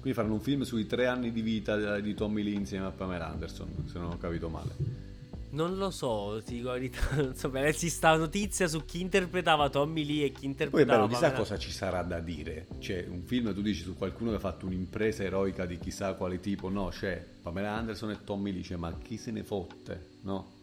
quindi 0.00 0.12
faranno 0.12 0.34
un 0.34 0.40
film 0.40 0.62
sui 0.62 0.84
tre 0.86 1.06
anni 1.06 1.30
di 1.30 1.42
vita 1.42 2.00
di 2.00 2.14
Tommy 2.14 2.42
Lee 2.42 2.54
insieme 2.54 2.86
a 2.86 2.90
Pamela 2.90 3.28
Anderson, 3.28 3.68
se 3.86 3.98
non 4.00 4.10
ho 4.10 4.18
capito 4.18 4.48
male. 4.48 5.08
Non 5.50 5.76
lo 5.76 5.90
so, 5.90 6.40
ti 6.44 6.56
dico 6.56 6.68
la 6.68 6.74
verità. 6.74 6.98
Non 7.16 7.34
so. 7.34 7.50
Si 7.72 7.90
sta 7.90 8.16
notizia 8.16 8.68
su 8.68 8.84
chi 8.84 9.00
interpretava 9.00 9.68
Tommy 9.68 10.04
Lee 10.04 10.24
e 10.26 10.28
chi 10.28 10.40
Poi 10.40 10.50
interpretava 10.50 11.06
bello, 11.06 11.08
chissà 11.08 11.32
cosa 11.32 11.58
ci 11.58 11.70
sarà 11.70 12.02
da 12.02 12.20
dire. 12.20 12.66
Cioè, 12.78 13.06
un 13.08 13.22
film 13.22 13.52
tu 13.52 13.62
dici 13.62 13.82
su 13.82 13.96
qualcuno 13.96 14.30
che 14.30 14.36
ha 14.36 14.40
fatto 14.40 14.66
un'impresa 14.66 15.22
eroica 15.22 15.66
di 15.66 15.78
chissà 15.78 16.14
quale 16.14 16.40
tipo, 16.40 16.68
no, 16.68 16.88
c'è 16.88 17.24
Pamela 17.42 17.72
Anderson 17.72 18.10
e 18.10 18.24
Tommy 18.24 18.52
Lee, 18.52 18.62
cioè, 18.62 18.76
ma 18.76 18.96
chi 18.96 19.16
se 19.16 19.30
ne 19.30 19.42
fotte, 19.42 20.08
no? 20.22 20.58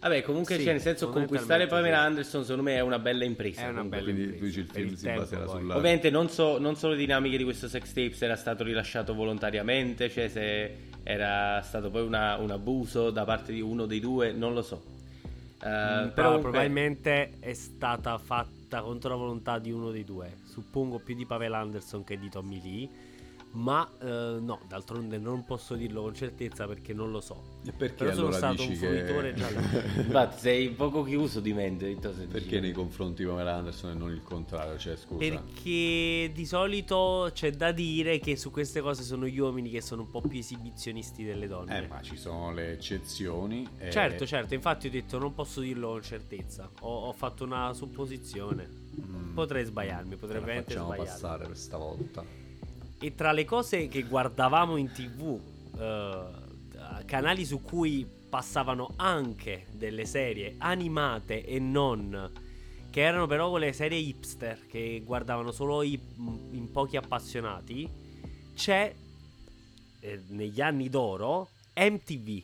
Vabbè, 0.00 0.22
comunque, 0.22 0.56
Sì, 0.56 0.62
cioè, 0.64 0.72
nel 0.72 0.82
senso, 0.82 1.08
conquistare 1.10 1.66
Pamela 1.66 1.98
sì. 2.00 2.04
Anderson, 2.06 2.42
secondo 2.42 2.62
me, 2.62 2.76
è 2.76 2.80
una 2.80 2.98
bella 2.98 3.24
impresa. 3.24 3.62
È 3.62 3.64
una 3.68 3.72
comunque. 3.82 3.98
bella 3.98 4.12
Quindi 4.12 4.22
impresa. 4.34 4.38
tu 4.38 4.46
dici 4.46 4.60
il 4.60 4.66
film 4.66 4.94
si 4.94 5.04
tempo, 5.04 5.20
baserà 5.20 5.46
sulla... 5.46 5.76
Ovviamente 5.76 6.10
non 6.10 6.28
so, 6.28 6.58
non 6.58 6.76
so 6.76 6.88
le 6.88 6.96
dinamiche 6.96 7.36
di 7.38 7.44
questo 7.44 7.66
sex 7.68 7.88
tape, 7.92 8.12
se 8.12 8.24
era 8.24 8.36
stato 8.36 8.62
rilasciato 8.64 9.14
volontariamente, 9.14 10.08
cioè 10.10 10.28
se 10.28 10.76
era 11.02 11.60
stato 11.62 11.90
poi 11.90 12.02
una- 12.02 12.36
un 12.36 12.50
abuso 12.50 13.10
da 13.10 13.24
parte 13.24 13.52
di 13.52 13.60
uno 13.60 13.86
dei 13.86 14.00
due, 14.00 14.32
non 14.32 14.52
lo 14.54 14.62
so. 14.62 14.82
Mm, 15.66 16.08
però 16.10 16.28
comunque- 16.28 16.40
probabilmente 16.50 17.32
è 17.40 17.54
stata 17.54 18.18
fatta 18.18 18.82
contro 18.82 19.08
la 19.10 19.16
volontà 19.16 19.58
di 19.58 19.70
uno 19.72 19.90
dei 19.90 20.04
due. 20.04 20.34
Suppongo 20.44 20.98
più 20.98 21.14
di 21.14 21.24
Pamela 21.24 21.58
Anderson 21.58 22.04
che 22.04 22.18
di 22.18 22.28
Tommy 22.28 22.60
Lee. 22.62 22.88
Ma 23.56 23.90
eh, 24.02 24.36
no, 24.38 24.60
d'altronde 24.68 25.16
non 25.18 25.44
posso 25.46 25.76
dirlo 25.76 26.02
con 26.02 26.14
certezza 26.14 26.66
perché 26.66 26.92
non 26.92 27.10
lo 27.10 27.22
so. 27.22 27.54
E 27.64 27.72
perché 27.72 28.04
Però 28.04 28.10
sono 28.12 28.26
allora 28.26 28.36
stato 28.36 28.54
dici 28.66 28.68
un 28.70 28.76
fruitore 28.76 29.32
che... 29.32 29.38
già 29.40 29.48
da- 29.50 29.60
Infatti, 30.02 30.40
sei 30.40 30.68
poco 30.70 31.02
chiuso 31.02 31.40
di 31.40 31.54
mente. 31.54 31.94
Perché 31.96 32.26
dici- 32.40 32.60
nei 32.60 32.72
confronti 32.72 33.22
di 33.22 33.28
Pamela 33.28 33.54
Anderson 33.54 33.92
e 33.92 33.94
non 33.94 34.10
il 34.12 34.22
contrario? 34.22 34.76
Cioè, 34.78 34.96
scusa. 34.96 35.18
Perché 35.20 36.30
di 36.34 36.44
solito 36.44 37.30
c'è 37.32 37.50
da 37.52 37.72
dire 37.72 38.18
che 38.18 38.36
su 38.36 38.50
queste 38.50 38.82
cose 38.82 39.02
sono 39.02 39.26
gli 39.26 39.38
uomini 39.38 39.70
che 39.70 39.80
sono 39.80 40.02
un 40.02 40.10
po' 40.10 40.20
più 40.20 40.38
esibizionisti 40.38 41.24
delle 41.24 41.46
donne. 41.48 41.84
Eh, 41.84 41.86
ma 41.86 42.02
ci 42.02 42.16
sono 42.18 42.52
le 42.52 42.72
eccezioni. 42.72 43.66
e- 43.78 43.90
Certo, 43.90 44.26
certo, 44.26 44.52
infatti 44.52 44.88
ho 44.88 44.90
detto 44.90 45.18
non 45.18 45.32
posso 45.32 45.60
dirlo 45.60 45.92
con 45.92 46.02
certezza. 46.02 46.70
Ho, 46.80 47.06
ho 47.06 47.12
fatto 47.14 47.42
una 47.44 47.72
supposizione. 47.72 48.68
Mm, 49.00 49.32
Potrei 49.34 49.64
sbagliarmi, 49.64 50.16
potrei 50.16 50.40
la 50.40 50.44
veramente 50.46 50.74
facciamo 50.74 50.92
sbagliarmi. 50.92 51.20
passare 51.20 51.46
per 51.46 51.56
stavolta. 51.56 52.44
E 52.98 53.14
tra 53.14 53.32
le 53.32 53.44
cose 53.44 53.88
che 53.88 54.02
guardavamo 54.04 54.76
in 54.76 54.90
tv, 54.90 55.38
eh, 55.78 56.24
canali 57.04 57.44
su 57.44 57.60
cui 57.62 58.06
passavano 58.28 58.92
anche 58.96 59.66
delle 59.70 60.06
serie 60.06 60.54
animate 60.58 61.44
e 61.44 61.58
non, 61.58 62.32
che 62.90 63.00
erano 63.00 63.26
però 63.26 63.50
quelle 63.50 63.72
serie 63.72 63.98
hipster 63.98 64.66
che 64.66 65.02
guardavano 65.04 65.52
solo 65.52 65.82
i- 65.82 66.00
in 66.52 66.70
pochi 66.72 66.96
appassionati, 66.96 67.88
c'è 68.54 68.94
eh, 70.00 70.22
negli 70.28 70.60
anni 70.60 70.88
d'oro 70.88 71.48
MTV. 71.74 72.42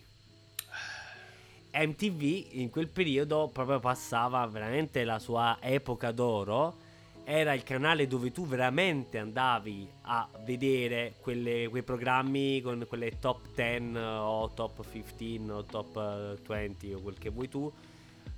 MTV 1.74 2.46
in 2.52 2.68
quel 2.70 2.88
periodo 2.88 3.48
proprio 3.50 3.80
passava 3.80 4.44
veramente 4.46 5.04
la 5.04 5.18
sua 5.18 5.56
epoca 5.60 6.12
d'oro. 6.12 6.81
Era 7.24 7.54
il 7.54 7.62
canale 7.62 8.06
dove 8.06 8.32
tu 8.32 8.46
veramente 8.46 9.18
andavi 9.18 9.88
a 10.02 10.28
vedere 10.44 11.14
quelle- 11.20 11.68
quei 11.68 11.82
programmi 11.82 12.60
con 12.60 12.84
quelle 12.88 13.18
top 13.18 13.54
10 13.54 13.96
o 13.96 14.50
top 14.52 14.84
15 14.90 15.50
o 15.50 15.62
top 15.62 15.96
eh, 15.96 16.42
20 16.44 16.92
o 16.94 17.00
quel 17.00 17.18
che 17.18 17.30
vuoi 17.30 17.48
tu 17.48 17.72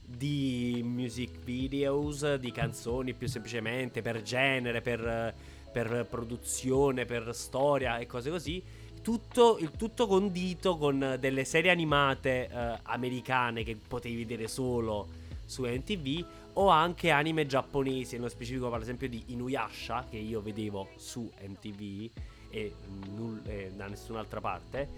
di 0.07 0.83
music 0.85 1.39
videos, 1.45 2.35
di 2.35 2.53
canzoni 2.53 3.15
più 3.15 3.27
semplicemente 3.27 4.03
per 4.03 4.23
genere, 4.23 4.83
per, 4.83 5.35
per 5.73 6.07
produzione, 6.09 7.07
per 7.07 7.35
storia 7.35 7.99
e 7.99 8.07
cose 8.07 8.31
così. 8.31 8.63
Tutto, 9.03 9.59
tutto 9.77 10.07
condito 10.07 10.79
con 10.79 11.17
delle 11.19 11.45
serie 11.45 11.71
animate 11.71 12.49
eh, 12.49 12.79
americane 12.85 13.63
che 13.63 13.77
potevi 13.77 14.17
vedere 14.17 14.49
solo 14.49 15.09
su 15.45 15.65
MTV 15.65 16.25
o 16.55 16.69
anche 16.69 17.11
anime 17.11 17.47
giapponesi, 17.47 18.17
nello 18.17 18.29
specifico 18.29 18.71
per 18.71 18.81
esempio 18.81 19.09
di 19.09 19.25
Inuyasha 19.29 20.07
che 20.09 20.17
io 20.19 20.41
vedevo 20.41 20.89
su 20.97 21.31
MTV 21.41 22.11
e 22.51 22.75
null- 23.15 23.43
e 23.47 23.73
da 23.75 23.87
nessun'altra 23.87 24.41
parte. 24.41 24.89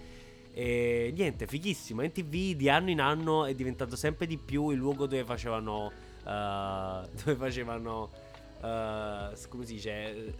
E 0.53 1.13
niente, 1.15 1.45
fighissimo. 1.45 2.01
NTV 2.01 2.55
di 2.55 2.69
anno 2.69 2.89
in 2.89 2.99
anno 2.99 3.45
è 3.45 3.53
diventato 3.53 3.95
sempre 3.95 4.25
di 4.25 4.37
più 4.37 4.69
il 4.71 4.77
luogo 4.77 5.05
dove 5.05 5.23
facevano. 5.23 5.91
eh, 6.25 7.09
dove 7.23 7.35
facevano. 7.35 8.09
eh, 8.61 9.29
come 9.49 9.65
si 9.65 9.73
dice? 9.73 10.33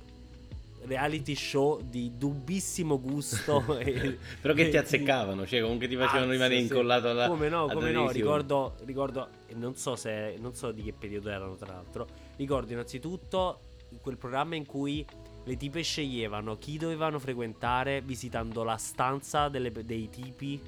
Reality 0.85 1.35
show 1.35 1.81
di 1.81 2.13
dubbissimo 2.17 2.99
gusto. 2.99 3.77
e- 3.79 4.17
Però 4.41 4.53
che 4.53 4.69
ti 4.69 4.75
e- 4.75 4.79
azzeccavano, 4.79 5.45
cioè 5.45 5.61
comunque 5.61 5.87
ti 5.87 5.95
facevano 5.95 6.25
Azz, 6.25 6.31
rimanere 6.31 6.55
sì. 6.57 6.67
incollato 6.67 7.09
alla 7.09 7.27
Come 7.27 7.49
no, 7.49 7.63
alla 7.63 7.73
come 7.73 7.91
no, 7.91 8.09
ricordo, 8.11 8.75
ricordo, 8.85 9.27
non 9.55 9.75
so 9.75 9.95
se, 9.95 10.35
non 10.39 10.53
so 10.53 10.71
di 10.71 10.83
che 10.83 10.93
periodo 10.93 11.29
erano 11.29 11.55
tra 11.55 11.73
l'altro, 11.73 12.07
ricordo 12.37 12.71
innanzitutto 12.71 13.59
quel 14.01 14.17
programma 14.17 14.55
in 14.55 14.65
cui 14.65 15.05
le 15.43 15.55
tipe 15.57 15.81
sceglievano 15.81 16.57
chi 16.57 16.77
dovevano 16.77 17.19
frequentare 17.19 18.01
visitando 18.01 18.63
la 18.63 18.77
stanza 18.77 19.47
delle- 19.49 19.71
dei 19.71 20.09
tipi 20.09 20.61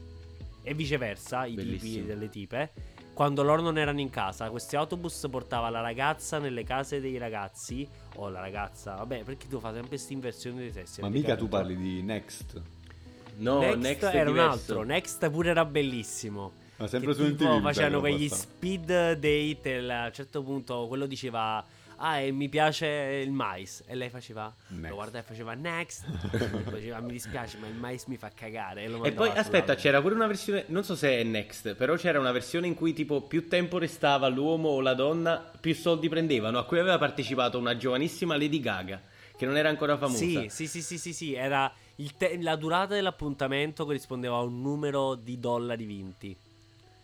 e 0.63 0.73
viceversa, 0.73 1.45
i 1.45 1.51
tipi 1.55 1.63
Bellissimo. 1.65 2.05
delle 2.05 2.29
tipe. 2.29 2.71
Quando 3.13 3.43
loro 3.43 3.61
non 3.61 3.77
erano 3.77 3.99
in 3.99 4.09
casa, 4.09 4.49
questi 4.49 4.77
autobus 4.77 5.27
portava 5.29 5.69
la 5.69 5.81
ragazza 5.81 6.39
nelle 6.39 6.63
case 6.63 7.01
dei 7.01 7.17
ragazzi 7.17 7.85
o 8.19 8.29
la 8.29 8.39
ragazza, 8.39 8.95
vabbè, 8.95 9.23
perché 9.23 9.47
tu 9.47 9.59
fai 9.59 9.71
sempre 9.71 9.89
questa 9.89 10.13
inversione 10.13 10.59
dei 10.59 10.71
sessi. 10.71 11.01
Ma 11.01 11.09
mica 11.09 11.35
tu 11.35 11.47
parli 11.47 11.75
di 11.77 12.01
Next. 12.01 12.61
No, 13.37 13.59
Next, 13.59 13.77
Next, 13.77 14.03
era 14.03 14.29
un 14.29 14.39
altro, 14.39 14.83
Next 14.83 15.29
pure 15.29 15.49
era 15.49 15.63
bellissimo. 15.65 16.51
Ma 16.77 16.87
sempre 16.87 17.13
su 17.13 17.35
tipo 17.35 17.55
mi 17.55 17.61
facevano 17.61 17.99
quegli 17.99 18.27
passava. 18.27 18.49
speed 18.53 18.85
date 19.13 19.59
e 19.63 19.91
a 19.91 20.05
un 20.05 20.13
certo 20.13 20.43
punto 20.43 20.87
quello 20.87 21.05
diceva 21.05 21.63
ah 21.99 22.19
e 22.19 22.31
mi 22.31 22.49
piace 22.49 23.21
il 23.23 23.31
mais 23.31 23.83
e 23.85 23.95
lei 23.95 24.09
faceva 24.09 24.53
Next. 24.67 24.89
lo 24.89 24.95
guardava 24.95 25.19
e 25.19 25.27
faceva 25.27 25.53
next 25.53 26.05
e 26.31 26.47
poi 26.63 26.79
diceva 26.79 26.99
mi 27.01 27.11
dispiace 27.11 27.57
ma 27.57 27.67
il 27.67 27.75
mais 27.75 28.05
mi 28.05 28.17
fa 28.17 28.31
cagare 28.33 28.83
e, 28.83 28.87
lo 28.87 29.03
E 29.03 29.11
poi 29.11 29.27
aspetta, 29.29 29.43
sull'altro. 29.43 29.75
c'era 29.75 30.01
pure 30.01 30.15
una 30.15 30.27
versione, 30.27 30.63
non 30.67 30.83
so 30.83 30.95
se 30.95 31.19
è 31.19 31.23
Next, 31.23 31.75
però 31.75 31.95
c'era 31.95 32.19
una 32.19 32.31
versione 32.31 32.67
in 32.67 32.73
cui 32.75 32.93
tipo 32.93 33.21
più 33.21 33.47
tempo 33.47 33.77
restava 33.77 34.27
l'uomo 34.27 34.69
o 34.69 34.81
la 34.81 34.93
donna, 34.93 35.51
più 35.59 35.73
soldi 35.75 36.09
prendevano, 36.09 36.57
a 36.57 36.65
cui 36.65 36.79
aveva 36.79 36.97
partecipato 36.97 37.57
una 37.57 37.75
giovanissima 37.77 38.37
Lady 38.37 38.59
Gaga, 38.59 39.01
che 39.37 39.45
non 39.45 39.57
era 39.57 39.69
ancora 39.69 39.97
famosa. 39.97 40.19
sì 40.19 40.47
sì 40.49 40.67
sì 40.67 40.81
sì 40.81 40.97
sì, 40.97 41.13
sì, 41.13 41.33
era 41.33 41.71
il 41.97 42.15
te- 42.15 42.37
la 42.41 42.55
durata 42.55 42.93
dell'appuntamento 42.93 43.83
corrispondeva 43.85 44.37
a 44.37 44.41
un 44.41 44.61
numero 44.61 45.15
di 45.15 45.37
dollari 45.39 45.83
vinti 45.85 46.35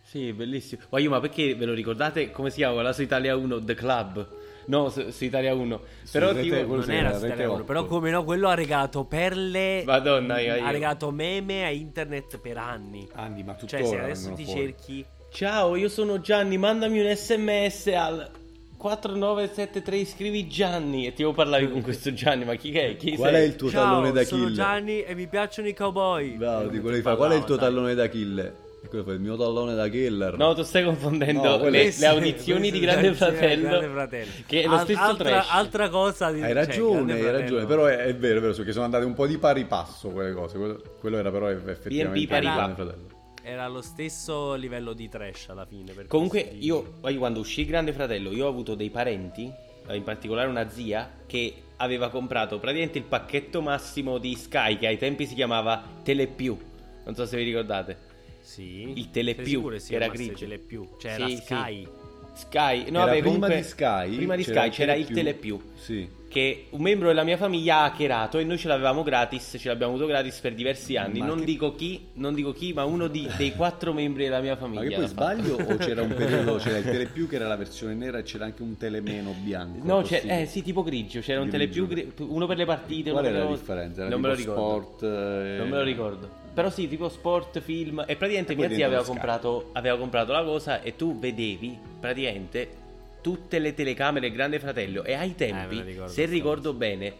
Sì, 0.02 0.32
bellissimo. 0.32 0.82
Ma 0.90 0.98
io, 1.00 1.10
ma 1.10 1.20
perché 1.20 1.54
ve 1.54 1.64
lo 1.66 1.74
ricordate 1.74 2.30
come 2.30 2.48
si 2.50 2.56
chiama 2.56 2.74
quella 2.74 2.92
su 2.92 3.02
Italia 3.02 3.36
1? 3.36 3.62
The 3.64 3.74
Club? 3.74 4.28
No, 4.66 4.88
su, 4.90 5.10
su 5.10 5.24
Italia 5.24 5.54
1. 5.54 5.80
Però 6.10 6.28
Rete- 6.32 6.42
tipo... 6.42 6.74
non 6.76 6.90
era 6.90 7.16
su 7.18 7.26
Italia 7.26 7.46
uno, 7.46 7.54
8. 7.56 7.64
però 7.64 7.84
come 7.86 8.10
no 8.10 8.24
quello 8.24 8.48
ha 8.48 8.54
regato 8.54 9.04
perle 9.04 9.82
Madonna, 9.84 10.38
io- 10.40 10.56
io- 10.56 10.64
ha 10.64 10.70
regato 10.70 11.10
meme 11.10 11.64
a 11.64 11.70
internet 11.70 12.38
per 12.38 12.58
anni 12.58 13.06
Anni, 13.14 13.42
ma 13.44 13.56
Cioè, 13.56 13.80
tuttora 13.80 13.86
se 13.86 13.98
adesso 14.02 14.32
ti 14.32 14.44
fuori. 14.44 14.60
cerchi. 14.60 15.04
Ciao, 15.30 15.76
io 15.76 15.88
sono 15.88 16.20
Gianni, 16.20 16.56
mandami 16.58 16.98
un 17.00 17.14
sms 17.14 17.86
al 17.88 18.30
4973, 18.76 20.04
scrivi 20.04 20.46
Gianni. 20.48 21.06
E 21.06 21.12
ti 21.12 21.24
parlavi 21.32 21.70
con 21.70 21.80
questo 21.82 22.12
Gianni, 22.12 22.44
ma 22.44 22.54
chi 22.54 22.72
è? 22.72 22.96
Chi 22.96 23.16
Qual 23.16 23.30
sei? 23.32 23.42
è 23.42 23.44
il 23.44 23.56
tuo 23.56 23.70
Ciao, 23.70 23.82
tallone 23.84 24.12
da 24.12 24.24
sono 24.24 24.44
kill? 24.46 24.54
Gianni 24.54 25.02
e 25.02 25.14
mi 25.14 25.26
piacciono 25.28 25.68
i 25.68 25.74
cowboy. 25.74 26.36
Quello 26.36 26.68
ti 26.70 26.80
che 26.80 27.02
fa. 27.02 27.16
Qual 27.16 27.30
è 27.30 27.34
il 27.34 27.44
tuo 27.44 27.56
parlava, 27.56 27.74
tallone 27.74 27.94
da 27.94 28.08
kill? 28.08 28.54
E 28.86 28.88
quello 28.88 29.04
fa 29.04 29.12
il 29.12 29.20
mio 29.20 29.36
tallone 29.36 29.74
da 29.74 29.88
killer. 29.88 30.38
No, 30.38 30.54
tu 30.54 30.62
stai 30.62 30.84
confondendo 30.84 31.42
No, 31.42 31.68
le, 31.68 31.92
le 31.98 32.06
audizioni 32.06 32.70
di 32.70 32.78
Grande 32.78 33.12
Fratello. 33.14 33.68
Grande 33.68 33.88
Fratello. 33.88 34.30
Che 34.46 34.62
è 34.62 34.66
lo 34.66 34.74
Al- 34.74 34.80
stesso 34.82 35.00
altra, 35.00 35.28
trash. 35.28 35.46
altra 35.50 35.88
cosa 35.88 36.30
di 36.30 36.40
Hai 36.40 36.52
cioè, 36.52 36.54
ragione, 36.54 37.04
Grande 37.18 37.26
hai 37.26 37.32
ragione, 37.32 37.66
però 37.66 37.86
è, 37.86 37.96
è 37.96 38.14
vero, 38.14 38.38
è 38.38 38.40
vero, 38.40 38.54
perché 38.54 38.70
sono 38.72 38.84
andate 38.84 39.04
un 39.04 39.14
po' 39.14 39.26
di 39.26 39.38
pari 39.38 39.64
passo 39.64 40.10
quelle 40.10 40.32
cose. 40.32 40.56
Quello, 40.56 40.80
quello 41.00 41.18
era 41.18 41.30
però 41.32 41.50
effettivamente 41.50 42.26
pari 42.28 42.46
Grande. 42.46 42.74
Fratello. 42.74 43.06
Era 43.42 43.66
lo 43.66 43.82
stesso 43.82 44.54
livello 44.54 44.92
di 44.92 45.08
trash 45.08 45.48
alla 45.48 45.66
fine. 45.66 45.92
per 45.92 46.06
Comunque, 46.06 46.40
io 46.40 46.94
poi 47.00 47.16
quando 47.16 47.40
uscì 47.40 47.64
Grande 47.64 47.92
Fratello, 47.92 48.30
io 48.30 48.46
ho 48.46 48.48
avuto 48.48 48.76
dei 48.76 48.90
parenti 48.90 49.52
in 49.90 50.02
particolare 50.02 50.48
una 50.48 50.68
zia, 50.68 51.10
che 51.26 51.54
aveva 51.76 52.08
comprato 52.08 52.58
praticamente 52.58 52.98
il 52.98 53.04
pacchetto 53.04 53.60
massimo 53.60 54.18
di 54.18 54.34
Sky, 54.34 54.78
che 54.78 54.86
ai 54.86 54.98
tempi 54.98 55.26
si 55.26 55.34
chiamava 55.34 55.82
Telepiù. 56.02 56.58
Non 57.04 57.14
so 57.14 57.26
se 57.26 57.36
vi 57.36 57.44
ricordate. 57.44 58.05
Sì. 58.46 58.92
Il 58.94 59.10
Telepiù, 59.10 59.68
che 59.76 59.94
era 59.96 60.06
grigio. 60.06 60.34
Telepiù. 60.38 60.88
Cioè 60.98 61.16
Sì. 61.26 61.36
Sky. 61.36 61.88
Sky, 62.34 62.90
no, 62.90 62.98
Era 62.98 63.06
vabbè, 63.06 63.10
prima 63.20 63.24
comunque- 63.24 63.56
di 63.56 63.62
Sky. 63.64 64.16
Prima 64.16 64.36
di 64.36 64.42
Sky 64.44 64.68
c'era 64.70 64.94
il 64.94 65.06
Telepiù. 65.08 65.60
Sì. 65.74 66.08
Che 66.28 66.66
un 66.70 66.80
membro 66.82 67.06
della 67.08 67.22
mia 67.22 67.36
famiglia 67.36 67.78
ha 67.78 67.84
hackerato 67.84 68.38
e 68.38 68.44
noi 68.44 68.58
ce 68.58 68.68
l'avevamo 68.68 69.02
gratis, 69.02 69.56
ce 69.58 69.68
l'abbiamo 69.68 69.92
avuto 69.92 70.06
gratis 70.08 70.38
per 70.40 70.54
diversi 70.54 70.96
anni. 70.96 71.20
Non, 71.20 71.38
che- 71.38 71.44
dico 71.44 71.74
chi, 71.74 72.08
non 72.14 72.34
dico 72.34 72.52
chi, 72.52 72.72
ma 72.72 72.84
uno 72.84 73.06
di- 73.06 73.26
dei 73.36 73.54
quattro 73.54 73.92
membri 73.92 74.24
della 74.24 74.40
mia 74.40 74.56
famiglia. 74.56 74.82
Ma 74.82 74.88
che 74.88 74.94
poi 74.96 75.06
sbaglio 75.06 75.54
o 75.56 75.76
c'era 75.76 76.02
un 76.02 76.14
periodo, 76.14 76.56
c'era 76.56 76.78
il 76.78 76.84
Telepiù 76.84 77.28
che 77.28 77.36
era 77.36 77.46
la 77.46 77.56
versione 77.56 77.94
nera 77.94 78.18
e 78.18 78.22
c'era 78.24 78.44
anche 78.44 78.62
un 78.62 78.76
telemeno 78.76 79.34
bianco? 79.42 79.78
No, 79.86 80.04
eh 80.04 80.46
sì, 80.46 80.62
tipo 80.62 80.82
grigio, 80.82 81.20
c'era 81.20 81.40
un 81.40 81.48
telepiù, 81.48 81.86
gri- 81.86 82.12
uno 82.18 82.46
per 82.46 82.56
le 82.56 82.64
partite, 82.66 83.12
Qual 83.12 83.24
era 83.24 83.38
la 83.44 83.50
differenza? 83.50 84.00
Era 84.02 84.10
non 84.10 84.20
me 84.20 84.28
lo 84.28 84.34
ricordo. 84.34 84.60
sport, 84.60 85.02
eh, 85.04 85.56
Non 85.58 85.68
me 85.68 85.76
lo 85.76 85.82
ricordo. 85.82 86.28
Però 86.52 86.70
sì, 86.70 86.88
tipo 86.88 87.08
sport, 87.08 87.60
film. 87.60 88.02
E 88.06 88.16
praticamente 88.16 88.52
E 88.52 88.56
mia 88.56 88.68
zia 88.70 88.86
aveva 88.86 89.04
comprato, 89.04 89.68
aveva 89.72 89.96
comprato 89.96 90.32
la 90.32 90.42
cosa 90.42 90.82
e 90.82 90.96
tu 90.96 91.18
vedevi 91.18 91.78
praticamente 92.00 92.84
tutte 93.26 93.58
le 93.58 93.74
telecamere 93.74 94.30
Grande 94.30 94.60
Fratello. 94.60 95.02
E 95.02 95.14
ai 95.14 95.34
tempi, 95.34 95.74
me 95.74 95.82
la 95.82 95.82
ricordo 95.82 96.12
se 96.12 96.26
ricordo 96.26 96.72
bene, 96.72 97.14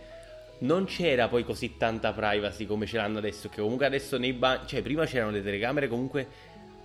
non 0.59 0.85
c'era 0.85 1.27
poi 1.27 1.43
così 1.43 1.77
tanta 1.77 2.13
privacy 2.13 2.65
come 2.65 2.87
ce 2.87 2.99
l'hanno 2.99 3.19
adesso. 3.19 3.49
Che 3.49 3.61
comunque 3.61 3.87
adesso 3.87 4.17
nei 4.17 4.33
bagni. 4.33 4.69
Cioè, 4.69 4.83
prima 4.83 5.05
c'erano 5.05 5.33
le 5.33 5.43
telecamere 5.43 5.89
comunque 5.89 6.29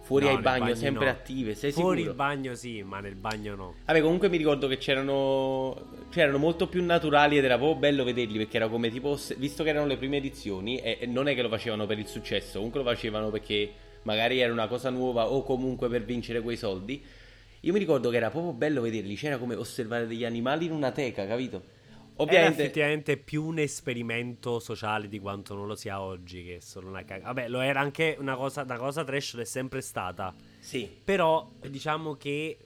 fuori 0.01 0.26
No, 0.26 0.32
ai 0.32 0.41
bagni 0.41 0.76
sempre 0.76 1.05
no. 1.05 1.11
attive. 1.11 1.53
Sei 1.53 1.72
Fuori 1.72 1.99
sicuro? 1.99 2.09
il 2.09 2.17
bagno 2.17 2.55
sì, 2.55 2.82
ma 2.82 2.99
nel 2.99 3.13
bagno 3.13 3.53
no. 3.53 3.76
Vabbè, 3.86 4.01
comunque 4.01 4.28
mi 4.28 4.38
ricordo 4.38 4.67
che 4.67 4.80
c'erano, 4.80 5.89
c'erano 6.09 6.39
molto 6.39 6.65
più 6.65 6.84
naturali 6.84 7.38
ed 7.38 7.43
era 7.43 7.57
proprio 7.57 7.78
bello 7.78 8.03
vederli 8.03 8.39
perché 8.39 8.57
era 8.57 8.69
come 8.69 8.89
tipo, 8.89 9.19
visto 9.38 9.61
che 9.63 9.69
erano 9.69 9.86
le 9.86 9.97
prime 9.97 10.17
edizioni, 10.17 10.80
e, 10.80 10.97
e 10.99 11.05
non 11.05 11.28
è 11.28 11.36
che 11.36 11.43
lo 11.43 11.49
facevano 11.49 11.86
per 11.86 11.99
il 11.99 12.07
successo, 12.07 12.53
comunque 12.55 12.82
lo 12.82 12.89
facevano 12.89 13.30
perché 13.30 13.72
magari 14.01 14.39
era 14.39 14.51
una 14.51 14.67
cosa 14.67 14.89
nuova 14.89 15.28
o 15.28 15.43
comunque 15.43 15.89
per 15.89 16.03
vincere 16.05 16.41
quei 16.41 16.57
soldi. 16.57 17.19
Io 17.62 17.74
mi 17.74 17.80
ricordo 17.80 18.09
che 18.09 18.18
era 18.18 18.30
proprio 18.30 18.53
bello 18.53 18.82
vederli, 18.82 19.16
c'era 19.16 19.38
come 19.38 19.55
osservare 19.55 20.07
degli 20.07 20.26
animali 20.26 20.66
in 20.66 20.72
una 20.72 20.91
teca, 20.91 21.28
capito? 21.28 21.57
Era 21.57 22.24
Ovviamente, 22.24 22.64
effettivamente 22.64 23.18
più 23.18 23.43
un 23.45 23.59
esperimento 23.59 24.59
sociale 24.59 25.07
di 25.07 25.20
quanto 25.20 25.55
non 25.55 25.68
lo 25.68 25.76
sia 25.76 26.01
oggi, 26.01 26.43
che 26.43 26.57
è 26.57 26.59
solo 26.59 26.89
una 26.89 27.03
cagata. 27.03 27.32
Vabbè, 27.34 27.47
lo 27.49 27.62
era 27.62 27.80
anche 27.80 28.16
una 28.20 28.36
cosa, 28.36 28.64
una 28.64 28.78
cosa 28.78 29.03
trash, 29.03 29.38
è 29.38 29.45
sempre 29.45 29.82
stata. 29.82 30.34
sì. 30.59 30.89
Però 31.03 31.51
diciamo 31.68 32.16
che 32.16 32.57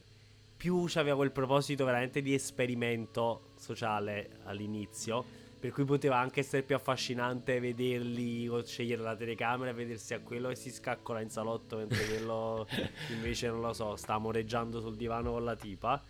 più 0.55 0.85
c'aveva 0.87 1.17
quel 1.17 1.31
proposito 1.31 1.83
veramente 1.85 2.21
di 2.21 2.33
esperimento 2.33 3.51
sociale 3.57 4.39
all'inizio. 4.43 5.34
Per 5.65 5.73
cui 5.73 5.83
poteva 5.83 6.19
anche 6.19 6.41
essere 6.41 6.61
più 6.61 6.75
affascinante 6.75 7.59
vederli 7.59 8.47
o 8.47 8.63
scegliere 8.63 9.01
la 9.01 9.15
telecamera 9.15 9.71
e 9.71 9.73
vedersi 9.73 10.13
a 10.13 10.19
quello 10.19 10.49
che 10.49 10.55
si 10.55 10.69
scaccola 10.69 11.21
in 11.21 11.31
salotto 11.31 11.77
mentre 11.77 12.05
quello 12.05 12.67
invece 13.09 13.47
non 13.47 13.61
lo 13.61 13.73
so, 13.73 13.95
sta 13.95 14.13
amoreggiando 14.13 14.79
sul 14.79 14.95
divano 14.95 15.31
con 15.31 15.43
la 15.43 15.55
tipa. 15.55 16.03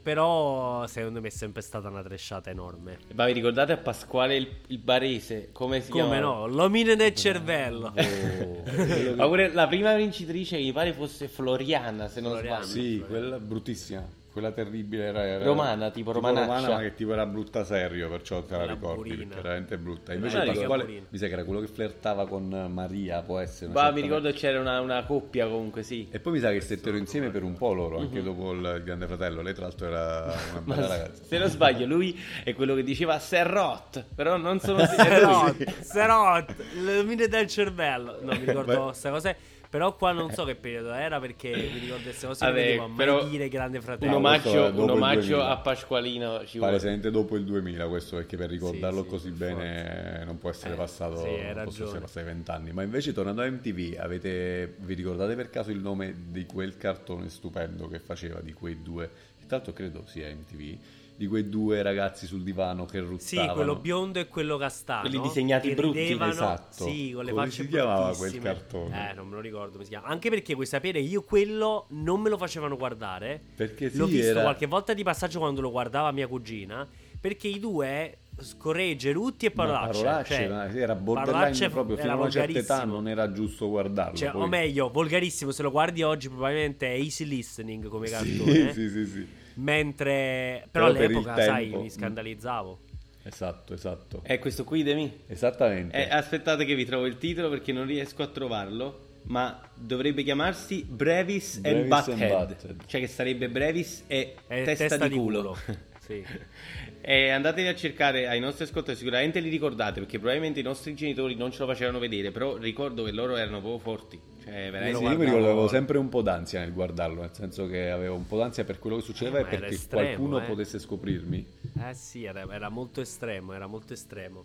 Però 0.00 0.86
secondo 0.86 1.20
me 1.20 1.26
è 1.26 1.30
sempre 1.32 1.60
stata 1.60 1.88
una 1.88 2.04
tresciata 2.04 2.50
enorme. 2.50 2.98
Ma 3.14 3.26
vi 3.26 3.32
ricordate 3.32 3.72
a 3.72 3.78
Pasquale 3.78 4.36
il, 4.36 4.48
il 4.68 4.78
Barese? 4.78 5.48
Come 5.50 5.80
si 5.80 5.90
Come 5.90 6.04
chiamava? 6.20 6.46
no? 6.46 6.46
L'omine 6.46 6.94
del 6.94 7.16
cervello. 7.16 7.92
Oh, 7.96 9.14
Ma 9.16 9.26
pure 9.26 9.52
la 9.52 9.66
prima 9.66 9.92
vincitrice 9.96 10.56
mi 10.56 10.70
pare 10.70 10.92
fosse 10.92 11.26
Floriana, 11.26 12.06
se 12.06 12.20
non 12.20 12.30
Floriana. 12.30 12.62
sbaglio. 12.62 12.80
Sì, 12.80 13.04
quella 13.08 13.40
bruttissima. 13.40 14.20
Quella 14.32 14.50
terribile 14.52 15.04
era, 15.04 15.26
era- 15.26 15.44
Romana, 15.44 15.90
tipo 15.90 16.10
romanaccia. 16.12 16.46
romana, 16.46 16.68
ma 16.76 16.80
che 16.80 16.94
tipo 16.94 17.12
era 17.12 17.26
brutta 17.26 17.64
serio, 17.64 18.08
perciò 18.08 18.42
te 18.42 18.56
la 18.56 18.64
La 18.64 18.72
ricordi, 18.72 19.10
burina. 19.10 19.16
perché 19.18 19.32
era 19.34 19.42
veramente 19.42 19.76
brutta. 19.78 20.14
Invece 20.14 20.38
la 20.38 20.52
Pasquale, 20.52 20.84
mi 21.08 21.18
sa 21.18 21.26
che 21.26 21.32
era 21.34 21.44
quello 21.44 21.60
che 21.60 21.66
flirtava 21.66 22.26
con 22.26 22.48
Maria, 22.72 23.20
può 23.20 23.38
essere. 23.38 23.70
Ma 23.72 23.90
mi 23.90 24.00
ricordo 24.00 24.30
che 24.30 24.34
c'era 24.34 24.58
una, 24.58 24.80
una 24.80 25.04
coppia 25.04 25.46
comunque, 25.46 25.82
sì. 25.82 26.08
E 26.10 26.18
poi 26.18 26.32
mi 26.32 26.38
sa 26.38 26.50
che 26.50 26.60
stettero 26.62 26.96
insieme 26.96 27.28
per 27.28 27.42
un 27.42 27.52
po' 27.58 27.74
loro, 27.74 27.98
anche 27.98 28.22
dopo 28.22 28.52
il 28.52 28.80
Grande 28.82 29.06
Fratello. 29.06 29.42
Lei 29.42 29.52
tra 29.52 29.64
l'altro 29.66 29.86
era 29.86 30.22
una 30.52 30.62
Ma 30.64 30.74
bella 30.76 30.86
ragazza. 30.86 31.24
se 31.24 31.38
non 31.38 31.48
sbaglio, 31.50 31.84
lui 31.84 32.18
è 32.42 32.54
quello 32.54 32.74
che 32.74 32.82
diceva 32.84 33.18
Serrot, 33.18 34.06
però 34.14 34.38
non 34.38 34.60
sono 34.60 34.78
sicuro. 34.86 35.04
Serot, 35.04 35.80
Serot, 35.82 36.54
l'omine 36.82 37.28
del 37.28 37.46
cervello. 37.48 38.18
No, 38.22 38.32
mi 38.32 38.44
ricordo 38.46 38.72
Beh. 38.76 38.82
queste 38.84 39.10
cose. 39.10 39.36
Però 39.72 39.96
qua 39.96 40.12
non 40.12 40.30
so 40.32 40.44
che 40.44 40.54
periodo 40.54 40.92
era 40.92 41.18
perché 41.18 41.48
mi 41.48 41.78
ricordo 41.78 42.02
queste 42.02 42.26
cose 42.26 42.44
Vabbè, 42.44 42.76
non 42.76 42.94
però 42.94 43.24
dire 43.26 43.48
Grande 43.48 43.78
Un 43.78 43.82
Fratello. 43.82 44.18
No, 44.18 44.20
questo 44.20 44.48
omaggio, 44.50 44.70
dopo 44.70 44.82
un 44.82 44.90
omaggio 44.90 45.20
2000. 45.20 45.48
a 45.48 45.56
Pasqualino 45.56 46.44
ci 46.44 46.58
vuole. 46.58 46.72
Palesemente 46.72 47.10
dopo 47.10 47.36
il 47.36 47.44
2000 47.44 47.88
questo 47.88 48.16
perché 48.16 48.36
per 48.36 48.50
ricordarlo 48.50 48.98
Sì, 48.98 49.04
sì, 49.04 49.08
così 49.08 49.30
per 49.30 49.54
bene 49.54 50.24
non 50.26 50.36
può 50.36 50.50
essere 50.50 50.74
Eh, 50.74 50.76
passato 50.76 51.16
sì, 51.16 51.24
non 51.54 51.64
possono 51.64 51.86
essere 51.86 52.00
passati 52.00 52.26
vent'anni 52.26 52.72
ma 52.72 52.82
invece 52.82 53.14
tornando 53.14 53.40
a 53.40 53.46
MTV 53.46 53.96
avete, 53.98 54.74
vi 54.80 54.92
ricordate 54.92 55.34
per 55.36 55.48
caso 55.48 55.70
il 55.70 55.78
nome 55.78 56.14
di 56.28 56.44
quel 56.44 56.76
cartone 56.76 57.30
stupendo 57.30 57.88
che 57.88 57.98
faceva 57.98 58.40
di 58.40 58.52
quei 58.52 58.82
due 58.82 59.08
l'altro 59.48 59.72
credo 59.72 60.04
sia 60.06 60.28
MTV 60.28 60.78
di 61.22 61.28
quei 61.28 61.48
due 61.48 61.82
ragazzi 61.82 62.26
sul 62.26 62.42
divano 62.42 62.84
che 62.84 62.98
Sì, 63.18 63.36
ruttavano 63.36 63.54
quello 63.54 63.76
biondo 63.76 64.18
e 64.18 64.26
quello 64.26 64.56
castano. 64.56 65.08
Quelli 65.08 65.20
disegnati 65.20 65.68
che 65.68 65.74
brutti, 65.76 65.98
ridevano, 66.00 66.32
esatto. 66.32 66.84
Sì, 66.84 67.12
con 67.14 67.24
le 67.24 67.30
Come 67.30 67.44
facce 67.44 67.62
si 67.62 67.68
chiamava 67.68 68.16
quel 68.16 68.38
cartone? 68.40 69.10
Eh, 69.10 69.14
non 69.14 69.28
me 69.28 69.34
lo 69.36 69.40
ricordo 69.40 69.72
come 69.72 69.84
si 69.84 69.90
chiama. 69.90 70.08
Anche 70.08 70.30
perché 70.30 70.54
vuoi 70.54 70.66
sapere, 70.66 70.98
io 70.98 71.22
quello 71.22 71.86
non 71.90 72.20
me 72.20 72.28
lo 72.28 72.36
facevano 72.36 72.76
guardare. 72.76 73.40
perché 73.54 73.88
sì 73.88 73.98
L'ho 73.98 74.06
visto 74.06 74.30
era 74.30 74.40
qualche 74.42 74.66
volta 74.66 74.94
di 74.94 75.04
passaggio 75.04 75.38
quando 75.38 75.60
lo 75.60 75.70
guardava 75.70 76.10
mia 76.10 76.26
cugina. 76.26 76.88
Perché 77.20 77.46
i 77.46 77.60
due 77.60 78.16
scorregge, 78.40 79.12
rutti 79.12 79.46
e 79.46 79.52
ma 79.54 79.62
parolacce. 79.66 79.92
parolacce, 79.92 80.34
cioè, 80.34 80.48
ma 80.48 80.74
era 80.74 80.94
borderline 80.96 81.34
parolacce 81.36 81.68
proprio 81.68 81.96
fino 81.96 82.08
era 82.08 82.18
a 82.18 82.20
una 82.20 82.30
certa 82.30 82.58
età 82.58 82.84
non 82.84 83.06
era 83.06 83.30
giusto 83.30 83.68
guardarlo 83.68 84.16
Cioè, 84.16 84.30
poi- 84.32 84.42
o 84.42 84.48
meglio, 84.48 84.90
volgarissimo. 84.90 85.52
Se 85.52 85.62
lo 85.62 85.70
guardi 85.70 86.02
oggi, 86.02 86.28
probabilmente 86.28 86.88
è 86.92 86.98
easy 86.98 87.24
listening 87.26 87.86
come 87.86 88.08
sì, 88.08 88.12
cartone. 88.12 88.72
sì 88.72 88.88
sì 88.88 89.06
sì 89.06 89.28
Mentre, 89.54 90.66
però, 90.70 90.86
Però 90.86 90.98
per 90.98 91.04
all'epoca, 91.10 91.42
sai, 91.42 91.64
tempo- 91.64 91.80
mi 91.82 91.90
scandalizzavo. 91.90 92.78
esatto 93.24 93.72
esatto 93.74 94.20
È 94.24 94.38
questo 94.38 94.64
qui, 94.64 94.82
Demi. 94.82 95.20
esattamente 95.28 95.96
Eh, 95.96 96.08
aspettate 96.12 96.64
che 96.64 96.74
vi 96.74 96.84
trovo 96.84 97.06
il 97.06 97.18
titolo 97.18 97.48
perché 97.50 97.72
non 97.72 97.86
riesco 97.86 98.22
a 98.22 98.26
trovarlo. 98.28 99.10
Ma 99.24 99.60
dovrebbe 99.76 100.24
chiamarsi 100.24 100.82
Brevis, 100.82 101.54
and, 101.62 101.86
Brevis 101.86 101.92
and 101.92 102.18
Butthead. 102.18 102.46
Butthead. 102.48 102.84
Cioè 102.86 103.00
che 103.00 103.06
sarebbe 103.06 103.48
Brevis 103.48 104.02
e 104.08 104.34
È 104.48 104.64
testa, 104.64 105.06
di 105.06 105.14
culo. 105.16 105.56
sì. 106.04 106.24
E 107.04 107.30
andatevi 107.30 107.66
a 107.66 107.74
cercare 107.74 108.28
ai 108.28 108.38
nostri 108.38 108.62
ascoltatori, 108.62 108.96
sicuramente 108.96 109.40
li 109.40 109.48
ricordate 109.48 109.98
perché 109.98 110.18
probabilmente 110.18 110.60
i 110.60 110.62
nostri 110.62 110.94
genitori 110.94 111.34
non 111.34 111.50
ce 111.50 111.58
lo 111.60 111.66
facevano 111.66 111.98
vedere, 111.98 112.30
però 112.30 112.56
ricordo 112.56 113.02
che 113.02 113.10
loro 113.10 113.36
erano 113.36 113.58
proprio 113.60 113.78
forti. 113.80 114.20
Cioè, 114.42 114.66
Eh 114.66 114.70
veramente. 114.70 114.98
sì, 114.98 115.04
io 115.04 115.18
mi 115.18 115.24
ricordo 115.24 115.46
avevo 115.46 115.68
sempre 115.68 115.98
un 115.98 116.08
po' 116.08 116.22
d'ansia 116.22 116.60
nel 116.60 116.72
guardarlo, 116.72 117.20
nel 117.22 117.32
senso 117.32 117.66
che 117.66 117.90
avevo 117.90 118.14
un 118.14 118.26
po' 118.26 118.38
d'ansia 118.38 118.64
per 118.64 118.78
quello 118.78 118.96
che 118.96 119.02
succedeva 119.02 119.38
Eh, 119.38 119.42
e 119.42 119.44
perché 119.46 119.74
estremo, 119.74 120.04
qualcuno 120.04 120.40
eh. 120.40 120.46
potesse 120.46 120.78
scoprirmi. 120.78 121.46
Eh 121.80 121.94
sì, 121.94 122.24
era, 122.24 122.46
era 122.48 122.68
molto 122.68 123.00
estremo, 123.00 123.52
era 123.52 123.66
molto 123.66 123.92
estremo. 123.92 124.44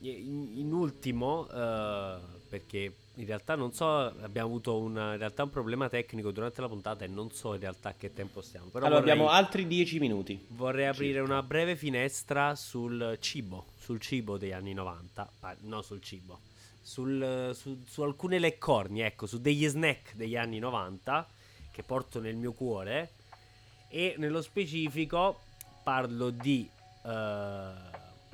In, 0.00 0.52
in 0.56 0.72
ultimo, 0.72 1.48
eh, 1.50 2.16
perché 2.48 2.92
in 3.16 3.26
realtà 3.26 3.54
non 3.54 3.72
so, 3.72 3.86
abbiamo 3.86 4.48
avuto 4.48 4.76
un, 4.78 4.92
in 4.96 5.16
realtà 5.18 5.44
un 5.44 5.50
problema 5.50 5.88
tecnico 5.88 6.30
durante 6.32 6.60
la 6.60 6.68
puntata 6.68 7.04
e 7.04 7.08
non 7.08 7.30
so 7.30 7.54
in 7.54 7.60
realtà 7.60 7.90
a 7.90 7.94
che 7.96 8.12
tempo 8.12 8.40
stiamo. 8.42 8.66
Però 8.66 8.86
Allora 8.86 9.00
vorrei, 9.00 9.12
abbiamo 9.12 9.30
altri 9.30 9.66
10 9.66 9.98
minuti. 10.00 10.44
vorrei 10.48 10.86
aprire 10.86 11.20
una 11.20 11.42
breve 11.42 11.76
finestra 11.76 12.54
sul 12.56 13.16
cibo, 13.20 13.66
sul 13.78 14.00
cibo 14.00 14.36
degli 14.36 14.52
anni 14.52 14.72
90, 14.74 15.30
ah, 15.40 15.56
no 15.60 15.82
sul 15.82 16.00
cibo, 16.02 16.40
sul- 16.82 17.52
su, 17.54 17.82
su 17.86 18.02
alcune 18.02 18.38
leccorni, 18.38 19.00
ecco, 19.00 19.26
su 19.26 19.40
degli 19.40 19.66
snack 19.66 20.14
degli 20.16 20.36
anni 20.36 20.58
90 20.58 21.26
che 21.70 21.82
porto 21.82 22.20
nel 22.20 22.36
mio 22.36 22.52
cuore 22.52 23.10
e 23.88 24.14
nello 24.18 24.42
specifico 24.42 25.40
parlo 25.84 26.30
di 26.30 26.68
eh, 27.04 27.72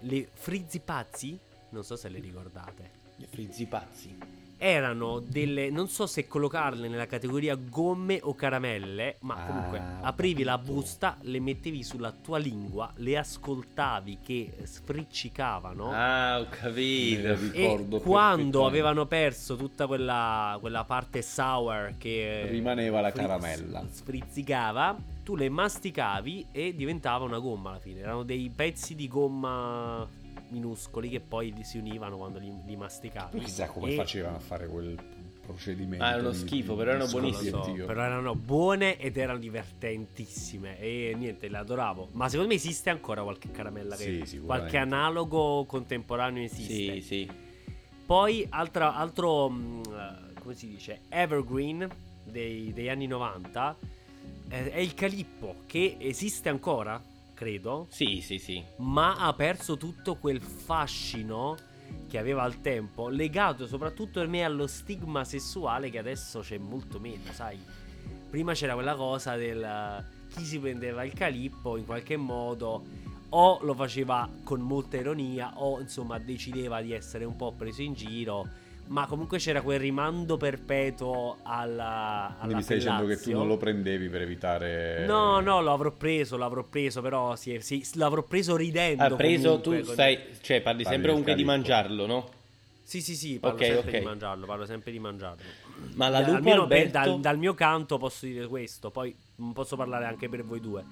le 0.00 0.28
frizzi 0.32 0.80
pazzi, 0.80 1.38
non 1.70 1.84
so 1.84 1.96
se 1.96 2.08
le 2.08 2.18
ricordate. 2.20 2.90
I 3.16 3.26
frizzi 3.26 3.66
pazzi. 3.66 4.39
Erano 4.62 5.20
delle, 5.20 5.70
non 5.70 5.88
so 5.88 6.06
se 6.06 6.26
collocarle 6.26 6.86
nella 6.86 7.06
categoria 7.06 7.54
gomme 7.56 8.18
o 8.22 8.34
caramelle, 8.34 9.16
ma 9.20 9.34
Ah, 9.36 9.46
comunque 9.46 9.78
ho 9.78 10.04
aprivi 10.04 10.42
la 10.42 10.58
busta, 10.58 11.16
le 11.22 11.40
mettevi 11.40 11.82
sulla 11.82 12.12
tua 12.12 12.36
lingua, 12.36 12.92
le 12.96 13.16
ascoltavi 13.16 14.18
che 14.22 14.52
sfriccicavano. 14.64 15.90
Ah, 15.92 16.40
ho 16.40 16.46
capito. 16.50 17.26
Eh, 17.28 17.34
ricordo 17.36 17.96
E 17.96 18.00
quando 18.02 18.66
avevano 18.66 19.06
perso 19.06 19.56
tutta 19.56 19.86
quella, 19.86 20.58
quella 20.60 20.84
parte 20.84 21.22
sour 21.22 21.94
che 21.96 22.46
Rimaneva 22.50 23.00
la 23.00 23.10
fri- 23.10 23.20
caramella. 23.22 23.82
sfrizzicava, 23.90 24.94
tu 25.24 25.36
le 25.36 25.48
masticavi 25.48 26.48
e 26.52 26.74
diventava 26.74 27.24
una 27.24 27.38
gomma 27.38 27.70
alla 27.70 27.78
fine. 27.78 28.00
Erano 28.00 28.24
dei 28.24 28.52
pezzi 28.54 28.94
di 28.94 29.08
gomma 29.08 30.06
minuscoli 30.50 31.08
che 31.08 31.20
poi 31.20 31.52
li 31.52 31.64
si 31.64 31.78
univano 31.78 32.16
quando 32.16 32.38
li, 32.38 32.52
li 32.64 32.76
masticavi. 32.76 33.36
Poi 33.36 33.44
chissà 33.46 33.66
come 33.66 33.92
E- 33.92 33.96
facevano 33.96 34.36
a 34.36 34.40
fare 34.40 34.66
quel 34.68 34.96
procedimento. 35.40 36.04
Ah, 36.04 36.10
erano 36.12 36.30
di- 36.30 36.36
schifo, 36.36 36.72
di- 36.72 36.78
però 36.78 36.90
erano 36.92 37.10
buonissime. 37.10 37.50
so, 37.50 37.72
però 37.86 38.02
erano 38.02 38.34
buone 38.34 38.98
ed 38.98 39.16
erano 39.16 39.38
divertentissime 39.38 40.78
e 40.78 41.14
niente, 41.16 41.48
le 41.48 41.56
adoravo. 41.58 42.08
Ma 42.12 42.28
secondo 42.28 42.50
me 42.50 42.56
esiste 42.56 42.90
ancora 42.90 43.22
qualche 43.22 43.50
caramella 43.50 43.96
che 43.96 44.22
Sì, 44.26 44.38
qualche 44.40 44.76
analogo 44.76 45.64
contemporaneo 45.66 46.42
esiste. 46.44 47.00
Sì, 47.00 47.00
sì. 47.02 47.30
Poi 48.06 48.46
altra- 48.50 48.94
altro 48.96 49.48
mh, 49.48 49.82
eh, 50.34 50.40
come 50.40 50.54
si 50.54 50.68
dice, 50.68 51.00
evergreen 51.08 51.88
dei- 52.24 52.72
degli 52.72 52.88
anni 52.88 53.06
90 53.06 53.76
eh, 54.48 54.70
è 54.72 54.78
il 54.78 54.94
calippo 54.94 55.62
che 55.66 55.96
esiste 55.98 56.48
ancora, 56.48 57.00
credo, 57.40 57.86
Sì, 57.88 58.20
sì, 58.20 58.38
sì. 58.38 58.62
ma 58.80 59.16
ha 59.16 59.32
perso 59.32 59.78
tutto 59.78 60.16
quel 60.16 60.42
fascino 60.42 61.56
che 62.06 62.18
aveva 62.18 62.42
al 62.42 62.60
tempo, 62.60 63.08
legato 63.08 63.66
soprattutto 63.66 64.20
per 64.20 64.28
me 64.28 64.44
allo 64.44 64.66
stigma 64.66 65.24
sessuale 65.24 65.88
che 65.88 65.96
adesso 65.96 66.40
c'è 66.40 66.58
molto 66.58 67.00
meno, 67.00 67.32
sai. 67.32 67.58
Prima 68.28 68.52
c'era 68.52 68.74
quella 68.74 68.94
cosa 68.94 69.36
del 69.36 69.62
eh, 69.62 70.28
chi 70.28 70.44
si 70.44 70.58
prendeva 70.58 71.02
il 71.02 71.14
calippo 71.14 71.78
in 71.78 71.86
qualche 71.86 72.18
modo 72.18 72.84
o 73.30 73.58
lo 73.62 73.74
faceva 73.74 74.28
con 74.44 74.60
molta 74.60 74.98
ironia 74.98 75.52
o 75.56 75.80
insomma 75.80 76.18
decideva 76.18 76.82
di 76.82 76.92
essere 76.92 77.24
un 77.24 77.36
po' 77.36 77.52
preso 77.52 77.80
in 77.80 77.94
giro, 77.94 78.46
ma 78.90 79.06
comunque 79.06 79.38
c'era 79.38 79.62
quel 79.62 79.78
rimando 79.78 80.36
perpetuo 80.36 81.38
alla, 81.42 82.36
alla 82.38 82.38
Quindi 82.38 82.54
mi 82.54 82.62
stai 82.62 82.78
dicendo 82.78 83.06
che 83.06 83.20
tu 83.20 83.32
non 83.32 83.46
lo 83.46 83.56
prendevi 83.56 84.08
per 84.08 84.22
evitare... 84.22 85.06
No, 85.06 85.38
no, 85.40 85.60
l'avrò 85.60 85.92
preso, 85.92 86.36
l'avrò 86.36 86.64
preso, 86.64 87.00
però 87.00 87.36
sì, 87.36 87.58
sì, 87.60 87.86
l'avrò 87.94 88.22
preso 88.24 88.56
ridendo. 88.56 89.02
Ha 89.02 89.10
preso 89.10 89.60
comunque, 89.60 89.78
tu 89.78 89.84
con- 89.84 89.94
stai, 89.94 90.18
cioè 90.40 90.60
parli 90.60 90.82
Parli 90.82 90.84
sempre 90.84 91.08
comunque 91.10 91.34
di 91.36 91.44
mangiarlo, 91.44 92.06
no? 92.06 92.28
Sì, 92.82 93.00
sì, 93.00 93.14
sì, 93.14 93.38
parlo 93.38 93.58
Ok, 93.58 93.64
sempre 93.64 93.90
ok. 93.92 93.98
di 93.98 94.04
mangiarlo, 94.04 94.46
parlo 94.46 94.66
sempre 94.66 94.90
di 94.90 94.98
mangiarlo. 94.98 95.44
Ma 95.94 96.08
la 96.08 96.22
per- 96.22 96.52
Alberto 96.54 96.90
dal, 96.90 97.20
dal 97.20 97.38
mio 97.38 97.54
canto 97.54 97.96
posso 97.96 98.26
dire 98.26 98.48
questo, 98.48 98.90
poi 98.90 99.14
non 99.36 99.52
posso 99.52 99.76
parlare 99.76 100.06
anche 100.06 100.28
per 100.28 100.44
voi 100.44 100.60
due. 100.60 100.84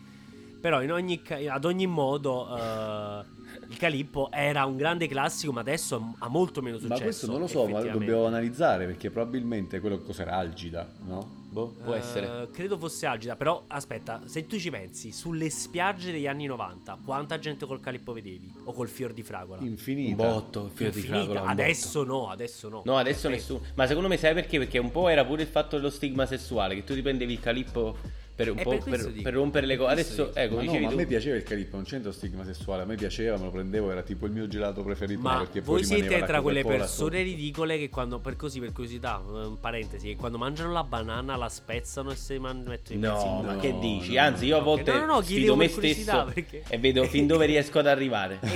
Però 0.60 0.82
in 0.82 0.92
ogni 0.92 1.22
ca- 1.22 1.38
ad 1.52 1.64
ogni 1.64 1.86
modo 1.86 2.48
eh, 2.48 3.24
il 3.68 3.76
Calippo 3.76 4.30
era 4.32 4.64
un 4.64 4.76
grande 4.76 5.06
classico, 5.06 5.52
ma 5.52 5.60
adesso 5.60 6.14
ha 6.18 6.28
molto 6.28 6.60
meno 6.62 6.78
successo. 6.78 6.98
Ma 6.98 7.04
questo 7.04 7.26
non 7.26 7.40
lo 7.40 7.46
so, 7.46 7.66
ma 7.66 7.80
dobbiamo 7.82 8.26
analizzare 8.26 8.86
perché 8.86 9.10
probabilmente 9.10 9.78
quello 9.80 9.98
cos'era 9.98 10.36
Algida, 10.36 10.90
no? 11.04 11.36
Boh, 11.50 11.74
può 11.82 11.94
Eh, 11.94 11.98
essere. 11.98 12.48
Credo 12.52 12.76
fosse 12.76 13.06
agita, 13.06 13.34
però 13.36 13.64
aspetta, 13.68 14.20
se 14.26 14.46
tu 14.46 14.58
ci 14.58 14.70
pensi, 14.70 15.12
sulle 15.12 15.48
spiagge 15.48 16.12
degli 16.12 16.26
anni 16.26 16.44
90, 16.46 16.98
quanta 17.04 17.38
gente 17.38 17.64
col 17.64 17.80
Calippo 17.80 18.12
vedevi? 18.12 18.52
O 18.64 18.72
col 18.72 18.88
fior 18.88 19.12
di 19.14 19.22
fragola? 19.22 19.60
Un 19.62 19.68
Infinita. 19.68 20.26
botto, 20.26 20.64
il 20.66 20.70
fiore 20.72 20.92
di 20.92 20.98
Infinita. 20.98 21.24
fragola, 21.24 21.40
un 21.42 21.48
Adesso 21.48 22.04
no, 22.04 22.28
adesso 22.30 22.68
no. 22.68 22.76
botto. 22.78 22.90
No, 22.90 22.96
adesso 22.98 23.28
Eh, 23.28 23.30
nessuno. 23.30 23.60
Ma 23.76 23.86
secondo 23.86 24.08
me 24.08 24.16
sai 24.18 24.34
perché? 24.34 24.58
Perché 24.58 24.78
un 24.78 24.90
po' 24.90 25.08
era 25.08 25.24
pure 25.24 25.42
il 25.42 25.48
fatto 25.48 25.76
dello 25.76 25.88
stigma 25.90 26.26
sessuale, 26.26 26.74
che 26.74 26.84
tu 26.84 26.92
ti 26.94 27.00
prendevi 27.02 27.32
il 27.32 27.40
calippo 27.40 27.96
per 28.38 28.52
un 28.52 28.58
Eh, 28.60 28.62
po' 28.62 28.70
per 28.78 28.82
per, 28.84 29.12
per 29.20 29.32
rompere 29.34 29.66
le 29.66 29.76
cose. 29.76 29.90
Adesso, 29.90 30.26
dico. 30.26 30.38
ecco, 30.38 30.54
Ma 30.54 30.62
no, 30.62 30.78
ma 30.78 30.88
a 30.90 30.94
me 30.94 31.06
piaceva 31.06 31.34
il 31.34 31.42
calippo, 31.42 31.74
non 31.74 31.84
c'entra 31.84 32.12
stigma 32.12 32.44
sessuale, 32.44 32.82
a 32.82 32.86
me 32.86 32.94
piaceva, 32.94 33.36
me 33.36 33.42
lo 33.46 33.50
prendevo, 33.50 33.90
era 33.90 34.02
tipo 34.02 34.26
il 34.26 34.32
mio 34.32 34.46
gelato 34.46 34.84
preferito. 34.84 35.20
Ma 35.20 35.38
perché 35.38 35.60
voi 35.60 35.82
siete 35.82 36.20
la 36.20 36.24
tra 36.24 36.40
quelle 36.40 36.64
persone 36.64 37.22
ridicole 37.22 37.78
che 37.78 37.88
quando, 37.88 38.20
per 38.20 38.36
così, 38.36 38.60
per 38.60 38.70
curiosità, 38.70 39.20
eh, 39.28 39.56
parentesi, 39.60 40.06
che 40.06 40.14
quando 40.14 40.38
mangiano 40.38 40.70
la 40.70 40.84
banana 40.84 41.34
la 41.34 41.48
spezzano 41.48 42.12
e 42.12 42.14
si 42.14 42.38
man- 42.38 42.62
mettono 42.64 42.96
i 42.96 43.00
pezzi 43.00 43.24
No, 43.26 43.38
in 43.40 43.46
ma 43.46 43.56
che 43.56 43.76
dici? 43.80 44.14
no, 44.14 44.20
Anzi, 44.20 44.46
io 44.46 44.56
a 44.58 44.60
volte 44.62 44.92
no, 44.92 44.98
no, 45.00 45.06
no, 45.06 45.20
sfido 45.22 45.56
me 45.56 45.66
stesso 45.66 46.30
perché- 46.32 46.62
e 46.68 46.78
vedo 46.78 47.02
fin 47.06 47.26
dove 47.26 47.44
riesco 47.44 47.80
ad 47.80 47.88
arrivare. 47.88 48.38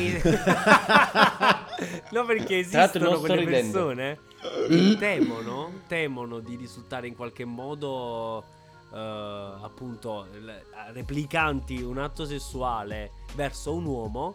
No, 2.13 2.25
perché 2.25 2.59
esistono 2.59 3.19
quelle 3.19 3.37
ridendo. 3.45 3.87
persone 3.87 4.19
che 4.69 4.97
temono, 4.99 5.73
temono 5.89 6.39
di 6.41 6.55
risultare 6.57 7.07
in 7.09 7.17
qualche 7.17 7.45
modo 7.45 8.45
eh, 8.93 8.97
appunto 9.63 10.27
l- 10.33 10.93
replicanti 10.93 11.81
un 11.83 11.99
atto 11.99 12.25
sessuale 12.25 13.11
verso 13.35 13.75
un 13.75 13.85
uomo. 13.87 14.35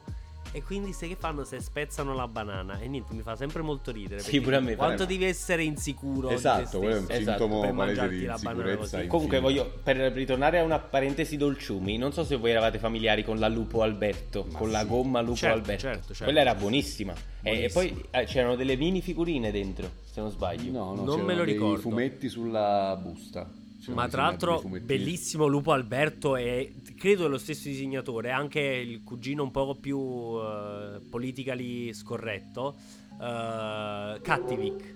E 0.53 0.64
quindi 0.64 0.93
se 0.93 1.10
che 1.10 1.18
fanno 1.18 1.43
se 1.43 1.60
spezzano 1.60 2.16
la 2.16 2.26
banana? 2.28 2.80
E 2.80 2.88
niente, 2.88 3.14
mi 3.14 3.22
fa 3.22 3.36
sempre 3.36 3.62
molto 3.62 3.91
ridere. 3.91 4.22
Sì, 4.22 4.39
pure 4.39 4.55
a 4.55 4.60
me 4.62 4.78
Quanto 4.78 5.05
devi 5.05 5.26
essere 5.26 5.62
insicuro? 5.62 6.30
Esatto, 6.30 6.80
quello 6.80 6.95
è 6.95 6.99
un 6.99 7.05
Esatto, 7.10 7.38
sintomo 7.43 7.60
per 7.60 7.74
palese 7.74 7.86
mangiarti 7.99 8.18
di 8.18 8.26
la 8.26 8.38
banana 8.41 8.62
insicurezza. 8.70 8.95
così. 8.97 9.08
Comunque 9.10 9.39
voglio, 9.41 9.80
per 9.84 9.97
ritornare 10.14 10.60
a 10.60 10.64
una 10.64 10.80
parentesi 10.80 11.36
dolciumi, 11.36 11.97
non 11.97 12.14
so 12.14 12.24
se 12.24 12.38
voi 12.38 12.51
eravate 12.51 12.80
familiari 12.80 13.26
con 13.26 13.39
la 13.39 13.49
Lupo 13.49 13.82
Alberto, 13.82 14.47
Ma 14.49 14.58
con 14.58 14.72
la 14.72 14.80
sì. 14.82 14.88
gomma 14.88 15.20
Lupo 15.20 15.36
Certo, 15.36 15.58
Alberto. 15.60 15.82
certo, 15.82 16.08
certo. 16.08 16.24
Quella 16.24 16.39
era 16.39 16.55
buonissima. 16.55 17.14
E- 17.14 17.18
E, 17.64 17.70
Buonissima. 17.70 17.82
poi 17.84 18.05
eh, 18.22 18.26
c'erano 18.26 18.55
delle 18.55 18.78
mini 18.78 19.01
figurine 19.01 19.51
dentro, 19.51 19.91
se 20.10 20.22
non 20.22 20.32
sbaglio. 20.32 20.72
No, 20.72 20.95
no, 20.95 21.03
Non 21.03 21.22
me 21.26 21.36
lo 21.36 21.43
dei 21.43 21.53
ricordo. 21.53 21.82
fumetti 21.82 22.30
sulla 22.30 22.97
busta. 22.99 23.47
C'erano 23.88 24.01
Ma 24.01 24.09
tra 24.09 24.23
l'altro, 24.23 24.61
bellissimo 24.81 25.45
Lupo 25.47 25.71
Alberto 25.71 26.35
e 26.35 26.73
credo 26.97 27.25
è 27.25 27.29
lo 27.29 27.38
stesso 27.38 27.69
disegnatore, 27.69 28.31
anche 28.31 28.59
il 28.59 29.01
cugino 29.01 29.43
un 29.43 29.51
poco 29.51 29.75
più 29.75 29.97
eh, 30.41 30.99
politically 31.09 31.93
scorretto, 31.93 32.75
uh, 33.13 34.19
Cattivic. 34.21 34.95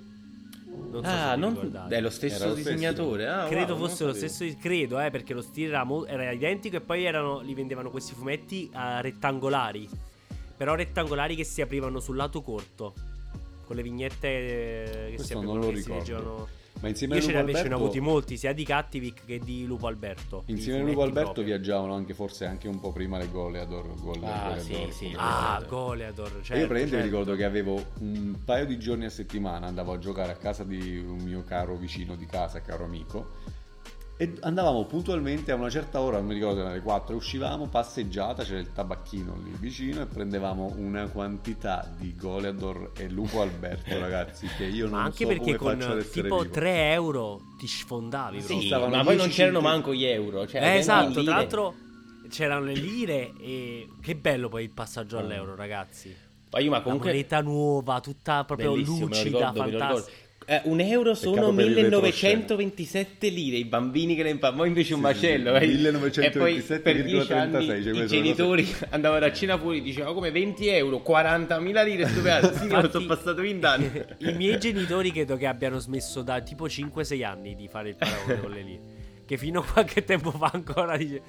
Non 0.92 1.04
so 1.06 1.10
ah, 1.10 1.36
non 1.38 1.54
ricordate. 1.54 1.96
è 1.96 2.02
lo 2.02 2.10
stesso 2.10 2.36
Era 2.36 2.46
lo 2.48 2.52
stesso. 2.56 2.70
disegnatore. 2.70 3.28
Ah, 3.28 3.48
Credo 3.48 3.76
wow, 3.76 3.88
fosse 3.88 4.06
lo 4.06 4.14
stesso, 4.14 4.46
credo, 4.60 5.00
eh, 5.00 5.10
perché 5.10 5.34
lo 5.34 5.42
stile 5.42 5.70
era, 5.70 5.84
mo- 5.86 6.06
era 6.06 6.30
identico 6.32 6.76
e 6.76 6.82
poi 6.82 7.06
erano, 7.06 7.40
li 7.40 7.54
vendevano 7.54 7.90
questi 7.92 8.14
fumetti 8.14 8.70
eh, 8.74 9.02
rettangolari, 9.02 9.88
però 10.58 10.76
rettangolari 10.76 11.36
che 11.38 11.46
si 11.46 11.62
aprivano 11.62 12.02
sul 12.02 12.18
lato 12.18 12.42
corto, 12.42 12.94
con 13.66 13.76
le 13.78 13.84
vignette 13.84 14.28
eh, 14.28 14.84
che 14.84 15.10
si 15.12 15.16
Questo 15.16 15.34
aprivano, 15.38 15.60
non 15.60 15.66
lo 15.68 15.72
che 15.72 15.82
si 15.82 15.88
ricordo. 15.88 16.00
leggevano. 16.14 16.48
Ma 16.82 16.88
insieme 16.88 17.16
Io 17.16 17.20
a 17.20 17.24
ce 17.24 17.32
Lupo 17.32 17.46
ne, 17.46 17.54
ce 17.54 17.54
ne 17.54 17.60
ho 17.60 17.62
Alberto, 17.62 17.84
avuti 17.84 18.00
molti, 18.00 18.38
sia 18.38 18.54
di 18.54 18.64
Cattivic 18.66 19.26
che 19.26 19.40
di 19.40 19.66
Lupo 19.66 19.86
Alberto. 19.88 20.44
insieme 20.48 20.80
a 20.80 20.84
Lupo 20.84 21.02
Alberto 21.04 21.32
proprio. 21.34 21.46
viaggiavano 21.46 21.94
anche 21.94 22.14
forse 22.16 22.46
anche 22.46 22.68
un 22.68 22.80
po' 22.80 22.92
prima 22.92 23.18
le 23.20 23.30
Goleador. 23.30 23.94
Gole- 24.02 24.26
Ah, 24.26 24.50
Goleador, 24.56 24.92
sì, 24.92 24.92
sì. 24.92 25.06
come- 25.12 25.18
Ah, 25.18 25.64
Goleador. 25.68 26.30
Certo, 26.42 26.54
E 26.54 26.60
io 26.60 26.68
praticamente 26.68 26.82
mi 26.84 26.90
certo. 27.02 27.06
ricordo 27.06 27.36
che 27.36 27.44
avevo 27.44 27.84
un 28.00 28.36
paio 28.44 28.66
di 28.66 28.80
giorni 28.80 29.06
a 29.06 29.10
settimana, 29.10 29.68
andavo 29.68 29.94
a 29.94 30.00
giocare 30.00 30.32
a 30.32 30.36
casa 30.36 30.64
di 30.64 30.98
un 30.98 31.20
mio 31.20 31.44
caro 31.44 31.76
vicino 31.76 32.16
di 32.16 32.26
casa, 32.26 32.62
caro 32.62 32.84
amico, 32.86 33.30
e 34.22 34.34
andavamo 34.42 34.86
puntualmente 34.86 35.52
a 35.52 35.56
una 35.56 35.72
certa 35.72 36.00
ora, 36.00 36.18
non 36.18 36.28
mi 36.28 36.36
ricordo 36.36 36.60
erano 36.60 36.76
le 36.76 36.82
4, 36.82 37.16
uscivamo, 37.16 37.66
passeggiata, 37.70 38.44
c'era 38.44 38.60
il 38.60 38.72
tabacchino 38.72 39.36
lì 39.44 39.52
vicino 39.58 40.02
e 40.02 40.06
prendevamo 40.06 40.76
una 40.78 41.08
quantità 41.08 41.92
di 41.98 42.16
Goleador 42.16 42.92
e 42.98 43.10
Lupo 43.10 43.42
Alberto, 43.42 43.98
ragazzi, 44.00 44.46
che 44.56 44.66
io 44.66 44.84
non 44.88 45.00
Ma 45.00 45.04
anche 45.06 45.24
so 45.24 45.28
perché 45.28 45.56
come 45.56 45.76
faccio 45.76 45.92
ad 45.94 46.02
con 46.04 46.12
tipo 46.12 46.40
vivo. 46.42 46.54
3 46.54 46.92
euro 46.92 47.42
ti 47.58 47.66
sfondavi 47.66 48.42
Sì, 48.42 48.70
ma 48.70 48.78
poi 48.78 49.16
non 49.16 49.26
10 49.26 49.30
c'erano 49.32 49.60
manco 49.62 49.92
gli 49.92 50.04
euro. 50.06 50.46
Cioè, 50.46 50.62
Eh, 50.62 50.78
esatto, 50.78 51.08
lire. 51.10 51.24
tra 51.24 51.34
l'altro 51.36 51.76
c'erano 52.30 52.66
le 52.66 52.74
lire 52.74 53.34
e 53.40 53.88
che 54.04 54.16
bello 54.16 54.50
poi 54.50 54.66
il 54.66 54.70
passaggio 54.72 55.18
Ah. 55.18 55.22
all'euro, 55.22 55.56
ragazzi. 55.56 56.16
Poi, 56.48 56.68
ma 56.70 56.78
La 56.78 56.82
comunque. 56.84 57.10
moneta 57.12 57.42
nuova, 57.42 58.00
tutta 58.02 58.44
proprio 58.44 58.74
Bellissimo, 58.74 59.06
lucida, 59.08 59.52
fantastica. 59.54 60.18
Eh, 60.52 60.60
un 60.66 60.82
euro 60.82 61.14
sono 61.14 61.36
Peccato 61.36 61.54
per 61.56 61.66
il 61.66 61.72
1927 61.76 63.30
lire, 63.30 63.56
i 63.56 63.64
bambini 63.64 64.16
che 64.16 64.24
ne 64.24 64.32
imparano, 64.32 64.66
invece 64.66 64.94
un 64.96 65.00
Sì, 65.00 65.18
sì, 65.18 65.26
macello. 65.38 65.58
sì, 65.58 65.64
eh. 65.64 65.68
1927,36, 65.68 66.24
e 66.24 66.30
poi 66.32 66.80
per 66.82 67.04
10 67.04 67.32
anni 67.34 67.66
cioè, 67.66 68.04
i 68.04 68.08
genitori 68.08 68.76
andavano 68.90 69.26
a 69.26 69.32
cena 69.32 69.58
fuori 69.58 69.82
dicevano 69.82 70.14
come 70.14 70.30
20 70.30 70.68
euro, 70.68 71.02
40.000 71.08 71.86
lire, 71.86 72.06
stupendo. 72.06 72.52
Sì, 72.62 72.64
Infatti, 72.66 72.92
sono 72.92 73.06
passato 73.06 73.42
20 73.42 73.66
anni. 73.66 73.92
I 74.20 74.34
miei 74.34 74.60
genitori 74.60 75.14
credo 75.14 75.38
che 75.38 75.48
abbiano 75.48 75.80
smesso 75.80 76.22
da 76.22 76.42
tipo 76.42 76.66
5-6 76.66 77.24
anni 77.24 77.56
di 77.56 77.70
fare 77.70 77.88
il 77.90 77.96
paragone 77.96 78.40
con 78.42 78.52
le 78.52 78.62
lire. 78.62 78.82
Che 79.26 79.38
fino 79.38 79.62
a 79.62 79.64
qualche 79.66 80.04
tempo 80.04 80.32
fa 80.32 80.50
ancora 80.52 80.98
dice: 80.98 81.22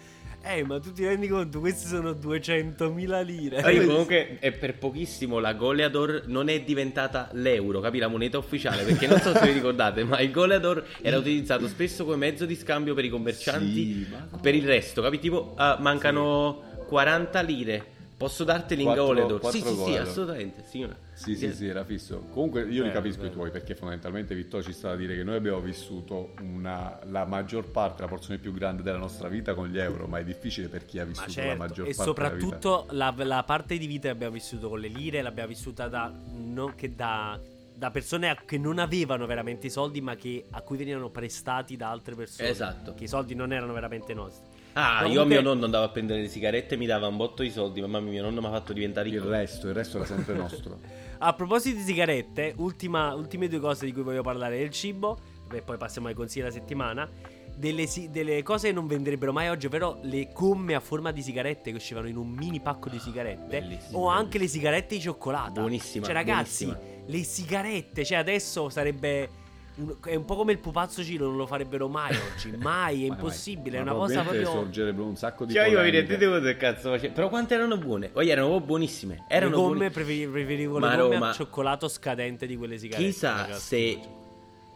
Eh, 0.45 0.65
ma 0.65 0.81
tu 0.81 0.93
ti 0.93 1.05
rendi 1.05 1.29
conto? 1.29 1.61
Queste 1.61 1.87
sono 1.87 2.11
200.000 2.11 3.25
lire. 3.25 3.63
Poi 3.63 3.85
comunque 3.87 4.39
è 4.41 4.51
per 4.53 4.77
pochissimo 4.77 5.39
la 5.39 5.55
Goleador 5.55 6.25
non 6.27 6.49
è 6.49 6.61
diventata 6.63 7.29
l'euro, 7.33 7.81
capi? 7.81 7.99
La 7.99 8.09
moneta 8.09 8.39
ufficiale, 8.39 8.83
perché 8.83 9.07
non 9.07 9.21
so 9.21 9.33
se 9.35 9.47
vi 9.47 9.53
ricordate, 9.53 10.03
ma 10.05 10.21
il 10.21 10.31
Goleador 10.31 10.85
era 11.01 11.17
utilizzato 11.17 11.69
spesso 11.69 12.05
come 12.05 12.17
mezzo 12.17 12.45
di 12.45 12.57
scambio 12.57 12.95
per 12.95 13.05
i 13.05 13.09
commercianti. 13.09 14.05
Sì. 14.05 14.07
Per 14.41 14.55
il 14.55 14.67
resto, 14.67 15.01
capi? 15.01 15.19
Tipo, 15.19 15.53
ah, 15.57 15.79
mancano 15.81 16.63
40 16.87 17.41
lire. 17.43 17.85
Posso 18.17 18.45
darteli 18.45 18.83
in 18.83 18.95
Goleador? 18.95 19.51
Sì, 19.51 19.61
sì, 19.61 19.75
sì, 19.85 19.97
assolutamente. 19.97 20.65
Signora. 20.69 20.97
Sì, 21.23 21.37
sì, 21.37 21.53
sì, 21.55 21.67
era 21.69 21.85
fisso. 21.85 22.25
Comunque 22.31 22.63
io 22.63 22.69
li 22.69 22.79
Bello, 22.89 22.93
capisco 22.93 23.19
i 23.21 23.23
bello. 23.23 23.33
tuoi 23.33 23.51
perché 23.51 23.75
fondamentalmente 23.75 24.35
Vittorio 24.35 24.67
ci 24.67 24.73
sta 24.73 24.91
a 24.91 24.97
dire 24.97 25.15
che 25.17 25.23
noi 25.23 25.37
abbiamo 25.37 25.61
vissuto 25.61 26.33
una- 26.41 26.99
la 27.05 27.25
maggior 27.25 27.71
parte, 27.71 28.03
la 28.03 28.09
porzione 28.09 28.39
più 28.39 28.53
grande 28.53 28.83
della 28.83 28.99
nostra 28.99 29.29
vita 29.29 29.55
con 29.55 29.69
gli 29.69 29.79
euro, 29.79 30.07
ma 30.07 30.19
è 30.19 30.25
difficile 30.25 30.69
per 30.69 30.85
chi 30.85 30.99
ha 30.99 31.03
Ma 31.05 31.09
vissuto 31.11 31.27
la 31.29 31.33
certo, 31.35 31.57
maggior 31.59 31.89
e 31.89 31.95
parte 31.95 32.13
della 32.13 32.29
vita. 32.31 32.47
soprattutto 32.47 32.87
la, 32.95 33.15
la 33.17 33.43
parte 33.45 33.79
di 33.79 33.87
vita 33.87 34.03
che 34.09 34.15
abbiamo 34.15 34.33
vissuto 34.35 34.69
con 34.69 34.81
le 34.81 34.89
lire 34.89 35.23
l'abbiamo 35.23 35.49
vissuta 35.49 35.89
da, 35.89 36.13
non 36.35 36.75
che 36.75 36.95
da, 36.95 37.39
da 37.75 37.91
persone 37.91 38.29
a- 38.29 38.37
che 38.45 38.59
non 38.59 38.79
avevano 38.79 39.27
veramente 39.27 39.67
i 39.69 39.71
soldi 39.71 40.01
ma 40.01 40.15
che, 40.17 40.45
a 40.51 40.61
cui 40.63 40.77
venivano 40.77 41.09
prestati 41.11 41.77
da 41.77 41.91
altre 41.91 42.15
persone. 42.15 42.49
Esatto. 42.49 42.95
Che 42.95 43.05
i 43.05 43.09
soldi 43.09 43.35
non 43.35 43.53
erano 43.53 43.73
veramente 43.73 44.13
nostri. 44.15 44.51
Ah, 44.75 45.01
No, 45.03 45.07
io 45.09 45.21
comunque- 45.21 45.27
mio 45.27 45.41
nonno 45.43 45.65
andavo 45.67 45.85
a 45.85 45.89
prendere 45.91 46.23
le 46.23 46.29
sigarette 46.29 46.77
e 46.77 46.79
mi 46.79 46.87
dava 46.87 47.07
un 47.07 47.17
botto 47.19 47.43
di 47.43 47.51
soldi. 47.51 47.83
Mamma 47.83 48.01
mia, 48.01 48.11
mio 48.13 48.23
nonno 48.23 48.41
mi 48.41 48.47
ha 48.47 48.51
fatto 48.51 48.73
diventare 48.73 49.09
Il 49.09 49.17
ricco. 49.17 49.29
resto, 49.29 49.69
il 49.69 49.75
resto 49.75 49.99
era 49.99 50.07
sempre 50.07 50.35
nostro. 50.35 50.81
A 51.25 51.35
proposito 51.35 51.77
di 51.77 51.83
sigarette, 51.85 52.53
ultima- 52.57 53.15
ultime 53.15 53.47
due 53.47 53.61
cose 53.61 53.85
di 53.85 53.93
cui 53.93 54.03
voglio 54.03 54.23
parlare 54.23 54.59
del 54.59 54.71
cibo. 54.71 55.19
e 55.53 55.61
poi 55.61 55.77
passiamo 55.77 56.09
ai 56.09 56.15
consigli 56.15 56.41
della 56.43 56.53
settimana. 56.55 57.09
Delle, 57.55 57.87
delle 58.11 58.43
cose 58.43 58.69
che 58.69 58.73
non 58.73 58.87
venderebbero 58.87 59.31
mai 59.33 59.49
oggi, 59.51 59.67
ovvero 59.67 59.99
le 60.03 60.31
gomme 60.33 60.75
a 60.75 60.81
forma 60.81 61.13
di 61.13 61.21
sigarette 61.21 61.71
che 61.71 61.77
uscivano 61.77 62.09
in 62.09 62.17
un 62.17 62.29
mini 62.31 62.59
pacco 62.61 62.89
di 62.89 62.99
sigarette. 62.99 63.61
Bellissimo, 63.61 63.99
o 63.99 64.07
anche 64.09 64.39
le 64.39 64.49
sigarette 64.49 64.95
di 64.97 65.01
cioccolata. 65.03 65.61
Buonissima, 65.61 66.07
Cioè, 66.07 66.15
ragazzi, 66.15 66.65
buonissima. 66.65 67.03
le 67.07 67.23
sigarette, 67.23 68.05
cioè 68.05 68.17
adesso 68.19 68.69
sarebbe. 68.71 69.29
Un- 69.77 69.97
è 70.05 70.15
un 70.15 70.25
po' 70.25 70.37
come 70.37 70.53
il 70.53 70.59
pupazzo 70.59 71.03
Ciro, 71.03 71.27
non 71.27 71.37
lo 71.37 71.47
farebbero 71.47 71.89
mai 71.89 72.15
oggi. 72.15 72.51
Mai, 72.61 73.05
è 73.05 73.09
Ma- 73.09 73.15
impossibile. 73.15 73.79
È 73.79 73.83
ma 73.83 73.91
una 73.93 74.01
cosa 74.01 74.21
proprio. 74.23 74.45
sorgerebbe 74.47 75.03
un 75.03 75.17
sacco 75.17 75.45
di 75.45 75.53
Cioè, 75.55 75.65
io 75.65 75.69
mi 75.71 75.77
polemiche. 75.77 76.07
rendevo 76.09 76.39
del 76.39 76.57
cazzo 76.57 76.91
facevo. 76.91 77.15
Però 77.15 77.29
quante 77.29 77.55
erano 77.55 77.77
buone? 77.79 78.09
Poi 78.09 78.29
erano 78.29 78.61
buonissime. 78.61 79.25
Erano 79.29 79.51
le 79.51 79.57
gomme 79.57 79.75
buoni- 79.77 79.91
preferi- 79.91 80.27
preferivo 80.29 80.79
Ma 80.79 80.91
le 80.91 80.97
gomme 81.03 81.15
Roma- 81.15 81.29
al 81.29 81.35
cioccolato 81.35 81.89
scadente 81.89 82.47
di 82.47 82.57
quelle 82.57 82.79
sigarette. 82.79 83.09
Chissà 83.09 83.53
se. 83.55 83.99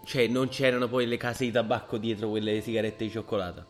Cioè, 0.05 0.26
non 0.28 0.49
c'erano 0.49 0.86
poi 0.88 1.07
le 1.07 1.16
case 1.16 1.44
di 1.44 1.51
tabacco 1.51 1.99
dietro 1.99 2.28
quelle 2.28 2.61
sigarette 2.61 3.05
di 3.05 3.11
cioccolata. 3.11 3.66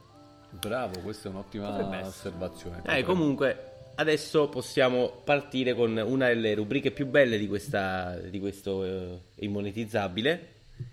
Bravo, 0.50 1.00
questa 1.00 1.28
è 1.28 1.32
un'ottima 1.32 2.00
osservazione. 2.04 2.82
Eh, 2.86 3.02
comunque, 3.04 3.72
adesso 3.96 4.48
possiamo 4.48 5.20
partire 5.24 5.74
con 5.74 5.96
una 5.96 6.26
delle 6.28 6.54
rubriche 6.54 6.90
più 6.90 7.06
belle 7.06 7.38
di, 7.38 7.48
questa, 7.48 8.16
di 8.18 8.38
questo 8.38 8.84
eh, 8.84 9.20
immonetizzabile, 9.36 10.48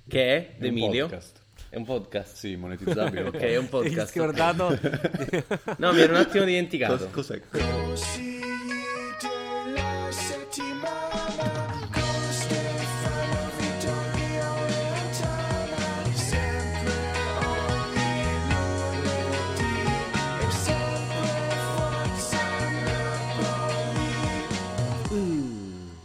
che 0.07 0.55
è 0.57 0.57
È 0.59 0.71
podcast. 0.71 1.41
È 1.69 1.75
un 1.77 1.86
podcast. 1.86 2.36
Sì, 2.36 2.55
monetizzabile. 2.55 3.23
Ok, 3.27 3.36
è 3.38 3.57
un 3.57 3.63
Hai 3.63 3.69
podcast. 3.69 4.13
scordato? 4.13 4.77
No, 5.77 5.91
mi 5.93 6.01
ero 6.01 6.13
un 6.13 6.19
attimo 6.19 6.43
dimenticato. 6.45 7.07
Cos- 7.09 7.11
cos'è? 7.11 7.41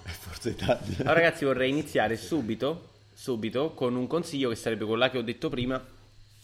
Napoli 0.05 0.13
Forza 0.19 0.49
Italia. 0.51 0.97
Allora, 0.99 1.13
ragazzi, 1.15 1.45
vorrei 1.45 1.71
iniziare 1.71 2.17
subito, 2.17 2.89
subito 3.19 3.75
con 3.75 3.97
un 3.97 4.07
consiglio 4.07 4.49
che 4.49 4.55
sarebbe 4.55 4.85
quello 4.85 5.01
là 5.01 5.11
che 5.11 5.19
ho 5.19 5.23
detto 5.23 5.49
prima. 5.49 5.85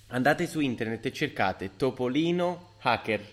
Andate 0.08 0.48
su 0.48 0.58
internet 0.58 1.06
e 1.06 1.12
cercate 1.12 1.76
Topolino 1.76 2.72
Hacker. 2.80 3.24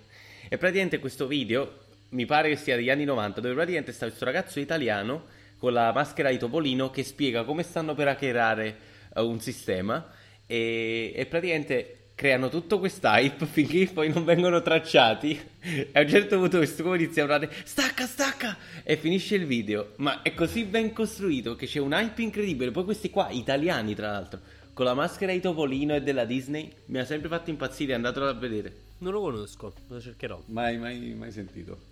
E 0.47 0.57
praticamente 0.59 0.99
questo 0.99 1.25
video, 1.25 1.79
mi 2.09 2.27
pare 2.27 2.49
che 2.49 2.55
sia 2.55 2.75
degli 2.75 2.91
anni 2.91 3.03
90, 3.03 3.41
dove 3.41 3.55
praticamente 3.55 3.93
sta 3.93 4.05
questo 4.05 4.25
ragazzo 4.25 4.59
italiano 4.59 5.25
con 5.57 5.73
la 5.73 5.91
maschera 5.91 6.29
di 6.29 6.37
Topolino 6.37 6.91
che 6.91 7.03
spiega 7.03 7.43
come 7.43 7.63
stanno 7.63 7.95
per 7.95 8.09
hackerare 8.09 8.77
eh, 9.15 9.21
un 9.21 9.39
sistema 9.39 10.07
e, 10.45 11.11
e 11.15 11.25
praticamente 11.25 12.00
creano 12.21 12.49
tutto 12.49 12.77
quest'hype 12.77 13.47
finché 13.49 13.89
poi 13.91 14.13
non 14.13 14.23
vengono 14.23 14.61
tracciati 14.61 15.39
e 15.59 15.89
a 15.91 16.01
un 16.01 16.07
certo 16.07 16.37
punto 16.37 16.57
questo 16.57 16.83
come 16.83 16.97
inizia 16.97 17.23
a 17.23 17.25
urlare 17.25 17.51
stacca 17.63 18.05
stacca 18.05 18.57
e 18.83 18.95
finisce 18.95 19.33
il 19.33 19.47
video 19.47 19.93
ma 19.97 20.21
è 20.21 20.35
così 20.35 20.65
ben 20.65 20.93
costruito 20.93 21.55
che 21.55 21.65
c'è 21.65 21.79
un 21.79 21.93
hype 21.93 22.21
incredibile 22.21 22.69
poi 22.69 22.83
questi 22.83 23.09
qua 23.09 23.29
italiani 23.31 23.95
tra 23.95 24.11
l'altro 24.11 24.39
con 24.73 24.85
la 24.85 24.93
maschera 24.93 25.31
di 25.31 25.41
Topolino 25.41 25.95
e 25.95 26.03
della 26.03 26.25
Disney 26.25 26.71
mi 26.85 26.99
ha 26.99 27.05
sempre 27.05 27.27
fatto 27.27 27.49
impazzire 27.49 27.95
andatelo 27.95 28.27
a 28.27 28.33
vedere 28.33 28.89
non 29.01 29.13
lo 29.13 29.21
conosco, 29.21 29.73
lo 29.87 29.99
cercherò. 29.99 30.43
Mai, 30.47 30.77
mai, 30.77 31.15
mai 31.15 31.31
sentito. 31.31 31.89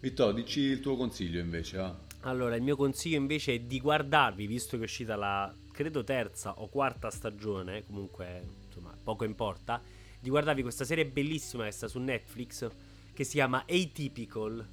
Vittorio, 0.00 0.34
dici 0.34 0.60
il 0.60 0.80
tuo 0.80 0.96
consiglio 0.96 1.40
invece, 1.40 1.78
va? 1.78 1.96
Allora, 2.24 2.56
il 2.56 2.62
mio 2.62 2.76
consiglio 2.76 3.16
invece 3.16 3.54
è 3.54 3.58
di 3.60 3.80
guardarvi, 3.80 4.46
visto 4.46 4.76
che 4.76 4.82
è 4.82 4.84
uscita 4.84 5.16
la, 5.16 5.50
credo, 5.72 6.04
terza 6.04 6.60
o 6.60 6.68
quarta 6.68 7.08
stagione, 7.08 7.86
comunque, 7.86 8.44
insomma, 8.78 8.96
poco 9.02 9.24
importa, 9.24 9.82
di 10.18 10.30
guardarvi 10.30 10.62
questa 10.62 10.84
serie 10.84 11.06
bellissima 11.06 11.64
che 11.64 11.72
sta 11.72 11.88
su 11.88 11.98
Netflix, 11.98 12.68
che 13.12 13.24
si 13.24 13.32
chiama 13.32 13.64
Atypical, 13.68 14.66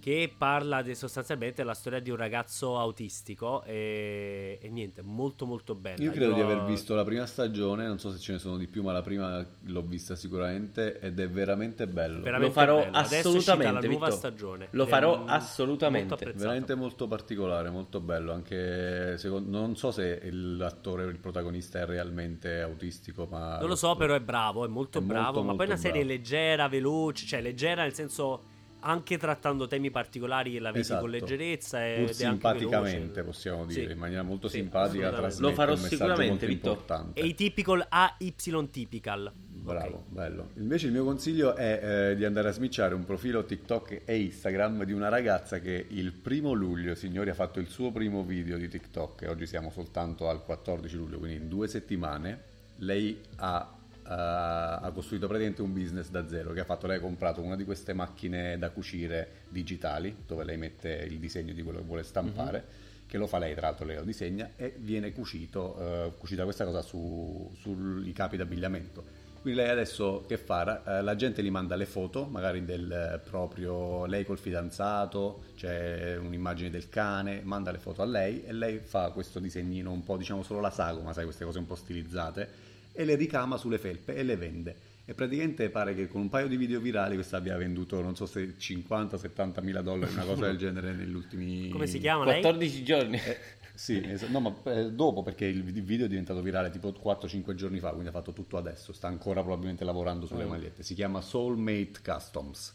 che 0.00 0.32
parla 0.36 0.82
de- 0.82 0.94
sostanzialmente 0.94 1.62
della 1.62 1.74
storia 1.74 2.00
di 2.00 2.10
un 2.10 2.16
ragazzo 2.16 2.78
autistico 2.78 3.62
e, 3.64 4.58
e 4.60 4.68
niente, 4.70 5.02
molto 5.02 5.46
molto 5.46 5.74
bella. 5.74 6.02
Io 6.02 6.10
credo 6.10 6.32
di 6.32 6.40
aver 6.40 6.64
visto 6.64 6.94
la 6.94 7.04
prima 7.04 7.26
stagione, 7.26 7.86
non 7.86 7.98
so 7.98 8.10
se 8.12 8.18
ce 8.18 8.32
ne 8.32 8.38
sono 8.38 8.56
di 8.56 8.66
più, 8.66 8.82
ma 8.82 8.92
la 8.92 9.02
prima 9.02 9.44
l'ho 9.64 9.82
vista 9.82 10.14
sicuramente 10.16 10.98
ed 11.00 11.18
è 11.18 11.28
veramente 11.28 11.86
bello. 11.86 12.20
Veramente 12.20 12.46
lo 12.46 12.52
farò 12.52 12.78
uscita 12.78 12.98
assolutamente 12.98 13.80
la 13.80 13.88
nuova 13.88 14.10
stagione. 14.10 14.68
lo 14.70 14.86
farò 14.86 15.16
molto 15.18 15.32
assolutamente 15.32 16.14
apprezzato. 16.14 16.38
Veramente 16.38 16.74
molto 16.74 17.06
particolare, 17.08 17.70
molto 17.70 18.00
bello. 18.00 18.32
Anche 18.32 19.16
secondo, 19.18 19.58
non 19.58 19.76
so 19.76 19.90
se 19.90 20.20
l'attore, 20.30 21.04
il 21.04 21.18
protagonista 21.18 21.80
è 21.80 21.86
realmente 21.86 22.60
autistico, 22.60 23.26
ma 23.30 23.58
Non 23.58 23.68
lo 23.68 23.76
so, 23.76 23.96
però 23.96 24.14
è 24.14 24.20
bravo, 24.20 24.64
è 24.64 24.68
molto 24.68 24.98
È 24.98 25.00
molto, 25.00 25.14
bravo. 25.14 25.38
ma 25.40 25.46
molto 25.46 25.56
poi 25.56 25.66
è 25.66 25.68
una 25.70 25.78
serie 25.78 26.02
bravo. 26.04 26.08
leggera, 26.16 26.68
veloce, 26.68 27.26
cioè 27.26 27.40
leggera 27.40 27.82
nel 27.82 27.94
senso 27.94 28.47
anche 28.80 29.18
trattando 29.18 29.66
temi 29.66 29.90
particolari 29.90 30.52
che 30.52 30.60
la 30.60 30.68
vedi 30.70 30.80
Esatto. 30.80 31.00
con 31.00 31.10
leggerezza 31.10 31.84
e 31.86 31.96
Pur 32.00 32.08
è 32.08 32.12
simpaticamente, 32.12 33.22
possiamo 33.22 33.66
dire, 33.66 33.86
Sì. 33.86 33.92
in 33.92 33.98
maniera 33.98 34.22
molto 34.22 34.48
Sì, 34.48 34.58
simpatica, 34.58 35.10
Lo 35.38 35.52
farò 35.52 35.76
sicuramente, 35.76 36.26
molto 36.28 36.46
Vitto. 36.46 36.68
importante. 36.70 37.20
Atypical 37.20 37.86
AY 37.88 38.34
typical. 38.70 39.32
Bravo, 39.34 39.96
Ok. 39.96 40.02
bello. 40.08 40.48
Invece 40.54 40.86
il 40.86 40.92
mio 40.92 41.04
consiglio 41.04 41.54
è 41.54 42.10
eh, 42.10 42.16
di 42.16 42.24
andare 42.24 42.48
a 42.48 42.52
smicciare 42.52 42.94
un 42.94 43.04
profilo 43.04 43.44
TikTok 43.44 44.02
e 44.04 44.18
Instagram 44.18 44.84
di 44.84 44.92
una 44.92 45.08
ragazza 45.10 45.58
che 45.60 45.86
il 45.88 46.12
primo 46.12 46.52
luglio, 46.54 46.94
signori, 46.94 47.28
ha 47.30 47.34
fatto 47.34 47.60
il 47.60 47.68
suo 47.68 47.90
primo 47.90 48.22
video 48.22 48.56
di 48.56 48.68
TikTok 48.68 49.22
e 49.22 49.28
oggi 49.28 49.46
siamo 49.46 49.70
soltanto 49.70 50.28
al 50.28 50.42
14 50.44 50.96
luglio, 50.96 51.18
quindi 51.18 51.36
in 51.36 51.48
due 51.48 51.68
settimane 51.68 52.40
lei 52.76 53.20
ha, 53.36 53.76
ha 54.10 54.90
costruito 54.92 55.26
praticamente 55.26 55.62
un 55.62 55.72
business 55.72 56.08
da 56.08 56.26
zero, 56.26 56.52
che 56.52 56.60
ha 56.60 56.64
fatto, 56.64 56.86
lei 56.86 56.96
ha 56.96 57.00
comprato 57.00 57.42
una 57.42 57.56
di 57.56 57.64
queste 57.64 57.92
macchine 57.92 58.56
da 58.58 58.70
cucire 58.70 59.44
digitali, 59.48 60.16
dove 60.26 60.44
lei 60.44 60.56
mette 60.56 61.06
il 61.08 61.18
disegno 61.18 61.52
di 61.52 61.62
quello 61.62 61.78
che 61.78 61.84
vuole 61.84 62.02
stampare. 62.02 62.86
Che 63.08 63.16
lo 63.16 63.26
fa 63.26 63.38
lei, 63.38 63.54
tra 63.54 63.68
l'altro 63.68 63.86
lei 63.86 63.96
lo 63.96 64.04
disegna 64.04 64.50
e 64.54 64.74
viene 64.76 65.12
cucito, 65.12 65.78
eh, 65.78 66.12
cucita 66.18 66.44
questa 66.44 66.66
cosa 66.66 66.82
su- 66.82 67.50
sui 67.58 68.12
capi 68.12 68.36
d'abbigliamento. 68.36 69.02
Quindi 69.40 69.60
lei 69.60 69.70
adesso 69.70 70.24
che 70.26 70.36
fa? 70.36 70.98
Eh, 70.98 71.02
la 71.02 71.14
gente 71.14 71.42
gli 71.42 71.50
manda 71.50 71.74
le 71.76 71.86
foto, 71.86 72.26
magari 72.26 72.66
del 72.66 72.90
eh, 72.90 73.18
proprio 73.18 74.04
lei 74.04 74.26
col 74.26 74.36
fidanzato, 74.36 75.44
c'è 75.56 76.16
un'immagine 76.16 76.68
del 76.68 76.90
cane, 76.90 77.40
manda 77.44 77.70
le 77.70 77.78
foto 77.78 78.02
a 78.02 78.04
lei 78.04 78.44
e 78.44 78.52
lei 78.52 78.78
fa 78.80 79.10
questo 79.10 79.38
disegnino 79.38 79.90
un 79.90 80.02
po', 80.02 80.18
diciamo 80.18 80.42
solo 80.42 80.60
la 80.60 80.70
sagoma, 80.70 81.14
sai, 81.14 81.24
queste 81.24 81.46
cose 81.46 81.58
un 81.58 81.66
po' 81.66 81.76
stilizzate, 81.76 82.48
e 82.92 83.04
le 83.04 83.14
ricama 83.14 83.56
sulle 83.56 83.78
felpe 83.78 84.14
e 84.14 84.22
le 84.22 84.36
vende. 84.36 84.76
E 85.04 85.14
praticamente 85.14 85.70
pare 85.70 85.94
che 85.94 86.06
con 86.06 86.20
un 86.20 86.28
paio 86.28 86.48
di 86.48 86.56
video 86.58 86.80
virali 86.80 87.14
questa 87.14 87.38
abbia 87.38 87.56
venduto, 87.56 88.00
non 88.02 88.14
so 88.14 88.26
se 88.26 88.54
50-70 88.58 89.62
mila 89.62 89.80
dollari, 89.80 90.12
una 90.12 90.24
cosa 90.24 90.46
del 90.46 90.56
genere 90.58 90.92
negli 90.92 91.14
ultimi... 91.14 91.70
Come 91.70 91.86
si 91.86 91.98
chiama 91.98 92.24
lei? 92.26 92.42
14 92.42 92.82
giorni 92.84 93.16
Eh, 93.16 93.38
sì, 93.74 94.02
es- 94.04 94.22
no, 94.24 94.40
ma 94.40 94.54
eh, 94.64 94.90
dopo 94.90 95.22
perché 95.22 95.46
il 95.46 95.62
vi- 95.62 95.80
video 95.80 96.04
è 96.04 96.08
diventato 96.10 96.42
virale 96.42 96.68
tipo 96.68 96.90
4-5 96.90 97.54
giorni 97.54 97.78
fa, 97.78 97.90
quindi 97.90 98.08
ha 98.08 98.12
fatto 98.12 98.32
tutto 98.34 98.58
adesso, 98.58 98.92
sta 98.92 99.06
ancora 99.08 99.40
probabilmente 99.40 99.82
lavorando 99.84 100.26
sulle 100.26 100.44
Mm. 100.44 100.48
magliette. 100.48 100.82
Si 100.82 100.92
chiama 100.94 101.22
Soulmate 101.22 101.92
Customs. 102.04 102.74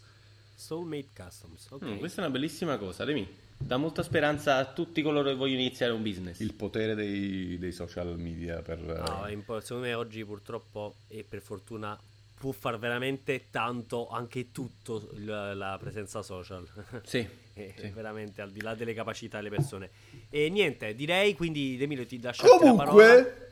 Soulmate 0.55 1.09
Customs. 1.16 1.68
Ok. 1.70 1.84
Mm, 1.86 1.97
questa 1.97 2.22
è 2.22 2.26
una 2.26 2.34
bellissima 2.34 2.78
cosa, 2.78 3.03
Remi. 3.03 3.28
Dà 3.66 3.78
molta 3.78 4.03
speranza 4.03 4.57
a 4.57 4.66
tutti 4.66 5.01
coloro 5.01 5.30
che 5.30 5.36
vogliono 5.36 5.61
iniziare 5.61 5.93
un 5.93 6.03
business. 6.03 6.39
Il 6.41 6.53
potere 6.53 6.95
dei, 6.95 7.57
dei 7.57 7.72
social 7.72 8.18
media 8.20 8.61
per... 8.61 8.80
No, 8.80 9.26
è 9.26 9.34
un 9.34 9.43
po'- 9.45 9.59
secondo 9.61 9.88
me 9.88 9.93
oggi 9.93 10.24
purtroppo 10.26 10.95
e 11.07 11.24
per 11.28 11.41
fortuna 11.41 11.97
può 12.38 12.51
far 12.51 12.78
veramente 12.78 13.45
tanto 13.49 14.09
anche 14.09 14.51
tutto 14.51 15.09
il- 15.14 15.26
la 15.55 15.78
presenza 15.80 16.22
social. 16.22 16.68
Sì, 17.03 17.26
sì. 17.56 17.89
veramente 17.89 18.41
al 18.41 18.51
di 18.51 18.62
là 18.62 18.74
delle 18.76 18.93
capacità 18.93 19.38
delle 19.38 19.49
persone. 19.49 19.89
E 20.30 20.49
niente, 20.49 20.95
direi 20.95 21.36
quindi 21.36 21.78
Emilio 21.82 22.06
ti 22.06 22.20
lascio 22.22 22.43
la 22.45 22.74
parola. 22.76 22.84
Comunque... 22.91 23.47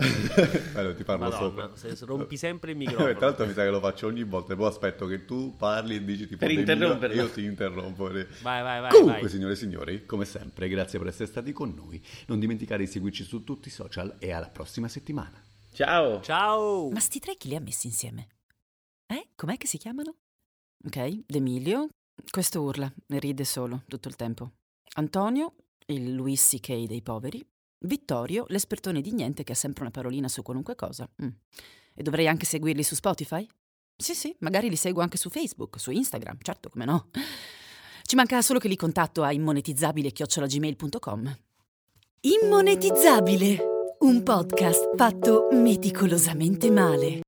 Bello, 0.73 0.95
ti 0.95 1.03
parlo 1.03 1.29
Madonna, 1.29 1.71
sopra. 1.75 1.95
se 1.95 2.05
rompi 2.05 2.37
sempre 2.37 2.71
il 2.71 2.77
Tra 2.77 2.85
microfono. 2.91 3.19
l'altro 3.19 3.45
mi 3.45 3.53
sa 3.53 3.63
che 3.63 3.69
lo 3.69 3.79
faccio 3.79 4.07
ogni 4.07 4.23
volta, 4.23 4.55
poi 4.55 4.67
aspetto 4.67 5.05
che 5.05 5.25
tu 5.25 5.55
parli 5.55 5.95
e 5.95 6.03
dici 6.03 6.25
tipo 6.27 6.37
Per 6.37 6.47
dei 6.47 6.57
interromperlo. 6.57 7.07
migliori- 7.15 7.19
e 7.19 7.23
io 7.23 7.31
ti 7.31 7.43
interrompo. 7.43 8.09
Vai, 8.09 8.25
vai, 8.41 8.81
vai. 8.81 8.91
Comunque, 8.91 9.21
vai. 9.21 9.29
signore 9.29 9.53
e 9.53 9.55
signori, 9.55 10.05
come 10.05 10.25
sempre, 10.25 10.67
grazie 10.67 10.97
per 10.99 11.07
essere 11.09 11.27
stati 11.27 11.51
con 11.51 11.73
noi. 11.73 12.01
Non 12.27 12.39
dimenticare 12.39 12.83
di 12.83 12.89
seguirci 12.89 13.23
su 13.23 13.43
tutti 13.43 13.67
i 13.67 13.71
social 13.71 14.15
e 14.19 14.31
alla 14.31 14.49
prossima 14.49 14.87
settimana. 14.87 15.41
Ciao. 15.73 16.21
Ciao! 16.21 16.89
Ma 16.89 16.99
sti 16.99 17.19
tre 17.19 17.35
chi 17.35 17.47
li 17.49 17.55
ha 17.55 17.59
messi 17.61 17.87
insieme? 17.87 18.27
Eh? 19.07 19.27
Com'è 19.35 19.57
che 19.57 19.67
si 19.67 19.77
chiamano? 19.77 20.15
Ok, 20.85 21.23
D'Emilio. 21.27 21.87
Questo 22.29 22.61
urla 22.61 22.91
e 23.07 23.19
ride 23.19 23.43
solo 23.43 23.83
tutto 23.87 24.07
il 24.07 24.15
tempo. 24.15 24.51
Antonio, 24.95 25.53
il 25.87 26.15
Louis 26.15 26.47
C.K. 26.47 26.85
dei 26.85 27.01
poveri. 27.01 27.45
Vittorio, 27.79 28.45
l'espertone 28.49 29.01
di 29.01 29.11
niente 29.11 29.43
che 29.43 29.53
ha 29.53 29.55
sempre 29.55 29.83
una 29.83 29.91
parolina 29.91 30.27
su 30.27 30.41
qualunque 30.41 30.75
cosa. 30.75 31.09
Mm. 31.23 31.29
E 31.93 32.03
dovrei 32.03 32.27
anche 32.27 32.45
seguirli 32.45 32.83
su 32.83 32.95
Spotify? 32.95 33.47
Sì, 33.95 34.15
sì, 34.15 34.35
magari 34.39 34.69
li 34.69 34.75
seguo 34.75 35.01
anche 35.01 35.17
su 35.17 35.29
Facebook, 35.29 35.79
su 35.79 35.91
Instagram, 35.91 36.37
certo, 36.41 36.69
come 36.69 36.85
no. 36.85 37.09
Ci 38.03 38.15
manca 38.15 38.41
solo 38.41 38.59
che 38.59 38.67
li 38.67 38.75
contatto 38.75 39.23
a 39.23 39.31
immonetizzabile-gmail.com. 39.31 41.37
Immonetizzabile! 42.21 43.69
Un 43.99 44.23
podcast 44.23 44.95
fatto 44.95 45.47
meticolosamente 45.51 46.71
male. 46.71 47.19